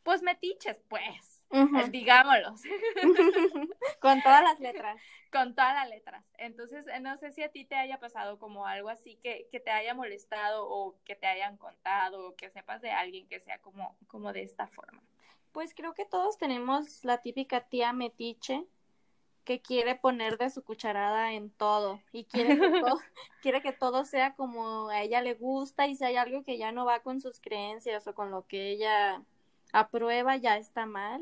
pues 0.03 0.21
metiches, 0.21 0.81
pues. 0.87 1.45
digámoslo. 1.91 2.55
Con 3.99 4.21
todas 4.21 4.41
las 4.41 4.57
letras. 4.61 5.01
Con 5.33 5.53
todas 5.53 5.73
las 5.73 5.89
letras. 5.89 6.23
Entonces, 6.37 6.87
eh, 6.87 7.01
no 7.01 7.17
sé 7.17 7.33
si 7.33 7.43
a 7.43 7.51
ti 7.51 7.65
te 7.65 7.75
haya 7.75 7.99
pasado 7.99 8.39
como 8.39 8.67
algo 8.67 8.87
así 8.87 9.17
que, 9.17 9.49
que 9.51 9.59
te 9.59 9.69
haya 9.69 9.93
molestado 9.93 10.65
o 10.65 10.95
que 11.03 11.17
te 11.17 11.27
hayan 11.27 11.57
contado 11.57 12.29
o 12.29 12.35
que 12.37 12.49
sepas 12.51 12.81
de 12.81 12.91
alguien 12.91 13.27
que 13.27 13.41
sea 13.41 13.59
como, 13.59 13.97
como 14.07 14.31
de 14.31 14.43
esta 14.43 14.67
forma. 14.67 15.03
Pues 15.51 15.73
creo 15.75 15.93
que 15.93 16.05
todos 16.05 16.37
tenemos 16.37 17.03
la 17.03 17.17
típica 17.17 17.67
tía 17.67 17.91
metiche 17.91 18.65
que 19.43 19.61
quiere 19.61 19.95
poner 19.95 20.37
de 20.37 20.49
su 20.49 20.63
cucharada 20.63 21.33
en 21.33 21.49
todo 21.49 22.01
y 22.11 22.25
quiere 22.25 22.59
que 22.59 22.81
todo, 22.81 22.99
quiere 23.41 23.61
que 23.61 23.71
todo 23.71 24.05
sea 24.05 24.35
como 24.35 24.89
a 24.89 25.01
ella 25.01 25.21
le 25.21 25.33
gusta 25.33 25.87
y 25.87 25.95
si 25.95 26.03
hay 26.03 26.15
algo 26.15 26.43
que 26.43 26.57
ya 26.57 26.71
no 26.71 26.85
va 26.85 26.99
con 26.99 27.19
sus 27.19 27.39
creencias 27.39 28.07
o 28.07 28.13
con 28.13 28.31
lo 28.31 28.45
que 28.47 28.69
ella 28.69 29.21
aprueba 29.73 30.35
ya 30.37 30.57
está 30.57 30.85
mal. 30.85 31.21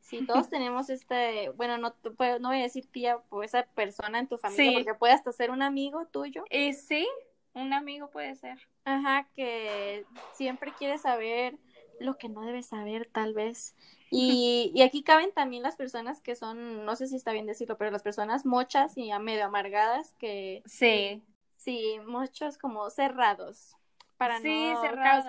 Si 0.00 0.26
todos 0.26 0.50
tenemos 0.50 0.90
este, 0.90 1.50
bueno, 1.50 1.78
no, 1.78 1.94
no 2.40 2.48
voy 2.48 2.58
a 2.58 2.62
decir 2.62 2.86
tía 2.86 3.20
o 3.30 3.42
esa 3.42 3.64
persona 3.64 4.18
en 4.18 4.28
tu 4.28 4.38
familia 4.38 4.78
porque 4.78 4.98
puede 4.98 5.12
hasta 5.14 5.32
ser 5.32 5.50
un 5.50 5.62
amigo 5.62 6.06
tuyo. 6.06 6.44
Y 6.50 6.72
sí, 6.74 7.08
un 7.54 7.72
amigo 7.72 8.10
puede 8.10 8.34
ser. 8.36 8.58
Ajá, 8.84 9.28
que 9.34 10.04
siempre 10.32 10.72
quiere 10.78 10.98
saber 10.98 11.56
lo 12.00 12.18
que 12.18 12.28
no 12.28 12.42
debe 12.42 12.62
saber 12.62 13.08
tal 13.12 13.34
vez. 13.34 13.74
Y, 14.14 14.70
y, 14.74 14.82
aquí 14.82 15.02
caben 15.02 15.32
también 15.32 15.62
las 15.62 15.76
personas 15.76 16.20
que 16.20 16.36
son, 16.36 16.84
no 16.84 16.96
sé 16.96 17.06
si 17.06 17.16
está 17.16 17.32
bien 17.32 17.46
decirlo, 17.46 17.78
pero 17.78 17.90
las 17.90 18.02
personas 18.02 18.44
mochas 18.44 18.98
y 18.98 19.10
medio 19.20 19.46
amargadas 19.46 20.14
que... 20.18 20.62
Sí. 20.66 21.22
Sí, 21.56 21.98
muchos 22.06 22.58
como 22.58 22.90
cerrados, 22.90 23.74
para 24.18 24.38
no 24.40 24.82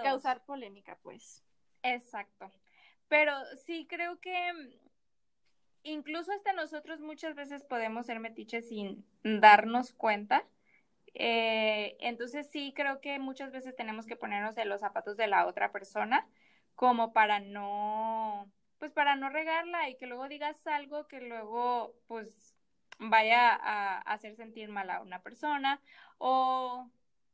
causar 0.04 0.44
polémica, 0.44 0.98
pues. 1.02 1.44
Exacto. 1.82 2.52
Pero 3.08 3.34
sí 3.66 3.88
creo 3.88 4.20
que 4.20 4.52
incluso 5.84 6.32
hasta 6.32 6.54
nosotros 6.54 7.00
muchas 7.00 7.36
veces 7.36 7.64
podemos 7.64 8.08
ser 8.08 8.20
metiches 8.20 8.68
sin 8.68 9.06
darnos 9.24 9.94
cuenta. 9.94 10.44
Eh, 11.14 11.96
entonces 12.00 12.50
sí 12.52 12.74
creo 12.76 13.00
que 13.00 13.20
muchas 13.20 13.52
veces 13.52 13.76
tenemos 13.76 14.08
que 14.08 14.16
ponernos 14.16 14.58
en 14.58 14.70
los 14.70 14.82
zapatos 14.82 15.16
de 15.16 15.28
la 15.28 15.46
otra 15.46 15.72
persona 15.72 16.28
como 16.76 17.14
para 17.14 17.40
no, 17.40 18.52
pues 18.84 18.92
para 18.92 19.16
no 19.16 19.30
regarla 19.30 19.88
y 19.88 19.96
que 19.96 20.08
luego 20.08 20.28
digas 20.28 20.68
algo 20.68 21.08
que 21.08 21.22
luego 21.22 21.96
pues 22.06 22.54
vaya 23.00 23.56
a 23.56 24.00
hacer 24.00 24.36
sentir 24.36 24.68
mal 24.68 24.90
a 24.90 25.02
una 25.02 25.22
persona 25.22 25.80
o, 26.18 26.90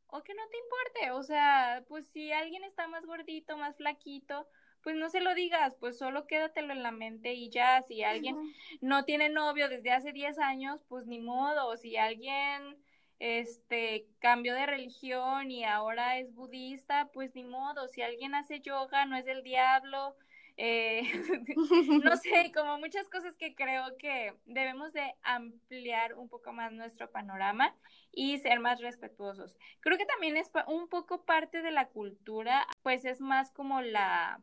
o 0.05 0.23
que 0.23 0.35
no 0.35 0.43
te 0.47 0.57
importe, 0.57 1.09
o 1.09 1.23
sea, 1.23 1.83
pues 1.87 2.05
si 2.05 2.31
alguien 2.31 2.63
está 2.65 2.87
más 2.87 3.03
gordito, 3.03 3.57
más 3.57 3.75
flaquito, 3.77 4.47
pues 4.83 4.95
no 4.95 5.09
se 5.09 5.21
lo 5.21 5.33
digas, 5.33 5.73
pues 5.79 5.97
solo 5.97 6.27
quédatelo 6.27 6.71
en 6.71 6.83
la 6.83 6.91
mente 6.91 7.33
y 7.33 7.49
ya, 7.49 7.81
si 7.81 8.03
alguien 8.03 8.35
no 8.79 9.03
tiene 9.03 9.29
novio 9.29 9.69
desde 9.69 9.89
hace 9.89 10.13
10 10.13 10.37
años, 10.37 10.83
pues 10.87 11.07
ni 11.07 11.17
modo, 11.17 11.75
si 11.77 11.97
alguien 11.97 12.77
este 13.17 14.05
cambió 14.19 14.53
de 14.53 14.67
religión 14.67 15.49
y 15.49 15.63
ahora 15.63 16.19
es 16.19 16.31
budista, 16.31 17.09
pues 17.11 17.33
ni 17.33 17.43
modo, 17.43 17.87
si 17.87 18.03
alguien 18.03 18.35
hace 18.35 18.59
yoga 18.59 19.07
no 19.07 19.17
es 19.17 19.25
del 19.25 19.41
diablo, 19.41 20.15
eh, 20.61 21.03
no 22.03 22.17
sé, 22.17 22.51
como 22.53 22.77
muchas 22.79 23.07
cosas 23.07 23.33
que 23.37 23.55
creo 23.55 23.95
que 23.97 24.33
debemos 24.45 24.91
de 24.91 25.15
ampliar 25.23 26.15
un 26.15 26.27
poco 26.27 26.51
más 26.51 26.73
nuestro 26.73 27.09
panorama 27.09 27.73
y 28.11 28.37
ser 28.39 28.59
más 28.59 28.81
respetuosos. 28.81 29.55
Creo 29.79 29.97
que 29.97 30.05
también 30.05 30.35
es 30.35 30.51
un 30.67 30.89
poco 30.89 31.23
parte 31.23 31.61
de 31.61 31.71
la 31.71 31.87
cultura, 31.87 32.67
pues 32.83 33.05
es 33.05 33.21
más 33.21 33.51
como 33.51 33.81
la 33.81 34.41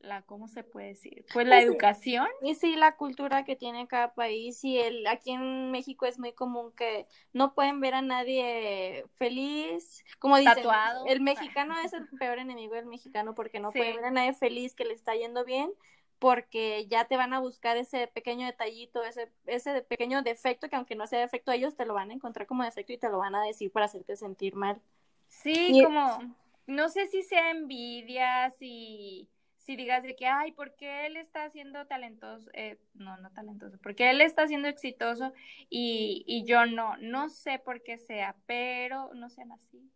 la, 0.00 0.22
¿cómo 0.22 0.48
se 0.48 0.64
puede 0.64 0.88
decir? 0.88 1.24
Pues 1.32 1.46
la 1.46 1.60
educación. 1.60 2.26
Y 2.42 2.54
sí, 2.54 2.76
la 2.76 2.96
cultura 2.96 3.44
que 3.44 3.56
tiene 3.56 3.86
cada 3.86 4.14
país 4.14 4.64
y 4.64 4.78
el, 4.78 5.06
aquí 5.06 5.32
en 5.32 5.70
México 5.70 6.06
es 6.06 6.18
muy 6.18 6.32
común 6.32 6.72
que 6.72 7.06
no 7.32 7.54
pueden 7.54 7.80
ver 7.80 7.94
a 7.94 8.02
nadie 8.02 9.04
feliz, 9.16 10.04
como 10.18 10.38
dicen, 10.38 10.54
Tatuado. 10.54 11.06
el 11.06 11.20
mexicano 11.20 11.74
es 11.84 11.92
el 11.92 12.08
peor 12.18 12.38
enemigo 12.38 12.74
del 12.74 12.86
mexicano 12.86 13.34
porque 13.34 13.60
no 13.60 13.72
puede 13.72 13.94
ver 13.94 14.04
a 14.06 14.10
nadie 14.10 14.32
feliz 14.32 14.74
que 14.74 14.84
le 14.84 14.94
está 14.94 15.14
yendo 15.14 15.44
bien 15.44 15.72
porque 16.18 16.86
ya 16.86 17.06
te 17.06 17.16
van 17.16 17.32
a 17.32 17.40
buscar 17.40 17.78
ese 17.78 18.06
pequeño 18.06 18.44
detallito, 18.44 19.02
ese, 19.04 19.32
ese 19.46 19.80
pequeño 19.80 20.22
defecto 20.22 20.68
que 20.68 20.76
aunque 20.76 20.94
no 20.94 21.06
sea 21.06 21.18
defecto 21.18 21.50
ellos 21.50 21.76
te 21.76 21.86
lo 21.86 21.94
van 21.94 22.10
a 22.10 22.14
encontrar 22.14 22.46
como 22.46 22.62
defecto 22.62 22.92
y 22.92 22.98
te 22.98 23.08
lo 23.08 23.18
van 23.18 23.34
a 23.34 23.42
decir 23.42 23.72
para 23.72 23.86
hacerte 23.86 24.16
sentir 24.16 24.54
mal. 24.54 24.80
Sí, 25.28 25.82
como, 25.82 26.36
no 26.66 26.88
sé 26.90 27.06
si 27.06 27.22
sea 27.22 27.50
envidia, 27.50 28.50
si 28.50 29.28
si 29.70 29.76
digas 29.76 30.02
de 30.02 30.16
que, 30.16 30.26
ay, 30.26 30.50
¿por 30.50 30.74
qué 30.74 31.06
él 31.06 31.16
está 31.16 31.48
siendo 31.48 31.86
talentoso? 31.86 32.50
Eh, 32.54 32.80
no, 32.94 33.16
no 33.18 33.30
talentoso, 33.30 33.78
porque 33.80 34.10
él 34.10 34.20
está 34.20 34.48
siendo 34.48 34.66
exitoso 34.66 35.32
y, 35.68 36.24
y 36.26 36.44
yo 36.44 36.66
no, 36.66 36.96
no 36.96 37.28
sé 37.28 37.60
por 37.60 37.80
qué 37.84 37.96
sea, 37.96 38.34
pero 38.46 39.14
no 39.14 39.30
sean 39.30 39.52
así. 39.52 39.88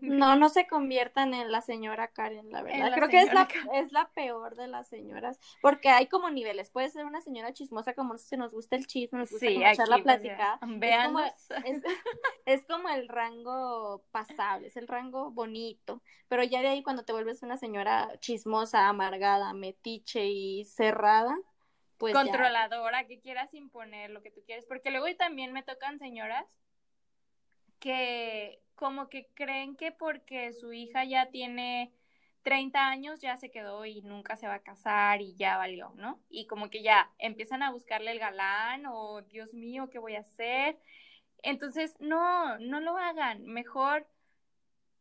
No, 0.00 0.36
no 0.36 0.48
se 0.48 0.66
conviertan 0.66 1.34
en 1.34 1.50
la 1.50 1.60
señora 1.60 2.08
Karen, 2.08 2.50
la 2.50 2.62
verdad. 2.62 2.92
Creo 2.94 3.08
que 3.08 3.20
es 3.20 3.32
la, 3.32 3.48
es 3.74 3.92
la 3.92 4.08
peor 4.10 4.56
de 4.56 4.68
las 4.68 4.88
señoras, 4.88 5.38
porque 5.60 5.88
hay 5.88 6.06
como 6.06 6.30
niveles. 6.30 6.70
Puede 6.70 6.90
ser 6.90 7.04
una 7.04 7.20
señora 7.20 7.52
chismosa 7.52 7.94
como 7.94 8.18
si 8.18 8.36
nos 8.36 8.52
gusta 8.52 8.76
el 8.76 8.86
chisme, 8.86 9.18
nos 9.18 9.30
gusta 9.30 9.46
echar 9.46 9.88
la 9.88 9.98
plática. 9.98 10.58
Es 10.80 11.06
como, 11.06 11.20
es, 12.46 12.64
como, 12.66 12.88
el 12.88 13.08
rango 13.08 14.04
pasable, 14.10 14.68
es 14.68 14.76
el 14.76 14.88
rango 14.88 15.30
bonito. 15.30 16.02
Pero 16.28 16.42
ya 16.42 16.60
de 16.60 16.68
ahí 16.68 16.82
cuando 16.82 17.04
te 17.04 17.12
vuelves 17.12 17.42
una 17.42 17.56
señora 17.56 18.10
chismosa, 18.20 18.88
amargada, 18.88 19.52
metiche 19.54 20.26
y 20.26 20.64
cerrada, 20.64 21.36
pues 21.98 22.14
controladora, 22.14 23.06
que 23.06 23.20
quieras 23.20 23.52
imponer 23.54 24.10
lo 24.10 24.22
que 24.22 24.30
tú 24.30 24.42
quieres, 24.46 24.66
porque 24.66 24.90
luego 24.90 25.06
también 25.16 25.52
me 25.52 25.64
tocan 25.64 25.98
señoras 25.98 26.46
que 27.80 28.62
como 28.78 29.08
que 29.08 29.28
creen 29.34 29.76
que 29.76 29.92
porque 29.92 30.52
su 30.52 30.72
hija 30.72 31.04
ya 31.04 31.30
tiene 31.30 31.92
30 32.42 32.88
años 32.88 33.20
ya 33.20 33.36
se 33.36 33.50
quedó 33.50 33.84
y 33.84 34.00
nunca 34.02 34.36
se 34.36 34.46
va 34.46 34.54
a 34.54 34.62
casar 34.62 35.20
y 35.20 35.34
ya 35.34 35.58
valió, 35.58 35.92
¿no? 35.96 36.20
Y 36.30 36.46
como 36.46 36.70
que 36.70 36.82
ya 36.82 37.10
empiezan 37.18 37.62
a 37.62 37.72
buscarle 37.72 38.12
el 38.12 38.20
galán 38.20 38.86
o 38.86 39.22
Dios 39.22 39.52
mío, 39.52 39.90
¿qué 39.90 39.98
voy 39.98 40.14
a 40.14 40.20
hacer? 40.20 40.78
Entonces, 41.42 41.96
no, 41.98 42.58
no 42.58 42.80
lo 42.80 42.96
hagan, 42.96 43.44
mejor 43.44 44.06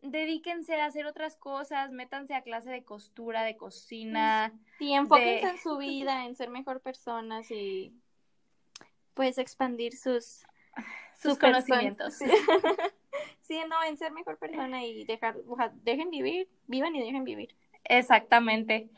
dedíquense 0.02 0.76
a 0.80 0.86
hacer 0.86 1.06
otras 1.06 1.36
cosas, 1.36 1.92
métanse 1.92 2.34
a 2.34 2.42
clase 2.42 2.70
de 2.70 2.84
costura, 2.84 3.44
de 3.44 3.58
cocina. 3.58 4.54
Sí, 4.78 4.94
enfóquense 4.94 5.50
en 5.50 5.58
su 5.58 5.78
vida, 5.78 6.26
en 6.26 6.36
ser 6.36 6.50
mejor 6.50 6.82
personas 6.82 7.50
y 7.52 7.94
pues 9.14 9.38
expandir 9.38 9.96
sus 9.96 10.46
sus 11.20 11.38
conocimientos. 11.38 12.20
Sí. 13.42 13.60
no, 13.68 13.82
en 13.84 13.98
ser 13.98 14.12
mejor 14.12 14.38
persona 14.38 14.84
y 14.86 15.06
dejar, 15.06 15.38
dejen 15.76 16.12
vivir, 16.12 16.50
vivan 16.68 16.94
y 16.96 17.00
dejen 17.00 17.24
vivir. 17.24 17.56
Exactamente. 17.86 18.90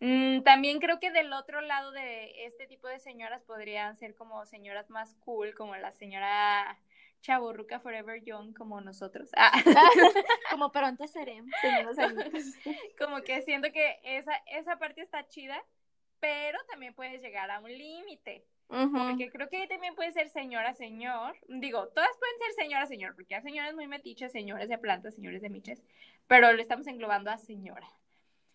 Mm, 0.00 0.42
también 0.42 0.78
creo 0.78 1.00
que 1.00 1.10
del 1.10 1.32
otro 1.32 1.60
lado 1.60 1.90
de 1.90 2.46
este 2.46 2.66
tipo 2.68 2.86
de 2.86 3.00
señoras 3.00 3.42
podrían 3.42 3.96
ser 3.96 4.14
como 4.14 4.46
señoras 4.46 4.90
más 4.90 5.14
cool, 5.24 5.54
como 5.54 5.74
la 5.76 5.90
señora 5.90 6.78
Chaburruca 7.20 7.80
Forever 7.80 8.22
Young, 8.22 8.54
como 8.54 8.80
nosotros. 8.80 9.30
Ah. 9.36 9.50
como 10.50 10.70
pronto 10.70 11.06
seremos, 11.08 11.50
como 12.98 13.22
que 13.22 13.42
siento 13.42 13.72
que 13.72 13.98
esa, 14.04 14.32
esa 14.46 14.78
parte 14.78 15.02
está 15.02 15.26
chida, 15.26 15.62
pero 16.20 16.58
también 16.70 16.94
puedes 16.94 17.20
llegar 17.20 17.50
a 17.50 17.60
un 17.60 17.72
límite. 17.72 18.44
Porque 18.68 19.30
creo 19.30 19.48
que 19.48 19.66
también 19.68 19.94
puede 19.94 20.12
ser 20.12 20.28
señora, 20.28 20.74
señor. 20.74 21.36
Digo, 21.48 21.88
todas 21.88 22.10
pueden 22.18 22.38
ser 22.38 22.64
señora, 22.64 22.86
señor, 22.86 23.14
porque 23.14 23.36
hay 23.36 23.42
señores 23.42 23.74
muy 23.74 23.86
metiches, 23.86 24.32
señores 24.32 24.68
de 24.68 24.78
plantas, 24.78 25.14
señores 25.14 25.40
de 25.40 25.50
miches, 25.50 25.82
pero 26.26 26.52
lo 26.52 26.60
estamos 26.60 26.86
englobando 26.86 27.30
a 27.30 27.38
señora, 27.38 27.88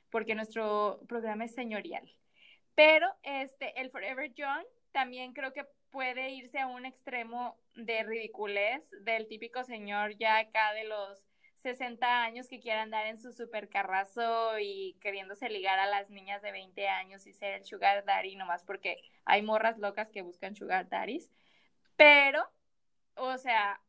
porque 0.09 0.35
nuestro 0.35 0.99
programa 1.07 1.45
es 1.45 1.53
señorial. 1.53 2.11
Pero 2.75 3.07
este, 3.23 3.79
el 3.79 3.89
Forever 3.89 4.33
Young 4.33 4.65
también 4.91 5.33
creo 5.33 5.53
que 5.53 5.65
puede 5.91 6.31
irse 6.31 6.59
a 6.59 6.67
un 6.67 6.85
extremo 6.85 7.57
de 7.75 8.03
ridiculez 8.03 8.89
del 9.01 9.27
típico 9.27 9.63
señor 9.63 10.17
ya 10.17 10.37
acá 10.37 10.73
de 10.73 10.85
los 10.85 11.30
60 11.61 12.23
años 12.23 12.47
que 12.47 12.59
quiera 12.59 12.81
andar 12.81 13.05
en 13.07 13.19
su 13.19 13.31
supercarrazo 13.33 14.59
y 14.59 14.97
queriéndose 15.01 15.49
ligar 15.49 15.79
a 15.79 15.87
las 15.87 16.09
niñas 16.09 16.41
de 16.41 16.51
20 16.51 16.87
años 16.87 17.25
y 17.27 17.33
ser 17.33 17.53
el 17.53 17.65
sugar 17.65 18.03
daddy 18.05 18.35
nomás 18.35 18.63
porque 18.63 18.97
hay 19.25 19.41
morras 19.41 19.77
locas 19.77 20.11
que 20.11 20.21
buscan 20.21 20.55
sugar 20.55 20.89
daddies. 20.89 21.29
Pero, 21.95 22.49
o 23.15 23.37
sea, 23.37 23.81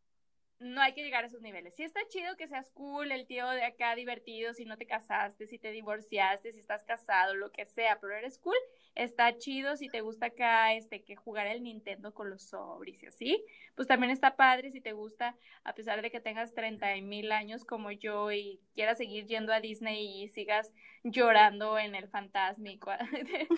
no 0.63 0.81
hay 0.81 0.95
que 0.95 1.03
llegar 1.03 1.25
a 1.25 1.27
esos 1.27 1.43
niveles. 1.43 1.75
Sí 1.75 1.83
está 1.83 2.01
chido 2.09 2.37
que 2.37 2.49
seas 2.49 2.71
cool, 2.71 3.11
el 3.13 3.27
tío 3.27 3.49
de 3.51 3.65
acá 3.65 3.95
divertido, 3.95 4.55
si 4.55 4.65
no 4.65 4.77
te 4.77 4.87
casaste, 4.87 5.47
si 5.47 5.59
te 5.59 5.73
divorciaste, 5.73 6.53
si 6.53 6.61
estás 6.61 6.85
casado, 6.85 7.35
lo 7.35 7.51
que 7.51 7.67
sea, 7.67 7.99
pero 8.01 8.15
eres 8.15 8.39
cool, 8.39 8.57
está 8.95 9.37
chido 9.39 9.77
si 9.77 9.89
te 9.89 10.01
gusta 10.01 10.27
acá 10.27 10.75
este 10.75 11.03
que 11.03 11.17
jugar 11.17 11.47
el 11.47 11.63
Nintendo 11.63 12.15
con 12.15 12.31
los 12.31 12.43
sobres 12.43 13.21
y 13.21 13.45
pues 13.75 13.89
también 13.89 14.11
está 14.11 14.37
padre 14.37 14.71
si 14.71 14.81
te 14.81 14.93
gusta, 14.93 15.37
a 15.65 15.75
pesar 15.75 16.03
de 16.03 16.11
que 16.11 16.21
tengas 16.21 16.55
30 16.55 16.95
mil 17.03 17.33
años 17.33 17.65
como 17.65 17.91
yo 17.91 18.31
y 18.31 18.61
quieras 18.75 18.99
seguir 18.99 19.27
yendo 19.27 19.53
a 19.53 19.61
Disney 19.61 20.23
y 20.23 20.29
sigas 20.29 20.73
llorando 21.03 21.79
en 21.79 21.95
el 21.95 22.09
fantasmico 22.09 22.91
de, 23.13 23.49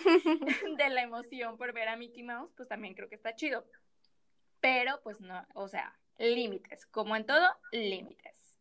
de 0.77 0.89
la 0.89 1.03
emoción 1.03 1.57
por 1.57 1.73
ver 1.73 1.89
a 1.89 1.97
Mickey 1.97 2.23
Mouse, 2.23 2.53
pues 2.55 2.67
también 2.67 2.93
creo 2.93 3.09
que 3.09 3.15
está 3.15 3.35
chido. 3.35 3.65
Pero 4.61 4.99
pues 5.03 5.21
no, 5.21 5.45
o 5.53 5.67
sea, 5.67 5.95
límites, 6.17 6.85
como 6.87 7.15
en 7.15 7.25
todo, 7.25 7.47
límites. 7.71 8.57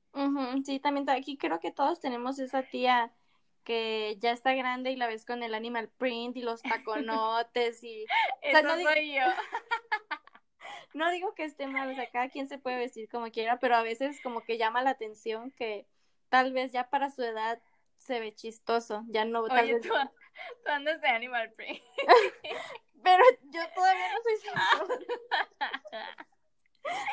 sí, 0.64 0.80
también 0.80 1.08
aquí 1.10 1.36
creo 1.36 1.60
que 1.60 1.70
todos 1.70 2.00
tenemos 2.00 2.38
esa 2.38 2.62
tía 2.62 3.12
que 3.64 4.16
ya 4.20 4.30
está 4.30 4.54
grande 4.54 4.92
y 4.92 4.96
la 4.96 5.06
ves 5.06 5.24
con 5.24 5.42
el 5.42 5.54
animal 5.54 5.88
print 5.88 6.36
y 6.36 6.42
los 6.42 6.62
taconotes 6.62 7.82
y... 7.82 8.06
Eso 8.42 8.62
no 8.62 8.74
soy 8.74 9.00
digo... 9.00 9.14
yo. 9.16 9.22
no 10.94 11.10
digo 11.10 11.34
que 11.34 11.44
esté 11.44 11.66
mal, 11.66 11.90
o 11.90 11.94
sea, 11.94 12.08
cada 12.10 12.28
quien 12.28 12.46
se 12.46 12.58
puede 12.58 12.76
vestir 12.76 13.08
como 13.08 13.30
quiera, 13.30 13.58
pero 13.58 13.74
a 13.76 13.82
veces 13.82 14.20
como 14.22 14.42
que 14.42 14.58
llama 14.58 14.82
la 14.82 14.90
atención 14.90 15.50
que 15.52 15.86
tal 16.28 16.52
vez 16.52 16.72
ya 16.72 16.90
para 16.90 17.10
su 17.10 17.22
edad 17.22 17.60
se 17.96 18.20
ve 18.20 18.34
chistoso, 18.34 19.02
ya 19.08 19.24
no... 19.24 19.46
Tal 19.46 19.66
vez... 19.66 19.82
tú, 19.82 19.94
andas 20.66 21.00
de 21.00 21.08
animal 21.08 21.50
print. 21.52 21.82
pero 23.02 23.24
yo 23.44 23.60
todavía 23.74 24.12
no 24.12 24.18
soy 24.22 24.36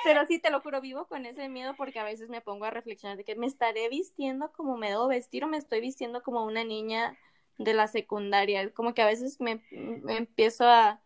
Pero 0.04 0.26
sí, 0.26 0.40
te 0.40 0.50
lo 0.50 0.62
juro, 0.62 0.82
vivo 0.82 1.08
con 1.08 1.26
ese 1.26 1.50
miedo 1.50 1.76
porque 1.76 2.00
a 2.00 2.04
veces 2.04 2.30
me 2.30 2.42
pongo 2.42 2.66
a 2.66 2.72
reflexionar 2.72 3.18
de 3.18 3.24
que 3.24 3.36
me 3.36 3.48
estaré 3.48 3.90
vistiendo 3.90 4.52
como 4.52 4.78
me 4.78 4.90
debo 4.90 5.08
vestir 5.08 5.44
o 5.44 5.48
me 5.48 5.58
estoy 5.58 5.82
vistiendo 5.82 6.24
como 6.24 6.46
una 6.46 6.64
niña 6.64 7.18
de 7.58 7.74
la 7.74 7.88
secundaria. 7.88 8.74
Como 8.74 8.94
que 8.94 9.02
a 9.02 9.08
veces 9.08 9.40
me, 9.40 9.62
empiezo 9.72 10.66
a, 10.70 11.02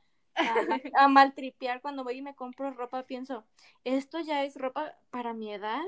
a, 0.96 1.08
maltripear 1.08 1.82
cuando 1.82 2.04
voy 2.04 2.18
y 2.18 2.22
me 2.22 2.36
compro 2.36 2.72
ropa. 2.72 3.04
Pienso, 3.04 3.46
¿esto 3.84 4.20
ya 4.20 4.44
es 4.44 4.56
ropa 4.56 4.96
para 5.12 5.34
mi 5.34 5.54
edad? 5.54 5.84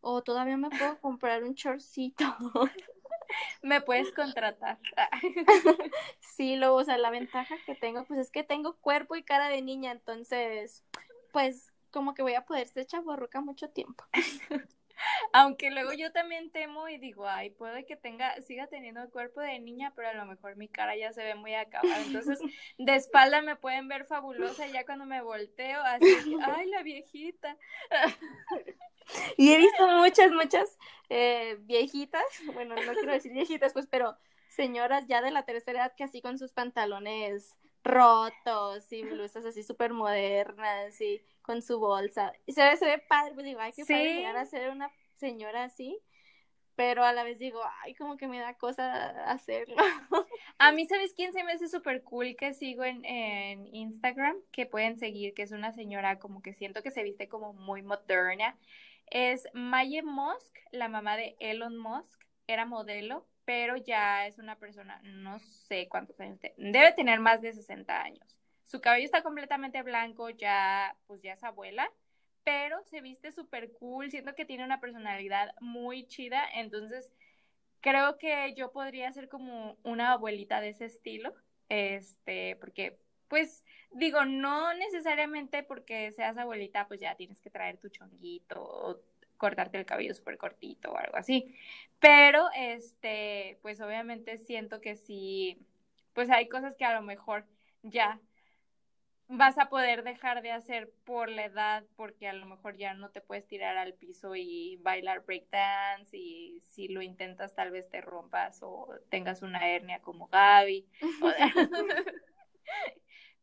¿O 0.00 0.22
todavía 0.22 0.56
me 0.56 0.70
puedo 0.70 0.98
comprar 1.00 1.44
un 1.44 1.54
shortcito? 1.54 2.24
me 3.62 3.80
puedes 3.80 4.12
contratar. 4.12 4.78
sí, 6.20 6.56
luego, 6.56 6.76
o 6.76 6.84
sea, 6.84 6.98
la 6.98 7.10
ventaja 7.10 7.56
que 7.66 7.74
tengo, 7.74 8.04
pues 8.04 8.20
es 8.20 8.30
que 8.30 8.42
tengo 8.42 8.76
cuerpo 8.76 9.16
y 9.16 9.22
cara 9.22 9.48
de 9.48 9.62
niña, 9.62 9.92
entonces, 9.92 10.84
pues 11.32 11.69
como 11.90 12.14
que 12.14 12.22
voy 12.22 12.34
a 12.34 12.44
poder 12.44 12.68
ser 12.68 12.86
chaborruca 12.86 13.40
mucho 13.40 13.70
tiempo. 13.70 14.04
Aunque 15.32 15.70
luego 15.70 15.92
yo 15.92 16.12
también 16.12 16.50
temo 16.50 16.88
y 16.88 16.98
digo, 16.98 17.26
ay, 17.26 17.50
puede 17.50 17.86
que 17.86 17.96
tenga, 17.96 18.40
siga 18.42 18.66
teniendo 18.66 19.02
el 19.02 19.08
cuerpo 19.08 19.40
de 19.40 19.58
niña, 19.58 19.92
pero 19.94 20.08
a 20.08 20.14
lo 20.14 20.26
mejor 20.26 20.56
mi 20.56 20.68
cara 20.68 20.96
ya 20.96 21.12
se 21.12 21.22
ve 21.22 21.34
muy 21.34 21.54
acabada. 21.54 22.02
Entonces, 22.02 22.38
de 22.78 22.94
espalda 22.94 23.42
me 23.42 23.56
pueden 23.56 23.88
ver 23.88 24.04
fabulosa 24.04 24.66
y 24.66 24.72
ya 24.72 24.84
cuando 24.84 25.06
me 25.06 25.22
volteo, 25.22 25.80
así, 25.82 26.36
ay, 26.42 26.66
la 26.68 26.82
viejita. 26.82 27.56
Y 29.36 29.52
he 29.52 29.58
visto 29.58 29.88
muchas, 29.88 30.30
muchas 30.30 30.78
eh, 31.08 31.56
viejitas, 31.62 32.22
bueno, 32.54 32.76
no 32.76 32.92
quiero 32.92 33.10
decir 33.10 33.32
viejitas, 33.32 33.72
pues, 33.72 33.88
pero 33.90 34.16
señoras 34.50 35.08
ya 35.08 35.20
de 35.20 35.32
la 35.32 35.44
tercera 35.44 35.80
edad 35.80 35.94
que 35.96 36.04
así 36.04 36.22
con 36.22 36.38
sus 36.38 36.52
pantalones 36.52 37.56
rotos 37.84 38.92
y 38.92 39.02
blusas 39.02 39.44
así 39.44 39.62
súper 39.62 39.92
modernas 39.92 41.00
y 41.00 41.22
con 41.42 41.62
su 41.62 41.78
bolsa. 41.78 42.32
Y 42.46 42.52
se 42.52 42.62
ve, 42.62 42.76
se 42.76 42.86
ve 42.86 42.98
padre, 42.98 43.34
pues 43.34 43.46
digo, 43.46 43.60
ay, 43.60 43.72
qué 43.74 43.84
padre 43.84 44.14
llegar 44.14 44.36
a 44.36 44.44
ser 44.44 44.70
una 44.70 44.90
señora 45.14 45.64
así, 45.64 45.98
pero 46.76 47.04
a 47.04 47.12
la 47.12 47.24
vez 47.24 47.38
digo, 47.38 47.60
ay, 47.82 47.94
como 47.94 48.16
que 48.16 48.28
me 48.28 48.38
da 48.38 48.54
cosa 48.54 49.10
hacerlo. 49.30 49.76
A 50.58 50.72
mí, 50.72 50.86
¿sabes 50.86 51.12
quién 51.14 51.32
se 51.32 51.42
me 51.44 51.52
hace 51.52 51.68
súper 51.68 52.02
cool 52.02 52.36
que 52.36 52.54
sigo 52.54 52.84
en, 52.84 53.04
en 53.04 53.66
Instagram? 53.74 54.36
Que 54.52 54.66
pueden 54.66 54.98
seguir, 54.98 55.34
que 55.34 55.42
es 55.42 55.52
una 55.52 55.72
señora 55.72 56.18
como 56.18 56.42
que 56.42 56.54
siento 56.54 56.82
que 56.82 56.90
se 56.90 57.02
viste 57.02 57.28
como 57.28 57.52
muy 57.52 57.82
moderna. 57.82 58.56
Es 59.06 59.48
Maye 59.52 60.02
Musk, 60.02 60.56
la 60.70 60.88
mamá 60.88 61.16
de 61.16 61.36
Elon 61.40 61.76
Musk, 61.76 62.20
era 62.46 62.64
modelo, 62.64 63.26
pero 63.44 63.76
ya 63.76 64.26
es 64.26 64.38
una 64.38 64.56
persona, 64.56 65.00
no 65.02 65.38
sé 65.38 65.88
cuántos 65.88 66.18
años, 66.20 66.38
debe 66.56 66.92
tener 66.92 67.20
más 67.20 67.40
de 67.40 67.52
60 67.52 68.02
años. 68.02 68.38
Su 68.64 68.80
cabello 68.80 69.04
está 69.04 69.22
completamente 69.22 69.82
blanco, 69.82 70.30
ya, 70.30 70.96
pues 71.06 71.22
ya 71.22 71.32
es 71.32 71.42
abuela, 71.42 71.90
pero 72.44 72.82
se 72.84 73.00
viste 73.00 73.32
súper 73.32 73.72
cool, 73.72 74.10
siento 74.10 74.34
que 74.34 74.44
tiene 74.44 74.64
una 74.64 74.80
personalidad 74.80 75.54
muy 75.60 76.06
chida, 76.06 76.44
entonces 76.54 77.12
creo 77.80 78.18
que 78.18 78.54
yo 78.54 78.72
podría 78.72 79.12
ser 79.12 79.28
como 79.28 79.76
una 79.82 80.12
abuelita 80.12 80.60
de 80.60 80.70
ese 80.70 80.84
estilo, 80.84 81.34
este, 81.68 82.56
porque, 82.56 82.98
pues, 83.28 83.64
digo, 83.90 84.24
no 84.24 84.74
necesariamente 84.74 85.62
porque 85.62 86.12
seas 86.12 86.36
abuelita, 86.36 86.86
pues 86.88 87.00
ya 87.00 87.16
tienes 87.16 87.40
que 87.40 87.50
traer 87.50 87.78
tu 87.78 87.88
chonguito 87.88 89.02
cortarte 89.40 89.78
el 89.78 89.86
cabello 89.86 90.14
súper 90.14 90.36
cortito 90.38 90.92
o 90.92 90.98
algo 90.98 91.16
así, 91.16 91.56
pero, 91.98 92.46
este, 92.54 93.58
pues 93.62 93.80
obviamente 93.80 94.38
siento 94.38 94.80
que 94.82 94.96
sí, 94.96 95.58
pues 96.12 96.30
hay 96.30 96.48
cosas 96.48 96.76
que 96.76 96.84
a 96.84 96.94
lo 96.94 97.02
mejor 97.02 97.46
ya 97.82 98.20
vas 99.28 99.58
a 99.58 99.68
poder 99.70 100.02
dejar 100.02 100.42
de 100.42 100.50
hacer 100.52 100.92
por 101.04 101.30
la 101.30 101.44
edad 101.46 101.84
porque 101.96 102.28
a 102.28 102.32
lo 102.34 102.46
mejor 102.46 102.76
ya 102.76 102.94
no 102.94 103.10
te 103.10 103.20
puedes 103.22 103.46
tirar 103.46 103.76
al 103.78 103.94
piso 103.94 104.34
y 104.36 104.76
bailar 104.82 105.24
breakdance 105.24 106.16
y 106.16 106.60
si 106.64 106.88
lo 106.88 107.00
intentas 107.00 107.54
tal 107.54 107.70
vez 107.70 107.88
te 107.88 108.00
rompas 108.00 108.58
o 108.62 108.88
tengas 109.08 109.42
una 109.42 109.68
hernia 109.70 110.00
como 110.00 110.26
Gaby. 110.28 110.86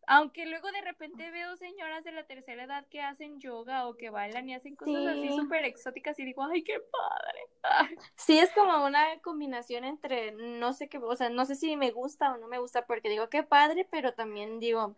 Aunque 0.09 0.45
luego 0.45 0.71
de 0.71 0.81
repente 0.81 1.29
veo 1.31 1.57
señoras 1.57 2.03
de 2.05 2.13
la 2.13 2.25
tercera 2.25 2.63
edad 2.63 2.85
que 2.89 3.01
hacen 3.01 3.39
yoga 3.41 3.87
o 3.87 3.97
que 3.97 4.09
bailan 4.09 4.49
y 4.49 4.55
hacen 4.55 4.75
cosas 4.75 5.05
así 5.05 5.29
súper 5.35 5.65
exóticas 5.65 6.17
y 6.17 6.25
digo, 6.25 6.43
ay, 6.43 6.63
qué 6.63 6.79
padre. 6.79 7.99
Sí, 8.15 8.39
es 8.39 8.49
como 8.53 8.85
una 8.85 9.19
combinación 9.21 9.83
entre 9.83 10.31
no 10.31 10.71
sé 10.71 10.87
qué, 10.87 10.97
o 10.97 11.15
sea, 11.15 11.29
no 11.29 11.45
sé 11.45 11.55
si 11.55 11.75
me 11.75 11.91
gusta 11.91 12.33
o 12.33 12.37
no 12.37 12.47
me 12.47 12.57
gusta 12.57 12.85
porque 12.85 13.09
digo, 13.09 13.29
qué 13.29 13.43
padre, 13.43 13.85
pero 13.91 14.13
también 14.13 14.59
digo, 14.59 14.95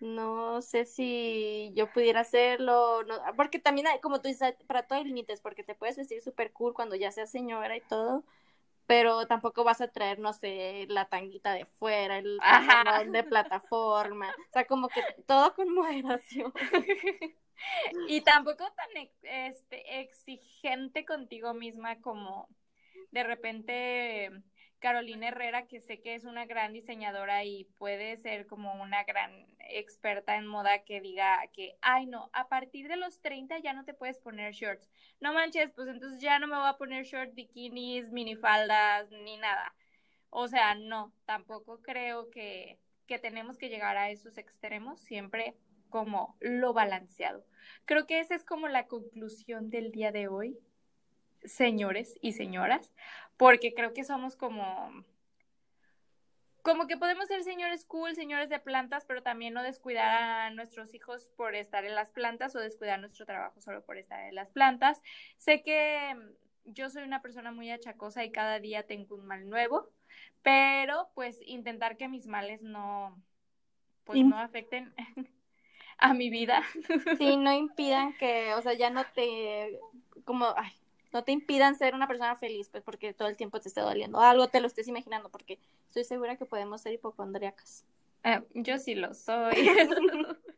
no 0.00 0.60
sé 0.60 0.84
si 0.84 1.72
yo 1.74 1.90
pudiera 1.90 2.20
hacerlo, 2.20 3.04
no, 3.04 3.14
porque 3.36 3.58
también 3.58 3.86
hay, 3.86 4.00
como 4.00 4.20
tú 4.20 4.28
dices, 4.28 4.54
para 4.66 4.82
todo 4.82 4.98
hay 4.98 5.04
límites, 5.04 5.40
porque 5.40 5.64
te 5.64 5.74
puedes 5.74 5.96
vestir 5.96 6.20
súper 6.20 6.52
cool 6.52 6.74
cuando 6.74 6.96
ya 6.96 7.10
seas 7.10 7.30
señora 7.30 7.76
y 7.76 7.80
todo, 7.80 8.24
pero 8.86 9.26
tampoco 9.26 9.64
vas 9.64 9.80
a 9.80 9.88
traer, 9.88 10.18
no 10.18 10.32
sé, 10.32 10.86
la 10.88 11.06
tanguita 11.06 11.52
de 11.52 11.66
fuera, 11.66 12.18
el 12.18 12.38
pantalón 12.38 13.12
de 13.12 13.24
plataforma, 13.24 14.28
o 14.28 14.52
sea, 14.52 14.66
como 14.66 14.88
que 14.88 15.02
todo 15.26 15.54
con 15.54 15.72
moderación. 15.72 16.52
y 18.08 18.20
tampoco 18.22 18.64
tan 18.64 19.08
este, 19.22 20.00
exigente 20.00 21.04
contigo 21.04 21.54
misma 21.54 22.00
como 22.00 22.48
de 23.10 23.22
repente 23.24 24.30
Carolina 24.82 25.28
Herrera, 25.28 25.68
que 25.68 25.80
sé 25.80 26.00
que 26.00 26.16
es 26.16 26.24
una 26.24 26.44
gran 26.44 26.72
diseñadora 26.72 27.44
y 27.44 27.66
puede 27.78 28.16
ser 28.16 28.48
como 28.48 28.74
una 28.82 29.04
gran 29.04 29.46
experta 29.60 30.36
en 30.36 30.44
moda 30.44 30.82
que 30.82 31.00
diga 31.00 31.38
que, 31.52 31.76
ay 31.82 32.06
no, 32.06 32.30
a 32.32 32.48
partir 32.48 32.88
de 32.88 32.96
los 32.96 33.20
30 33.20 33.60
ya 33.60 33.74
no 33.74 33.84
te 33.84 33.94
puedes 33.94 34.18
poner 34.18 34.52
shorts. 34.52 34.90
No 35.20 35.32
manches, 35.32 35.70
pues 35.70 35.86
entonces 35.86 36.20
ya 36.20 36.40
no 36.40 36.48
me 36.48 36.56
voy 36.56 36.66
a 36.66 36.78
poner 36.78 37.04
shorts, 37.04 37.36
bikinis, 37.36 38.10
minifaldas, 38.10 39.08
ni 39.12 39.36
nada. 39.36 39.72
O 40.30 40.48
sea, 40.48 40.74
no, 40.74 41.12
tampoco 41.26 41.80
creo 41.80 42.28
que, 42.30 42.80
que 43.06 43.20
tenemos 43.20 43.58
que 43.58 43.68
llegar 43.68 43.96
a 43.96 44.10
esos 44.10 44.36
extremos, 44.36 45.00
siempre 45.00 45.54
como 45.90 46.36
lo 46.40 46.72
balanceado. 46.72 47.46
Creo 47.84 48.08
que 48.08 48.18
esa 48.18 48.34
es 48.34 48.44
como 48.44 48.66
la 48.66 48.88
conclusión 48.88 49.70
del 49.70 49.92
día 49.92 50.10
de 50.10 50.26
hoy, 50.26 50.58
señores 51.44 52.18
y 52.20 52.32
señoras 52.32 52.92
porque 53.36 53.74
creo 53.74 53.92
que 53.92 54.04
somos 54.04 54.36
como 54.36 55.04
como 56.62 56.86
que 56.86 56.96
podemos 56.96 57.26
ser 57.26 57.42
señores 57.42 57.84
cool, 57.84 58.14
señores 58.14 58.48
de 58.48 58.60
plantas, 58.60 59.04
pero 59.04 59.22
también 59.22 59.52
no 59.52 59.64
descuidar 59.64 60.22
a 60.22 60.50
nuestros 60.50 60.94
hijos 60.94 61.28
por 61.36 61.56
estar 61.56 61.84
en 61.84 61.96
las 61.96 62.10
plantas 62.10 62.54
o 62.54 62.60
descuidar 62.60 63.00
nuestro 63.00 63.26
trabajo 63.26 63.60
solo 63.60 63.84
por 63.84 63.98
estar 63.98 64.20
en 64.28 64.36
las 64.36 64.50
plantas. 64.50 65.02
Sé 65.38 65.62
que 65.62 66.14
yo 66.64 66.88
soy 66.88 67.02
una 67.02 67.20
persona 67.20 67.50
muy 67.50 67.70
achacosa 67.70 68.24
y 68.24 68.30
cada 68.30 68.60
día 68.60 68.84
tengo 68.84 69.16
un 69.16 69.26
mal 69.26 69.48
nuevo, 69.50 69.90
pero 70.42 71.10
pues 71.14 71.40
intentar 71.46 71.96
que 71.96 72.06
mis 72.06 72.28
males 72.28 72.62
no 72.62 73.20
pues 74.04 74.24
no 74.24 74.38
afecten 74.38 74.94
a 75.98 76.14
mi 76.14 76.30
vida. 76.30 76.62
Sí, 77.18 77.36
no 77.36 77.52
impidan 77.52 78.16
que, 78.18 78.54
o 78.54 78.62
sea, 78.62 78.74
ya 78.74 78.90
no 78.90 79.04
te 79.14 79.80
como 80.24 80.54
ay, 80.56 80.72
no 81.12 81.24
te 81.24 81.32
impidan 81.32 81.76
ser 81.76 81.94
una 81.94 82.06
persona 82.06 82.36
feliz, 82.36 82.68
pues 82.68 82.82
porque 82.82 83.12
todo 83.12 83.28
el 83.28 83.36
tiempo 83.36 83.60
te 83.60 83.68
esté 83.68 83.80
doliendo 83.80 84.20
algo, 84.20 84.48
te 84.48 84.60
lo 84.60 84.66
estés 84.66 84.88
imaginando, 84.88 85.28
porque 85.28 85.58
estoy 85.88 86.04
segura 86.04 86.36
que 86.36 86.46
podemos 86.46 86.80
ser 86.80 86.92
hipocondriacas. 86.94 87.84
Eh, 88.24 88.42
yo 88.54 88.78
sí 88.78 88.94
lo 88.94 89.14
soy. 89.14 89.52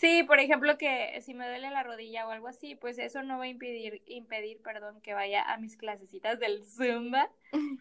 Sí, 0.00 0.22
por 0.24 0.40
ejemplo, 0.40 0.76
que 0.78 1.20
si 1.20 1.34
me 1.34 1.46
duele 1.46 1.70
la 1.70 1.82
rodilla 1.82 2.26
o 2.26 2.30
algo 2.30 2.48
así, 2.48 2.74
pues 2.74 2.98
eso 2.98 3.22
no 3.22 3.38
va 3.38 3.44
a 3.44 3.48
impedir, 3.48 4.02
impedir, 4.06 4.60
perdón, 4.62 5.00
que 5.00 5.14
vaya 5.14 5.42
a 5.42 5.58
mis 5.58 5.76
clasecitas 5.76 6.38
del 6.38 6.64
Zumba, 6.64 7.30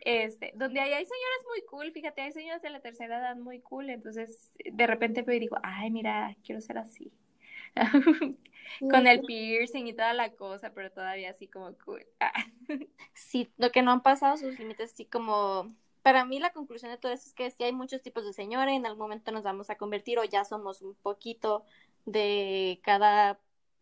este, 0.01 0.51
donde 0.55 0.81
hay, 0.81 0.93
hay 0.93 1.05
señoras 1.05 1.39
muy 1.47 1.61
cool, 1.65 1.91
fíjate, 1.91 2.21
hay 2.21 2.31
señoras 2.31 2.61
de 2.61 2.69
la 2.69 2.79
tercera 2.81 3.19
edad 3.19 3.35
muy 3.35 3.59
cool, 3.61 3.89
entonces 3.89 4.51
de 4.71 4.87
repente 4.87 5.23
me 5.23 5.39
digo, 5.39 5.57
ay, 5.63 5.89
mira, 5.89 6.35
quiero 6.43 6.61
ser 6.61 6.77
así. 6.77 7.11
Con 8.79 9.07
el 9.07 9.21
piercing 9.21 9.87
y 9.87 9.93
toda 9.93 10.13
la 10.13 10.31
cosa, 10.33 10.71
pero 10.73 10.91
todavía 10.91 11.31
así 11.31 11.47
como 11.47 11.73
cool. 11.85 12.05
sí, 13.13 13.51
lo 13.57 13.71
que 13.71 13.81
no 13.81 13.91
han 13.91 14.03
pasado 14.03 14.37
sus 14.37 14.57
límites, 14.59 14.93
así 14.93 15.05
como 15.05 15.73
para 16.01 16.25
mí 16.25 16.39
la 16.39 16.51
conclusión 16.51 16.91
de 16.91 16.97
todo 16.97 17.11
eso 17.11 17.27
es 17.27 17.33
que 17.33 17.51
sí 17.51 17.63
hay 17.63 17.73
muchos 17.73 18.01
tipos 18.01 18.23
de 18.25 18.33
señora, 18.33 18.73
en 18.73 18.85
algún 18.85 18.99
momento 18.99 19.31
nos 19.31 19.43
vamos 19.43 19.69
a 19.69 19.75
convertir 19.75 20.19
o 20.19 20.23
ya 20.23 20.45
somos 20.45 20.81
un 20.81 20.95
poquito 20.95 21.65
de 22.05 22.79
cada 22.83 23.39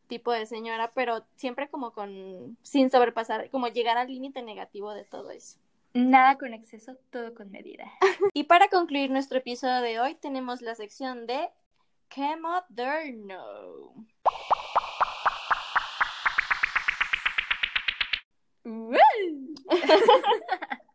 tipo 0.07 0.31
de 0.31 0.45
señora, 0.45 0.91
pero 0.93 1.25
siempre 1.35 1.69
como 1.69 1.91
con, 1.91 2.57
sin 2.63 2.89
sobrepasar, 2.89 3.49
como 3.49 3.67
llegar 3.67 3.97
al 3.97 4.07
límite 4.07 4.41
negativo 4.41 4.93
de 4.93 5.03
todo 5.03 5.31
eso. 5.31 5.59
Nada 5.93 6.37
con 6.37 6.53
exceso, 6.53 6.97
todo 7.11 7.33
con 7.33 7.51
medida. 7.51 7.91
y 8.33 8.43
para 8.45 8.69
concluir 8.69 9.09
nuestro 9.09 9.37
episodio 9.37 9.81
de 9.81 9.99
hoy 9.99 10.15
tenemos 10.15 10.61
la 10.61 10.75
sección 10.75 11.27
de 11.27 11.49
¡Qué 12.09 12.35
moderno! 12.37 13.93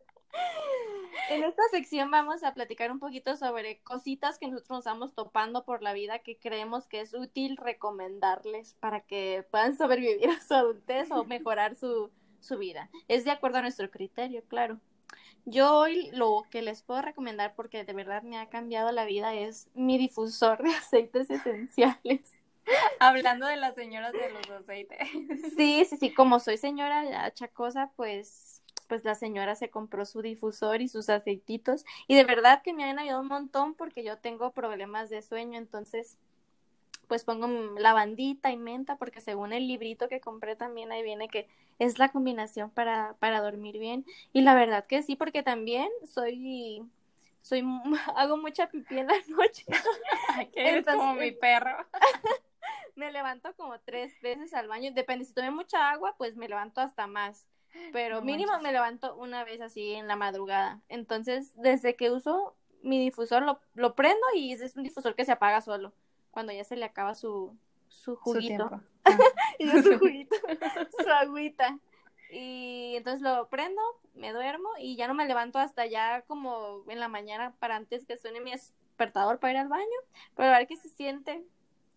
En 1.29 1.43
esta 1.43 1.63
sección 1.71 2.11
vamos 2.11 2.43
a 2.43 2.53
platicar 2.53 2.91
un 2.91 2.99
poquito 2.99 3.35
sobre 3.35 3.81
cositas 3.81 4.37
que 4.37 4.47
nosotros 4.47 4.69
nos 4.69 4.79
estamos 4.79 5.15
topando 5.15 5.65
por 5.65 5.81
la 5.81 5.93
vida 5.93 6.19
que 6.19 6.37
creemos 6.37 6.87
que 6.87 7.01
es 7.01 7.13
útil 7.13 7.57
recomendarles 7.57 8.75
para 8.75 8.99
que 9.01 9.43
puedan 9.49 9.75
sobrevivir 9.75 10.29
a 10.29 10.41
su 10.41 10.53
adultez 10.53 11.09
o 11.11 11.23
mejorar 11.23 11.75
su, 11.75 12.11
su 12.39 12.57
vida. 12.57 12.89
Es 13.07 13.25
de 13.25 13.31
acuerdo 13.31 13.59
a 13.59 13.61
nuestro 13.61 13.89
criterio, 13.89 14.43
claro. 14.47 14.79
Yo 15.45 15.77
hoy 15.77 16.09
lo 16.11 16.45
que 16.49 16.61
les 16.61 16.83
puedo 16.83 17.01
recomendar 17.01 17.53
porque 17.55 17.83
de 17.83 17.93
verdad 17.93 18.23
me 18.23 18.37
ha 18.37 18.49
cambiado 18.49 18.91
la 18.91 19.05
vida 19.05 19.33
es 19.33 19.69
mi 19.73 19.97
difusor 19.97 20.63
de 20.63 20.69
aceites 20.75 21.29
esenciales. 21.29 22.21
Hablando 22.99 23.45
de 23.45 23.57
las 23.57 23.75
señoras 23.75 24.13
de 24.13 24.29
los 24.31 24.49
aceites. 24.49 25.09
Sí, 25.57 25.85
sí, 25.85 25.97
sí, 25.97 26.13
como 26.13 26.39
soy 26.39 26.57
señora 26.57 27.33
chacosa, 27.33 27.91
pues 27.95 28.61
pues 28.87 29.05
la 29.05 29.15
señora 29.15 29.55
se 29.55 29.69
compró 29.69 30.05
su 30.05 30.21
difusor 30.21 30.81
y 30.81 30.87
sus 30.87 31.09
aceititos 31.09 31.85
y 32.07 32.15
de 32.15 32.25
verdad 32.25 32.61
que 32.61 32.73
me 32.73 32.83
han 32.83 32.99
ayudado 32.99 33.21
un 33.21 33.27
montón 33.27 33.73
porque 33.73 34.03
yo 34.03 34.17
tengo 34.17 34.51
problemas 34.51 35.09
de 35.09 35.21
sueño, 35.21 35.57
entonces 35.57 36.17
pues 37.07 37.23
pongo 37.23 37.47
lavandita 37.79 38.51
y 38.51 38.57
menta 38.57 38.97
porque 38.97 39.21
según 39.21 39.53
el 39.53 39.67
librito 39.67 40.07
que 40.07 40.21
compré 40.21 40.55
también 40.55 40.91
ahí 40.91 41.03
viene 41.03 41.27
que 41.27 41.47
es 41.79 41.99
la 41.99 42.09
combinación 42.09 42.69
para, 42.69 43.15
para 43.19 43.41
dormir 43.41 43.79
bien 43.79 44.05
y 44.31 44.41
la 44.41 44.53
verdad 44.53 44.85
que 44.85 45.03
sí 45.03 45.15
porque 45.15 45.43
también 45.43 45.89
soy 46.05 46.83
soy 47.41 47.63
hago 48.15 48.37
mucha 48.37 48.69
pipí 48.69 48.99
en 48.99 49.07
la 49.07 49.13
noche. 49.27 49.65
es 50.53 50.85
como 50.85 51.13
mi 51.15 51.31
perro. 51.31 51.85
me 52.95 53.11
levanto 53.11 53.53
como 53.55 53.79
tres 53.79 54.13
veces 54.21 54.53
al 54.53 54.67
baño, 54.67 54.91
depende 54.93 55.25
si 55.25 55.33
tomé 55.33 55.51
mucha 55.51 55.91
agua, 55.91 56.15
pues 56.17 56.35
me 56.35 56.47
levanto 56.47 56.81
hasta 56.81 57.07
más 57.07 57.45
pero 57.91 58.21
mínimo 58.21 58.51
me 58.59 58.71
levanto 58.71 59.15
una 59.15 59.43
vez 59.43 59.61
así 59.61 59.93
en 59.93 60.07
la 60.07 60.15
madrugada. 60.15 60.81
Entonces, 60.89 61.51
desde 61.55 61.95
que 61.95 62.11
uso 62.11 62.55
mi 62.81 62.99
difusor, 62.99 63.43
lo, 63.43 63.59
lo 63.73 63.95
prendo 63.95 64.25
y 64.35 64.53
es 64.53 64.75
un 64.75 64.83
difusor 64.83 65.15
que 65.15 65.25
se 65.25 65.31
apaga 65.31 65.61
solo, 65.61 65.93
cuando 66.33 66.51
ya 66.51 66.63
se 66.63 66.75
le 66.75 66.83
acaba 66.83 67.13
su, 67.13 67.55
su 67.87 68.15
juguito. 68.15 68.81
y 69.59 69.69
su 69.69 69.99
juguito, 69.99 70.35
su 70.99 71.09
agüita. 71.09 71.77
Y 72.31 72.95
entonces 72.95 73.21
lo 73.21 73.47
prendo, 73.47 73.81
me 74.15 74.33
duermo 74.33 74.69
y 74.79 74.95
ya 74.95 75.07
no 75.07 75.13
me 75.13 75.27
levanto 75.27 75.59
hasta 75.59 75.85
ya 75.85 76.23
como 76.23 76.83
en 76.89 76.99
la 76.99 77.07
mañana 77.07 77.53
para 77.59 77.75
antes 77.75 78.05
que 78.05 78.17
suene 78.17 78.41
mi 78.41 78.51
despertador 78.51 79.39
para 79.39 79.53
ir 79.53 79.59
al 79.59 79.67
baño, 79.67 79.85
pero 80.35 80.49
a 80.49 80.57
ver 80.57 80.67
qué 80.67 80.75
se 80.75 80.89
siente 80.89 81.43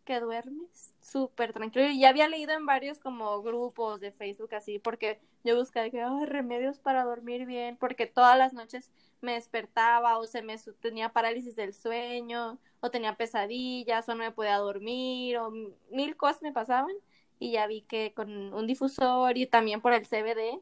que 0.07 0.21
duermes 0.21 0.95
súper 1.03 1.53
tranquilo. 1.53 1.91
Y 1.91 2.01
ya 2.01 2.09
había 2.09 2.29
leído 2.29 2.53
en 2.53 2.65
varios 2.65 2.99
como 2.99 3.43
grupos 3.43 4.01
de 4.01 4.13
Facebook 4.13 4.55
así, 4.55 4.79
porque 4.79 5.21
yo 5.45 5.57
buscaba 5.57 5.91
que, 5.91 6.03
remedios 6.27 6.79
para 6.79 7.05
dormir 7.05 7.45
bien, 7.45 7.77
porque 7.77 8.07
todas 8.07 8.39
las 8.39 8.55
noches 8.55 8.91
me 9.21 9.33
despertaba 9.33 10.19
o 10.19 10.27
se 10.27 10.43
me 10.43 10.57
tenía 10.81 11.13
parálisis 11.13 11.57
del 11.57 11.75
sueño, 11.75 12.59
o 12.81 12.91
tenía 12.91 13.17
pesadillas, 13.17 14.09
o 14.09 14.13
no 14.15 14.25
me 14.25 14.33
podía 14.33 14.57
dormir, 14.59 15.39
o 15.39 15.51
mil 15.91 16.17
cosas 16.17 16.43
me 16.43 16.53
pasaban. 16.53 16.95
Y 17.39 17.53
ya 17.53 17.67
vi 17.67 17.83
que 17.83 18.15
con 18.15 18.55
un 18.55 18.67
difusor 18.67 19.37
y 19.37 19.47
también 19.47 19.83
por 19.83 19.93
el 19.93 20.07
CBD 20.07 20.61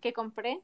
que 0.00 0.12
compré. 0.12 0.62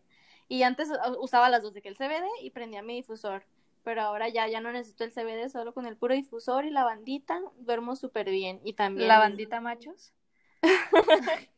Y 0.48 0.62
antes 0.62 0.88
usaba 1.18 1.50
las 1.50 1.62
dos 1.62 1.74
de 1.74 1.82
que 1.82 1.88
el 1.88 1.96
CBD 1.96 2.26
y 2.42 2.50
prendía 2.50 2.82
mi 2.82 2.94
difusor 2.94 3.44
pero 3.86 4.02
ahora 4.02 4.28
ya, 4.28 4.48
ya 4.48 4.60
no 4.60 4.72
necesito 4.72 5.04
el 5.04 5.12
CBD, 5.12 5.48
solo 5.48 5.72
con 5.72 5.86
el 5.86 5.96
puro 5.96 6.12
difusor 6.12 6.64
y 6.64 6.70
la 6.70 6.82
bandita 6.82 7.40
duermo 7.58 7.94
súper 7.94 8.28
bien. 8.30 8.60
Y 8.64 8.72
también... 8.72 9.06
¿La 9.06 9.20
bandita 9.20 9.60
machos? 9.60 10.12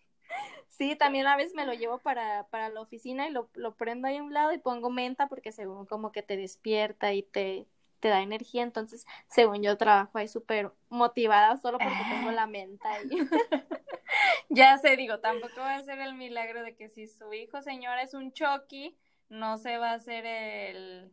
sí, 0.68 0.94
también 0.94 1.26
a 1.26 1.38
veces 1.38 1.54
me 1.54 1.64
lo 1.64 1.72
llevo 1.72 1.96
para, 1.96 2.46
para 2.48 2.68
la 2.68 2.82
oficina 2.82 3.26
y 3.26 3.32
lo, 3.32 3.48
lo 3.54 3.74
prendo 3.76 4.08
ahí 4.08 4.18
a 4.18 4.22
un 4.22 4.34
lado 4.34 4.52
y 4.52 4.58
pongo 4.58 4.90
menta 4.90 5.26
porque 5.28 5.52
según 5.52 5.86
como 5.86 6.12
que 6.12 6.22
te 6.22 6.36
despierta 6.36 7.14
y 7.14 7.22
te, 7.22 7.66
te 7.98 8.08
da 8.08 8.20
energía, 8.20 8.62
entonces 8.62 9.06
según 9.28 9.62
yo 9.62 9.78
trabajo 9.78 10.18
ahí 10.18 10.28
súper 10.28 10.70
motivada 10.90 11.56
solo 11.56 11.78
porque 11.78 11.96
tengo 12.10 12.30
la 12.30 12.46
menta 12.46 12.92
ahí. 12.92 13.08
ya 14.50 14.76
sé, 14.76 14.98
digo, 14.98 15.20
tampoco 15.20 15.60
va 15.60 15.76
a 15.76 15.82
ser 15.82 15.98
el 16.00 16.12
milagro 16.12 16.62
de 16.62 16.76
que 16.76 16.90
si 16.90 17.06
su 17.06 17.32
hijo 17.32 17.62
señora 17.62 18.02
es 18.02 18.12
un 18.12 18.34
choqui, 18.34 18.98
no 19.30 19.56
se 19.56 19.78
va 19.78 19.92
a 19.92 19.94
hacer 19.94 20.26
el 20.26 21.10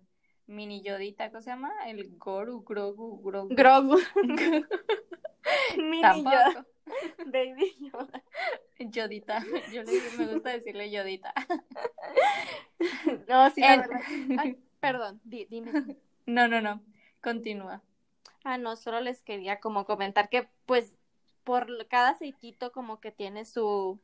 mini 0.47 0.81
Yodita, 0.81 1.29
¿cómo 1.29 1.41
se 1.41 1.49
llama? 1.49 1.71
El 1.85 2.17
Goru, 2.17 2.63
Grogu, 2.63 3.21
Grogu. 3.21 3.55
Grogu. 3.55 3.97
mini 5.77 6.23
Yoda. 6.23 6.65
Baby 7.25 7.75
Yoda. 7.79 8.23
Yodita. 8.79 9.43
Yo 9.71 9.83
le, 9.83 10.01
me 10.17 10.33
gusta 10.33 10.51
decirle 10.51 10.91
Yodita. 10.91 11.33
no, 13.27 13.49
sí, 13.51 13.61
la 13.61 13.77
verdad. 13.77 14.01
perdón, 14.79 15.21
dime. 15.23 15.71
No, 16.27 16.47
no, 16.47 16.59
no. 16.59 16.81
Continúa. 17.21 17.83
Ah, 18.43 18.57
no, 18.57 18.75
solo 18.75 18.99
les 18.99 19.21
quería 19.21 19.59
como 19.59 19.85
comentar 19.85 20.27
que 20.27 20.49
pues 20.65 20.97
por 21.43 21.87
cada 21.87 22.09
aceitito 22.09 22.71
como 22.71 22.99
que 22.99 23.11
tiene 23.11 23.45
su 23.45 23.99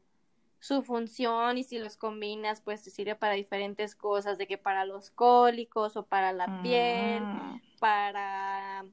su 0.61 0.83
función 0.83 1.57
y 1.57 1.63
si 1.63 1.79
los 1.79 1.97
combinas 1.97 2.61
pues 2.61 2.83
te 2.83 2.91
sirve 2.91 3.15
para 3.15 3.33
diferentes 3.33 3.95
cosas, 3.95 4.37
de 4.37 4.45
que 4.45 4.59
para 4.59 4.85
los 4.85 5.09
cólicos 5.09 5.97
o 5.97 6.03
para 6.03 6.31
la 6.33 6.61
piel, 6.61 7.23
mm. 7.23 7.61
para 7.79 8.85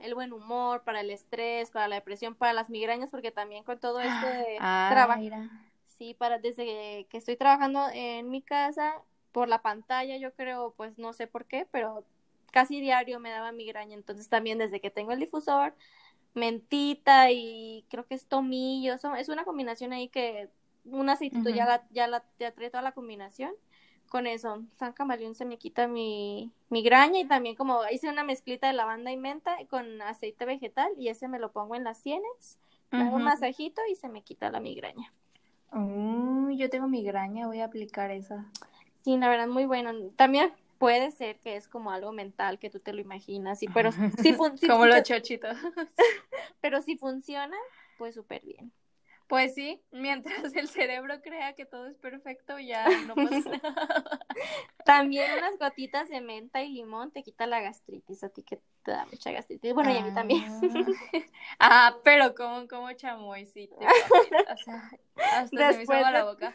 el 0.00 0.14
buen 0.16 0.32
humor, 0.32 0.82
para 0.82 1.00
el 1.00 1.10
estrés, 1.10 1.70
para 1.70 1.86
la 1.86 1.94
depresión, 1.94 2.34
para 2.34 2.52
las 2.52 2.70
migrañas, 2.70 3.10
porque 3.10 3.30
también 3.30 3.62
con 3.62 3.78
todo 3.78 4.00
esto 4.00 4.26
de 4.26 4.56
ah, 4.60 4.88
trabajo, 4.90 5.22
sí, 5.86 6.14
para 6.14 6.38
desde 6.38 7.06
que 7.08 7.18
estoy 7.18 7.36
trabajando 7.36 7.86
en 7.92 8.28
mi 8.28 8.42
casa 8.42 8.94
por 9.30 9.48
la 9.48 9.62
pantalla, 9.62 10.16
yo 10.16 10.34
creo, 10.34 10.74
pues 10.76 10.98
no 10.98 11.12
sé 11.12 11.28
por 11.28 11.44
qué, 11.44 11.68
pero 11.70 12.04
casi 12.50 12.80
diario 12.80 13.20
me 13.20 13.30
daba 13.30 13.52
migraña, 13.52 13.94
entonces 13.94 14.28
también 14.28 14.58
desde 14.58 14.80
que 14.80 14.90
tengo 14.90 15.12
el 15.12 15.20
difusor, 15.20 15.72
mentita 16.34 17.30
y 17.30 17.84
creo 17.90 18.06
que 18.06 18.16
es 18.16 18.26
tomillo, 18.26 18.96
es 19.16 19.28
una 19.28 19.44
combinación 19.44 19.92
ahí 19.92 20.08
que 20.08 20.48
un 20.92 21.08
aceitito, 21.08 21.50
ya, 21.50 21.66
la, 21.66 21.84
ya, 21.90 22.06
la, 22.06 22.24
ya 22.38 22.52
trae 22.52 22.70
toda 22.70 22.82
la 22.82 22.92
combinación. 22.92 23.52
Con 24.08 24.26
eso, 24.26 24.64
San 24.76 24.92
Camaleón 24.92 25.34
se 25.34 25.44
me 25.44 25.56
quita 25.56 25.86
mi 25.86 26.50
migraña 26.68 27.20
y 27.20 27.26
también 27.26 27.54
como 27.54 27.80
hice 27.92 28.08
una 28.08 28.24
mezclita 28.24 28.66
de 28.66 28.72
lavanda 28.72 29.12
y 29.12 29.16
menta 29.16 29.56
con 29.68 30.02
aceite 30.02 30.44
vegetal 30.46 30.90
y 30.98 31.08
ese 31.08 31.28
me 31.28 31.38
lo 31.38 31.52
pongo 31.52 31.76
en 31.76 31.84
las 31.84 31.98
sienes, 31.98 32.58
hago 32.90 33.16
un 33.16 33.22
masajito 33.22 33.80
y 33.88 33.94
se 33.94 34.08
me 34.08 34.22
quita 34.22 34.50
la 34.50 34.58
migraña. 34.58 35.12
yo 35.72 36.70
tengo 36.70 36.88
migraña, 36.88 37.46
voy 37.46 37.60
a 37.60 37.66
aplicar 37.66 38.10
esa. 38.10 38.46
Sí, 39.02 39.16
la 39.16 39.28
verdad, 39.28 39.46
muy 39.46 39.66
bueno. 39.66 39.92
También 40.16 40.52
puede 40.80 41.10
ser 41.10 41.38
que 41.38 41.56
es 41.56 41.68
como 41.68 41.90
algo 41.90 42.10
mental 42.10 42.58
que 42.58 42.70
tú 42.70 42.80
te 42.80 42.94
lo 42.94 43.00
imaginas, 43.02 43.62
y, 43.62 43.68
pero 43.68 43.90
si 44.18 44.32
funciona. 44.32 44.74
como 44.74 44.86
los 44.86 45.02
chochitos. 45.02 45.56
pero 46.60 46.80
si 46.82 46.96
funciona, 46.96 47.56
pues 47.98 48.14
súper 48.14 48.42
bien. 48.44 48.72
Pues 49.30 49.54
sí, 49.54 49.80
mientras 49.92 50.34
el 50.56 50.68
cerebro 50.68 51.22
crea 51.22 51.54
que 51.54 51.64
todo 51.64 51.86
es 51.86 51.96
perfecto, 51.98 52.58
ya 52.58 52.84
no 53.06 53.14
pasa 53.14 53.28
nada. 53.62 54.20
También 54.84 55.30
unas 55.38 55.56
gotitas 55.56 56.08
de 56.08 56.20
menta 56.20 56.62
y 56.62 56.72
limón 56.72 57.12
te 57.12 57.22
quita 57.22 57.46
la 57.46 57.60
gastritis, 57.60 58.24
a 58.24 58.30
ti 58.30 58.42
que 58.42 58.60
te 58.82 58.90
da 58.90 59.06
mucha 59.06 59.30
gastritis. 59.30 59.72
Bueno, 59.72 59.92
y 59.92 59.98
a 59.98 60.02
mí 60.02 60.12
también. 60.12 60.44
Ah, 61.60 61.96
pero 62.02 62.34
como, 62.34 62.66
como 62.66 62.92
chamoy, 62.92 63.46
sí. 63.46 63.70
Te, 63.78 63.86
o 63.86 64.56
sea, 64.56 64.90
hasta 65.14 65.68
después 65.68 65.70
se 65.70 65.76
me 65.76 65.82
hizo 66.00 66.06
de, 66.06 66.12
la 66.12 66.24
boca. 66.24 66.54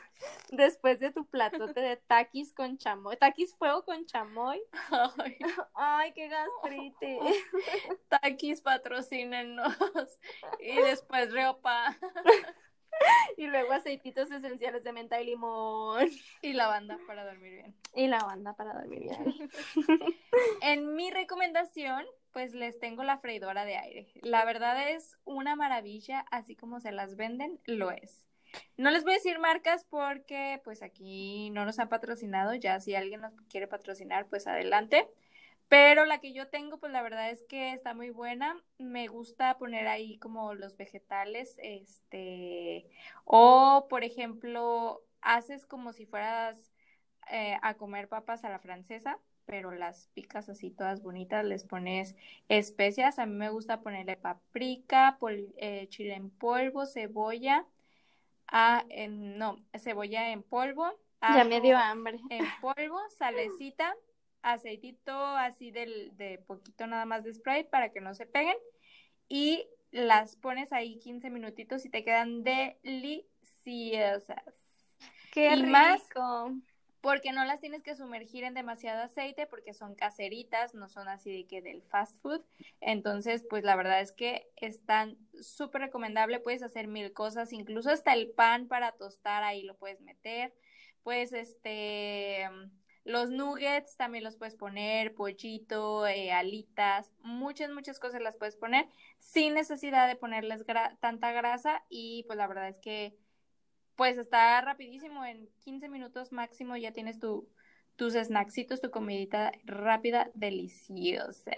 Después 0.50 1.00
de 1.00 1.12
tu 1.12 1.26
platote 1.26 1.80
de 1.80 1.96
taquis 1.96 2.54
con 2.54 2.78
chamoy. 2.78 3.16
Taquis 3.16 3.56
fuego 3.56 3.86
con 3.86 4.06
chamoy. 4.06 4.62
Ay, 5.18 5.38
Ay, 5.74 6.14
qué 6.14 6.28
gastritis. 6.28 7.20
taquis 8.10 8.62
patrocínenos. 8.62 9.78
Y 10.60 10.76
después 10.82 11.32
reopa. 11.32 11.96
Y 13.38 13.48
luego 13.48 13.74
aceititos 13.74 14.32
esenciales 14.32 14.84
de 14.84 14.94
menta 14.94 15.22
y 15.22 15.26
limón. 15.26 16.10
Y 16.42 16.54
lavanda 16.54 16.98
para 17.08 17.26
dormir 17.26 17.54
bien. 17.54 17.76
Y 17.94 18.08
lavanda 18.08 18.56
para 18.56 18.74
dormir 18.74 19.02
bien. 19.02 19.50
En 20.62 20.96
mi 20.96 21.12
recomendación, 21.12 22.06
pues 22.32 22.54
les 22.54 22.80
tengo 22.80 23.04
la 23.04 23.18
freidora 23.20 23.66
de 23.66 23.78
aire. 23.78 24.08
La 24.22 24.46
verdad 24.46 24.90
es 24.90 25.18
una 25.24 25.56
maravilla, 25.56 26.26
así 26.32 26.56
como 26.56 26.80
se 26.80 26.92
las 26.92 27.16
venden, 27.16 27.60
lo 27.66 27.92
es. 27.92 28.28
No 28.78 28.92
les 28.92 29.04
voy 29.04 29.14
a 29.14 29.16
decir 29.16 29.40
marcas 29.40 29.86
porque 29.90 30.62
pues 30.64 30.82
aquí 30.82 31.50
no 31.52 31.66
nos 31.66 31.80
han 31.80 31.90
patrocinado, 31.90 32.54
ya 32.54 32.80
si 32.80 32.96
alguien 32.96 33.22
nos 33.22 33.34
quiere 33.50 33.68
patrocinar, 33.68 34.28
pues 34.28 34.48
adelante. 34.48 35.10
Pero 35.68 36.06
la 36.06 36.20
que 36.20 36.34
yo 36.34 36.48
tengo, 36.50 36.80
pues 36.80 36.92
la 36.92 37.02
verdad 37.02 37.32
es 37.32 37.44
que 37.50 37.74
está 37.74 37.94
muy 37.94 38.12
buena. 38.12 38.56
Me 38.78 39.08
gusta 39.08 39.58
poner 39.58 39.88
ahí 39.88 40.18
como 40.20 40.54
los 40.54 40.78
vegetales, 40.78 41.56
este, 41.62 42.88
o 43.26 43.88
por 43.90 44.04
ejemplo, 44.04 45.04
haces 45.22 45.66
como 45.66 45.92
si 45.94 46.06
fueras 46.06 46.72
eh, 47.32 47.58
a 47.62 47.76
comer 47.76 48.08
papas 48.10 48.46
a 48.46 48.50
la 48.50 48.60
francesa, 48.60 49.20
pero 49.46 49.72
las 49.72 50.08
picas 50.14 50.50
así 50.50 50.72
todas 50.72 51.02
bonitas, 51.02 51.44
les 51.46 51.64
pones 51.66 52.16
especias. 52.50 53.20
A 53.20 53.26
mí 53.26 53.34
me 53.36 53.50
gusta 53.50 53.82
ponerle 53.82 54.18
paprika, 54.18 55.18
pol- 55.20 55.54
eh, 55.58 55.88
chile 55.90 56.16
en 56.16 56.30
polvo, 56.32 56.86
cebolla, 56.86 57.66
ah, 58.48 58.86
no, 59.10 59.58
cebolla 59.80 60.32
en 60.32 60.44
polvo, 60.44 60.92
Ya 61.28 61.44
me 61.44 61.62
dio 61.62 61.78
hambre. 61.78 62.20
en 62.30 62.52
polvo, 62.52 63.00
salecita, 63.18 63.96
aceitito 64.46 65.12
así 65.12 65.72
del, 65.72 66.16
de 66.18 66.38
poquito 66.38 66.88
nada 66.88 67.06
más 67.06 67.24
de 67.24 67.34
Sprite 67.34 67.70
para 67.70 67.92
que 67.92 68.00
no 68.00 68.14
se 68.14 68.26
peguen 68.26 68.56
y 69.28 69.68
las 69.92 70.36
pones 70.36 70.72
ahí 70.72 71.00
15 71.00 71.30
minutitos 71.30 71.86
y 71.86 71.90
te 71.90 72.04
quedan 72.04 72.44
deliciosas. 72.44 74.44
Qué 75.32 75.56
y 75.56 75.64
más- 75.64 76.02
rico. 76.10 76.54
Porque 77.02 77.32
no 77.32 77.46
las 77.46 77.62
tienes 77.62 77.84
que 77.84 77.96
sumergir 77.96 78.44
en 78.46 78.56
demasiado 78.56 79.04
aceite 79.04 79.46
porque 79.46 79.76
son 79.76 79.94
caseritas, 79.94 80.74
no 80.74 80.90
son 80.90 81.08
así 81.08 81.32
de 81.32 81.46
que 81.46 81.62
del 81.62 81.84
fast 81.84 82.20
food. 82.20 82.42
Entonces, 82.82 83.46
pues 83.48 83.64
la 83.64 83.76
verdad 83.76 84.02
es 84.02 84.12
que 84.12 84.50
están 84.56 85.16
súper 85.40 85.82
recomendable. 85.82 86.40
Puedes 86.40 86.64
hacer 86.64 86.88
mil 86.88 87.14
cosas, 87.14 87.54
incluso 87.54 87.92
hasta 87.92 88.12
el 88.14 88.32
pan 88.32 88.68
para 88.68 88.94
tostar 88.94 89.44
ahí 89.44 89.62
lo 89.62 89.78
puedes 89.78 90.02
meter. 90.02 90.56
Pues 91.04 91.32
este, 91.34 92.50
los 93.06 93.30
nuggets 93.30 93.96
también 93.96 94.24
los 94.24 94.36
puedes 94.36 94.56
poner, 94.56 95.14
pollito, 95.16 96.06
eh, 96.08 96.32
alitas, 96.34 97.14
muchas, 97.22 97.70
muchas 97.72 98.00
cosas 98.00 98.22
las 98.22 98.36
puedes 98.36 98.58
poner 98.58 98.88
sin 99.20 99.54
necesidad 99.54 100.08
de 100.08 100.16
ponerles 100.18 100.66
gra- 100.66 100.98
tanta 101.00 101.32
grasa 101.32 101.84
y 101.88 102.24
pues 102.28 102.36
la 102.38 102.48
verdad 102.48 102.68
es 102.68 102.80
que 102.80 103.16
pues 103.96 104.18
está 104.18 104.60
rapidísimo, 104.62 105.24
en 105.24 105.48
15 105.64 105.88
minutos 105.88 106.32
máximo 106.34 106.76
ya 106.76 106.92
tienes 106.92 107.18
tu, 107.20 107.48
tus 107.96 108.14
snacksitos, 108.14 108.82
tu 108.82 108.92
comidita 108.92 109.54
rápida, 109.64 110.30
deliciosa. 110.34 111.52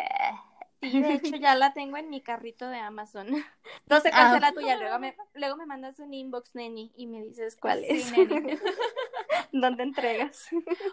Sí, 0.82 1.00
de 1.02 1.14
hecho 1.16 1.36
ya 1.38 1.56
la 1.56 1.74
tengo 1.74 1.98
en 1.98 2.10
mi 2.12 2.22
carrito 2.22 2.70
de 2.70 2.78
Amazon. 2.78 3.28
No 3.90 4.02
sé 4.02 4.12
cuál 4.12 4.28
Ah. 4.28 4.34
será 4.34 4.52
tuya. 4.52 4.76
Luego 4.78 5.00
me, 5.00 5.16
luego 5.34 5.56
me 5.56 5.66
mandas 5.66 5.98
un 6.00 6.14
inbox, 6.14 6.56
Neni, 6.56 6.92
y 6.98 7.08
me 7.08 7.24
dices 7.24 7.56
cuál 7.56 7.80
Sí, 7.80 7.86
es. 7.90 8.12
neni. 8.12 8.58
¿Dónde 9.52 9.84
entregas? 9.84 10.48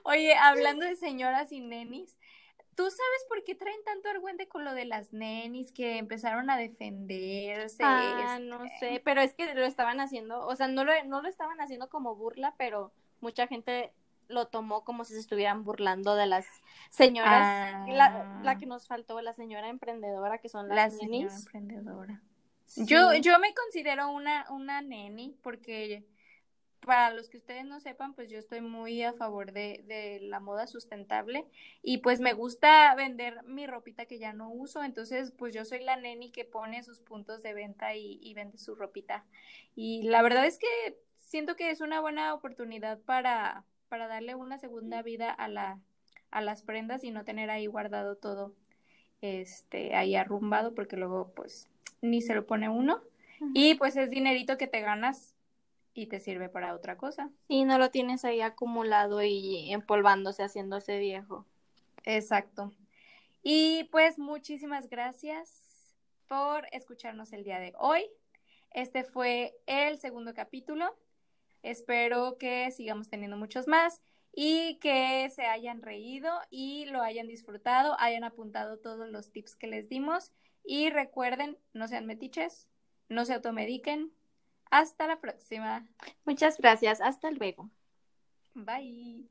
Oye, 0.05 0.35
hablando 0.35 0.85
de 0.85 0.97
señoras 0.97 1.53
y 1.53 1.61
nenis, 1.61 2.17
¿tú 2.75 2.83
sabes 2.85 3.25
por 3.29 3.45
qué 3.45 3.55
traen 3.55 3.83
tanto 3.85 4.09
argüente 4.09 4.49
con 4.49 4.65
lo 4.65 4.75
de 4.75 4.85
las 4.85 5.13
nenis 5.13 5.73
que 5.73 5.99
empezaron 5.99 6.51
a 6.51 6.57
defenderse? 6.57 7.83
Ah, 7.85 8.37
este? 8.37 8.47
no 8.49 8.61
sé, 8.81 9.01
pero 9.05 9.21
es 9.21 9.35
que 9.35 9.55
lo 9.55 9.65
estaban 9.65 10.01
haciendo, 10.01 10.47
o 10.47 10.57
sea, 10.57 10.69
no 10.69 10.85
lo, 10.85 10.93
no 11.05 11.23
lo 11.23 11.29
estaban 11.29 11.61
haciendo 11.61 11.89
como 11.89 12.15
burla, 12.17 12.55
pero 12.59 12.93
mucha 13.21 13.47
gente 13.47 13.93
lo 14.29 14.47
tomó 14.49 14.85
como 14.85 15.05
si 15.05 15.13
se 15.13 15.21
estuvieran 15.21 15.63
burlando 15.65 16.15
de 16.17 16.27
las 16.27 16.47
señoras. 16.91 17.87
La, 17.89 18.41
la 18.43 18.51
Ah. 18.53 18.59
que 18.59 18.65
nos 18.67 18.87
faltó, 18.87 19.21
la 19.21 19.35
señora 19.35 19.69
emprendedora, 19.69 20.39
que 20.39 20.49
son 20.49 20.69
La 20.69 20.75
las 20.77 20.97
señora 20.97 21.11
nenis. 21.29 21.39
emprendedora. 21.41 22.23
Sí. 22.65 22.87
Yo, 22.87 23.13
yo 23.15 23.39
me 23.39 23.53
considero 23.55 24.11
una, 24.11 24.47
una 24.51 24.81
neni 24.81 25.37
porque 25.43 26.07
para 26.85 27.13
los 27.13 27.29
que 27.29 27.39
ustedes 27.39 27.65
no 27.65 27.81
sepan, 27.81 28.15
pues 28.15 28.31
yo 28.31 28.39
estoy 28.39 28.61
muy 28.61 29.03
a 29.03 29.13
favor 29.13 29.53
de, 29.53 29.83
de 29.87 30.21
la 30.23 30.41
moda 30.41 30.67
sustentable 30.67 31.47
y 31.83 31.99
pues 31.99 32.21
me 32.21 32.33
gusta 32.33 32.95
vender 32.95 33.43
mi 33.45 33.67
ropita 33.67 34.07
que 34.07 34.19
ya 34.19 34.33
no 34.33 34.51
uso, 34.51 34.83
entonces 34.85 35.33
pues 35.33 35.55
yo 35.55 35.65
soy 35.65 35.83
la 35.83 35.97
neni 35.97 36.31
que 36.31 36.45
pone 36.45 36.83
sus 36.83 37.01
puntos 37.01 37.43
de 37.43 37.55
venta 37.55 37.95
y, 37.95 38.19
y 38.23 38.35
vende 38.35 38.59
su 38.59 38.75
ropita. 38.75 39.25
Y 39.75 40.03
la 40.05 40.23
verdad 40.23 40.47
es 40.47 40.59
que 40.59 40.99
siento 41.17 41.57
que 41.57 41.71
es 41.71 41.81
una 41.81 42.01
buena 42.01 42.35
oportunidad 42.35 42.99
para, 43.01 43.65
para 43.89 44.07
darle 44.07 44.35
una 44.35 44.59
segunda 44.59 45.03
vida 45.03 45.31
a 45.31 45.49
la, 45.49 45.81
a 46.31 46.41
las 46.41 46.63
prendas 46.63 47.05
y 47.05 47.11
no 47.11 47.25
tener 47.25 47.51
ahí 47.51 47.67
guardado 47.67 48.17
todo 48.17 48.55
este 49.21 49.95
ahí 49.95 50.17
arrumbado 50.17 50.75
porque 50.75 50.97
luego 50.97 51.33
pues 51.35 51.69
ni 52.03 52.21
se 52.21 52.35
lo 52.35 52.47
pone 52.47 52.69
uno. 52.69 53.03
Y 53.53 53.75
pues 53.75 53.97
es 53.97 54.11
dinerito 54.11 54.57
que 54.57 54.67
te 54.67 54.81
ganas 54.81 55.34
y 55.95 56.07
te 56.07 56.21
sirve 56.21 56.49
para 56.49 56.75
otra 56.75 56.97
cosa. 56.97 57.31
Sí, 57.49 57.65
no 57.65 57.79
lo 57.79 57.91
tienes 57.91 58.25
ahí 58.25 58.41
acumulado 58.41 59.23
y 59.23 59.73
empolvándose, 59.73 60.43
haciéndose 60.43 60.99
viejo. 60.99 61.47
Exacto. 62.05 62.73
Y 63.43 63.85
pues 63.85 64.19
muchísimas 64.19 64.89
gracias 64.89 65.95
por 66.29 66.67
escucharnos 66.73 67.33
el 67.33 67.45
día 67.45 67.61
de 67.61 67.73
hoy. 67.79 68.07
Este 68.71 69.05
fue 69.05 69.55
el 69.67 69.99
segundo 69.99 70.35
capítulo. 70.35 70.97
Espero 71.63 72.37
que 72.39 72.71
sigamos 72.73 73.09
teniendo 73.09 73.37
muchos 73.37 73.69
más 73.69 74.03
y 74.33 74.79
que 74.81 75.31
se 75.31 75.43
hayan 75.43 75.81
reído 75.81 76.33
y 76.51 76.87
lo 76.87 77.01
hayan 77.03 77.29
disfrutado, 77.29 77.97
hayan 78.01 78.25
apuntado 78.25 78.79
todos 78.79 79.09
los 79.09 79.31
tips 79.31 79.55
que 79.55 79.69
les 79.69 79.89
dimos 79.89 80.33
y 80.65 80.91
recuerden, 80.91 81.57
no 81.73 81.87
sean 81.87 82.07
metiches, 82.07 82.69
no 83.09 83.25
se 83.25 83.35
automediquen. 83.35 84.13
Hasta 84.71 85.07
la 85.07 85.21
próxima. 85.21 85.87
Muchas 86.25 86.59
gracias. 86.59 87.01
Hasta 87.01 87.31
luego. 87.31 87.71
Bye. 88.55 89.29